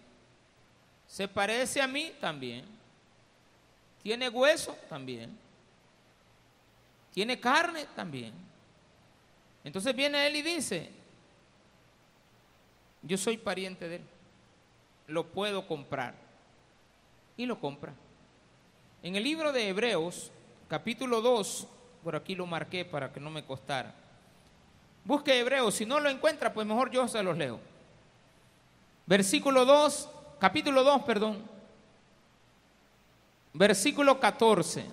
¿Se 1.05 1.27
parece 1.27 1.82
a 1.82 1.88
mí? 1.88 2.13
También. 2.21 2.63
¿Tiene 4.01 4.30
hueso? 4.30 4.73
También. 4.88 5.38
¿Tiene 7.13 7.38
carne? 7.41 7.86
También. 7.93 8.47
Entonces 9.70 9.95
viene 9.95 10.26
él 10.26 10.36
y 10.36 10.41
dice, 10.41 10.89
yo 13.03 13.20
soy 13.20 13.38
pariente 13.38 13.88
de 13.88 13.97
él, 13.97 14.01
lo 15.05 15.28
puedo 15.28 15.67
comprar. 15.67 16.15
Y 17.38 17.45
lo 17.45 17.59
compra. 17.59 17.93
En 19.03 19.15
el 19.15 19.24
libro 19.24 19.51
de 19.51 19.70
Hebreos, 19.70 20.32
capítulo 20.67 21.22
2, 21.22 21.67
por 22.03 22.15
aquí 22.15 22.34
lo 22.34 22.47
marqué 22.47 22.84
para 22.84 23.13
que 23.13 23.20
no 23.20 23.30
me 23.30 23.45
costara. 23.45 23.93
Busque 25.05 25.38
Hebreos, 25.38 25.76
si 25.76 25.86
no 25.86 25.99
lo 25.99 26.09
encuentra, 26.09 26.51
pues 26.51 26.65
mejor 26.65 26.89
yo 26.89 27.07
se 27.07 27.22
los 27.22 27.38
leo. 27.38 27.59
Versículo 29.05 29.65
2, 29.65 30.09
capítulo 30.39 30.84
2, 30.84 31.03
perdón. 31.03 31.43
Versículo 33.53 34.20
14. 34.20 34.84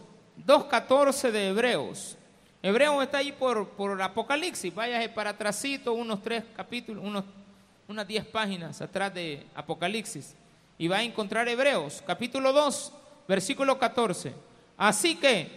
2.14 0.46 1.30
de 1.30 1.48
Hebreos. 1.48 2.18
Hebreos 2.66 3.00
está 3.00 3.18
ahí 3.18 3.30
por, 3.30 3.68
por 3.68 4.02
Apocalipsis. 4.02 4.74
Váyase 4.74 5.08
para 5.10 5.30
atrásito, 5.30 5.92
unos 5.92 6.20
tres 6.20 6.42
capítulos, 6.56 7.04
unos, 7.04 7.22
unas 7.86 8.08
diez 8.08 8.26
páginas 8.26 8.82
atrás 8.82 9.14
de 9.14 9.46
Apocalipsis. 9.54 10.34
Y 10.76 10.88
va 10.88 10.96
a 10.96 11.04
encontrar 11.04 11.48
Hebreos, 11.48 12.02
capítulo 12.04 12.52
2, 12.52 12.92
versículo 13.28 13.78
14. 13.78 14.34
Así 14.76 15.14
que, 15.14 15.48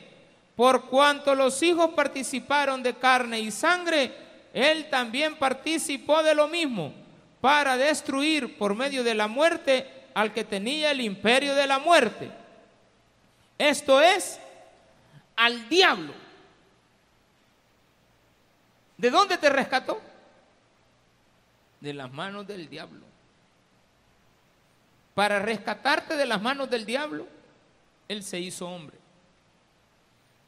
por 0.55 0.85
cuanto 0.85 1.33
los 1.33 1.63
hijos 1.63 1.95
participaron 1.95 2.83
de 2.83 2.93
carne 2.93 3.39
y 3.39 3.49
sangre, 3.49 4.13
él 4.53 4.87
también 4.91 5.35
participó 5.35 6.21
de 6.21 6.35
lo 6.35 6.47
mismo 6.47 6.93
para 7.41 7.75
destruir 7.75 8.55
por 8.55 8.75
medio 8.75 9.03
de 9.03 9.15
la 9.15 9.27
muerte 9.27 9.87
al 10.13 10.31
que 10.31 10.43
tenía 10.43 10.91
el 10.91 11.01
imperio 11.01 11.55
de 11.55 11.65
la 11.65 11.79
muerte. 11.79 12.29
Esto 13.57 13.99
es 13.99 14.39
al 15.35 15.67
diablo. 15.69 16.28
¿De 18.99 19.09
dónde 19.09 19.37
te 19.37 19.49
rescató? 19.49 20.01
De 21.79 21.93
las 21.93 22.11
manos 22.11 22.45
del 22.45 22.67
diablo. 22.67 23.05
Para 25.15 25.39
rescatarte 25.39 26.17
de 26.17 26.25
las 26.25 26.41
manos 26.41 26.69
del 26.69 26.85
diablo, 26.85 27.25
Él 28.09 28.23
se 28.23 28.41
hizo 28.41 28.67
hombre. 28.67 28.97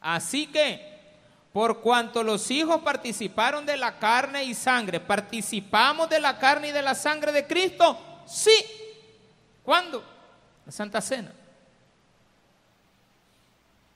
Así 0.02 0.48
que 0.48 1.00
por 1.50 1.80
cuanto 1.80 2.22
los 2.22 2.50
hijos 2.50 2.82
participaron 2.82 3.64
de 3.64 3.78
la 3.78 3.98
carne 3.98 4.44
y 4.44 4.52
sangre, 4.52 5.00
¿participamos 5.00 6.10
de 6.10 6.20
la 6.20 6.38
carne 6.38 6.68
y 6.68 6.72
de 6.72 6.82
la 6.82 6.94
sangre 6.94 7.32
de 7.32 7.46
Cristo? 7.46 7.98
Sí. 8.26 8.52
¿Cuándo? 9.62 10.04
La 10.66 10.72
Santa 10.72 11.00
Cena. 11.00 11.32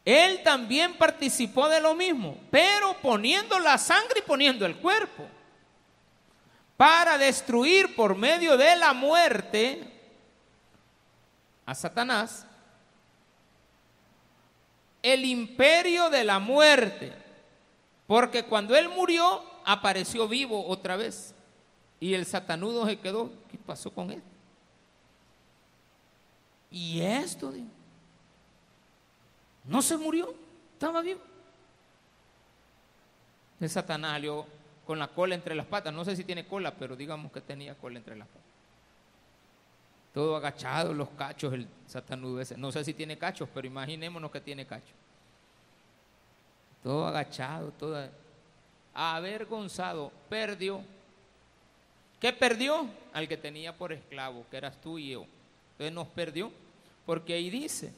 Él 0.06 0.42
también 0.42 0.94
participó 0.94 1.68
de 1.68 1.82
lo 1.82 1.94
mismo, 1.94 2.38
pero 2.50 2.96
poniendo 3.02 3.58
la 3.58 3.76
sangre 3.76 4.20
y 4.20 4.26
poniendo 4.26 4.64
el 4.64 4.76
cuerpo, 4.76 5.28
para 6.78 7.18
destruir 7.18 7.94
por 7.94 8.16
medio 8.16 8.56
de 8.56 8.76
la 8.76 8.94
muerte 8.94 9.92
a 11.66 11.74
Satanás 11.74 12.46
el 15.02 15.24
imperio 15.24 16.08
de 16.08 16.24
la 16.24 16.38
muerte 16.38 17.26
porque 18.06 18.44
cuando 18.44 18.76
él 18.76 18.88
murió, 18.88 19.42
apareció 19.64 20.28
vivo 20.28 20.66
otra 20.66 20.96
vez. 20.96 21.34
Y 21.98 22.14
el 22.14 22.24
satanudo 22.24 22.86
se 22.86 22.98
quedó. 22.98 23.32
¿Qué 23.50 23.58
pasó 23.58 23.90
con 23.90 24.12
él? 24.12 24.22
Y 26.70 27.00
esto, 27.00 27.52
no 29.68 29.82
se 29.82 29.96
murió, 29.96 30.34
estaba 30.72 31.00
vivo. 31.02 31.20
El 33.60 33.70
Satanás 33.70 34.20
con 34.86 34.98
la 34.98 35.08
cola 35.08 35.34
entre 35.34 35.54
las 35.54 35.66
patas. 35.66 35.92
No 35.92 36.04
sé 36.04 36.14
si 36.14 36.24
tiene 36.24 36.46
cola, 36.46 36.74
pero 36.74 36.94
digamos 36.94 37.32
que 37.32 37.40
tenía 37.40 37.74
cola 37.74 37.98
entre 37.98 38.16
las 38.16 38.28
patas. 38.28 38.42
Todo 40.12 40.36
agachado, 40.36 40.94
los 40.94 41.08
cachos, 41.10 41.52
el 41.52 41.66
satanudo. 41.86 42.42
No 42.56 42.72
sé 42.72 42.84
si 42.84 42.94
tiene 42.94 43.18
cachos, 43.18 43.48
pero 43.52 43.66
imaginémonos 43.66 44.30
que 44.30 44.40
tiene 44.40 44.66
cachos 44.66 44.94
todo 46.86 47.04
agachado, 47.04 47.72
todo 47.72 48.08
avergonzado, 48.94 50.12
perdió. 50.28 50.82
¿Qué 52.20 52.32
perdió? 52.32 52.88
Al 53.12 53.26
que 53.26 53.36
tenía 53.36 53.76
por 53.76 53.92
esclavo, 53.92 54.46
que 54.48 54.56
eras 54.56 54.80
tú 54.80 54.96
y 54.96 55.08
yo. 55.08 55.26
Entonces 55.72 55.92
nos 55.92 56.06
perdió, 56.06 56.52
porque 57.04 57.34
ahí 57.34 57.50
dice, 57.50 57.92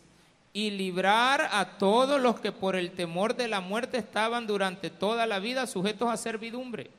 y 0.59 0.73
librar 0.73 1.51
a 1.53 1.79
todos 1.79 2.21
los 2.21 2.41
que 2.41 2.51
por 2.51 2.75
el 2.75 2.91
temor 2.91 3.37
de 3.37 3.47
la 3.47 3.61
muerte 3.61 3.97
estaban 3.97 4.49
durante 4.49 4.91
toda 4.91 5.25
la 5.25 5.39
vida 5.39 5.69
sujetos 5.69 6.09
a 6.09 6.17
servidumbre. 6.17 6.91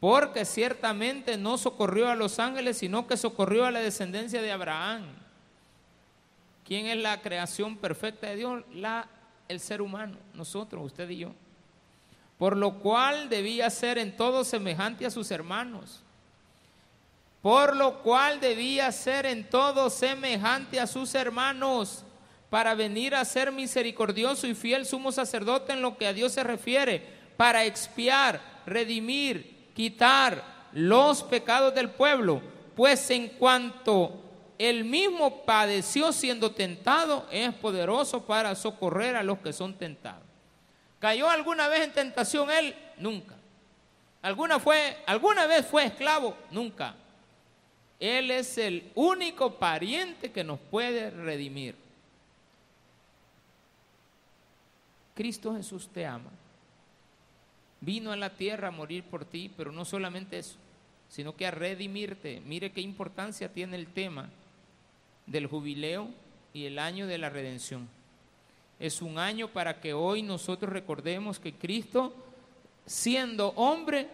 Porque 0.00 0.44
ciertamente 0.44 1.36
no 1.36 1.56
socorrió 1.56 2.08
a 2.08 2.16
los 2.16 2.40
ángeles, 2.40 2.78
sino 2.78 3.06
que 3.06 3.16
socorrió 3.16 3.64
a 3.64 3.70
la 3.70 3.78
descendencia 3.78 4.42
de 4.42 4.50
Abraham. 4.50 5.04
¿Quién 6.64 6.86
es 6.86 6.96
la 6.96 7.22
creación 7.22 7.76
perfecta 7.76 8.26
de 8.26 8.36
Dios? 8.36 8.64
La, 8.74 9.06
el 9.46 9.60
ser 9.60 9.80
humano, 9.80 10.16
nosotros, 10.32 10.84
usted 10.84 11.08
y 11.10 11.18
yo. 11.18 11.32
Por 12.38 12.56
lo 12.56 12.80
cual 12.80 13.28
debía 13.28 13.70
ser 13.70 13.98
en 13.98 14.16
todo 14.16 14.42
semejante 14.42 15.06
a 15.06 15.10
sus 15.10 15.30
hermanos. 15.30 16.02
Por 17.40 17.76
lo 17.76 18.02
cual 18.02 18.40
debía 18.40 18.90
ser 18.90 19.26
en 19.26 19.48
todo 19.48 19.90
semejante 19.90 20.80
a 20.80 20.88
sus 20.88 21.14
hermanos 21.14 22.04
para 22.54 22.76
venir 22.76 23.16
a 23.16 23.24
ser 23.24 23.50
misericordioso 23.50 24.46
y 24.46 24.54
fiel 24.54 24.86
sumo 24.86 25.10
sacerdote 25.10 25.72
en 25.72 25.82
lo 25.82 25.98
que 25.98 26.06
a 26.06 26.12
Dios 26.12 26.30
se 26.30 26.44
refiere, 26.44 27.04
para 27.36 27.64
expiar, 27.64 28.40
redimir, 28.64 29.72
quitar 29.74 30.68
los 30.72 31.24
pecados 31.24 31.74
del 31.74 31.90
pueblo, 31.90 32.40
pues 32.76 33.10
en 33.10 33.30
cuanto 33.30 34.22
él 34.56 34.84
mismo 34.84 35.44
padeció 35.44 36.12
siendo 36.12 36.52
tentado, 36.52 37.26
es 37.32 37.52
poderoso 37.54 38.24
para 38.24 38.54
socorrer 38.54 39.16
a 39.16 39.24
los 39.24 39.40
que 39.40 39.52
son 39.52 39.74
tentados. 39.74 40.22
¿Cayó 41.00 41.28
alguna 41.28 41.66
vez 41.66 41.80
en 41.80 41.92
tentación 41.92 42.52
él? 42.52 42.72
Nunca. 42.98 43.34
¿Alguna, 44.22 44.60
fue, 44.60 44.96
¿Alguna 45.06 45.48
vez 45.48 45.66
fue 45.66 45.86
esclavo? 45.86 46.36
Nunca. 46.52 46.94
Él 47.98 48.30
es 48.30 48.56
el 48.58 48.92
único 48.94 49.54
pariente 49.54 50.30
que 50.30 50.44
nos 50.44 50.60
puede 50.60 51.10
redimir. 51.10 51.82
Cristo 55.14 55.54
Jesús 55.54 55.88
te 55.88 56.04
ama. 56.04 56.30
Vino 57.80 58.12
a 58.12 58.16
la 58.16 58.30
tierra 58.30 58.68
a 58.68 58.72
morir 58.72 59.04
por 59.04 59.24
ti, 59.24 59.50
pero 59.56 59.70
no 59.70 59.84
solamente 59.84 60.38
eso, 60.38 60.56
sino 61.08 61.36
que 61.36 61.46
a 61.46 61.50
redimirte. 61.50 62.40
Mire 62.44 62.72
qué 62.72 62.80
importancia 62.80 63.52
tiene 63.52 63.76
el 63.76 63.86
tema 63.88 64.28
del 65.26 65.46
jubileo 65.46 66.08
y 66.52 66.64
el 66.64 66.78
año 66.78 67.06
de 67.06 67.18
la 67.18 67.30
redención. 67.30 67.88
Es 68.80 69.02
un 69.02 69.18
año 69.18 69.48
para 69.48 69.80
que 69.80 69.92
hoy 69.92 70.22
nosotros 70.22 70.72
recordemos 70.72 71.38
que 71.38 71.52
Cristo, 71.52 72.14
siendo 72.86 73.48
hombre, 73.50 74.08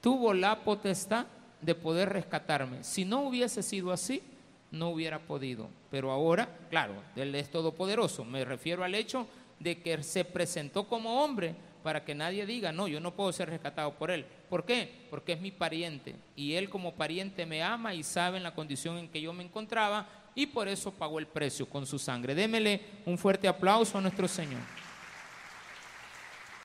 tuvo 0.00 0.32
la 0.32 0.60
potestad 0.60 1.26
de 1.60 1.74
poder 1.74 2.08
rescatarme. 2.08 2.82
Si 2.82 3.04
no 3.04 3.22
hubiese 3.22 3.62
sido 3.62 3.92
así, 3.92 4.22
no 4.70 4.90
hubiera 4.90 5.18
podido. 5.18 5.68
Pero 5.90 6.10
ahora, 6.10 6.48
claro, 6.70 6.94
Él 7.16 7.34
es 7.34 7.50
todopoderoso. 7.50 8.24
Me 8.24 8.44
refiero 8.44 8.84
al 8.84 8.94
hecho 8.94 9.26
de 9.60 9.80
que 9.80 10.02
se 10.02 10.24
presentó 10.24 10.88
como 10.88 11.22
hombre 11.22 11.54
para 11.82 12.04
que 12.04 12.14
nadie 12.14 12.44
diga, 12.44 12.72
no, 12.72 12.88
yo 12.88 13.00
no 13.00 13.14
puedo 13.14 13.32
ser 13.32 13.48
rescatado 13.48 13.94
por 13.94 14.10
él. 14.10 14.26
¿Por 14.48 14.64
qué? 14.64 15.06
Porque 15.08 15.32
es 15.32 15.40
mi 15.40 15.50
pariente 15.50 16.16
y 16.34 16.54
él 16.54 16.68
como 16.68 16.94
pariente 16.94 17.46
me 17.46 17.62
ama 17.62 17.94
y 17.94 18.02
sabe 18.02 18.38
en 18.38 18.42
la 18.42 18.54
condición 18.54 18.98
en 18.98 19.08
que 19.08 19.20
yo 19.20 19.32
me 19.32 19.44
encontraba 19.44 20.08
y 20.34 20.46
por 20.46 20.68
eso 20.68 20.92
pagó 20.92 21.18
el 21.18 21.26
precio 21.26 21.68
con 21.68 21.86
su 21.86 21.98
sangre. 21.98 22.34
Démele 22.34 22.80
un 23.06 23.16
fuerte 23.16 23.48
aplauso 23.48 23.98
a 23.98 24.00
nuestro 24.00 24.26
Señor. 24.28 24.60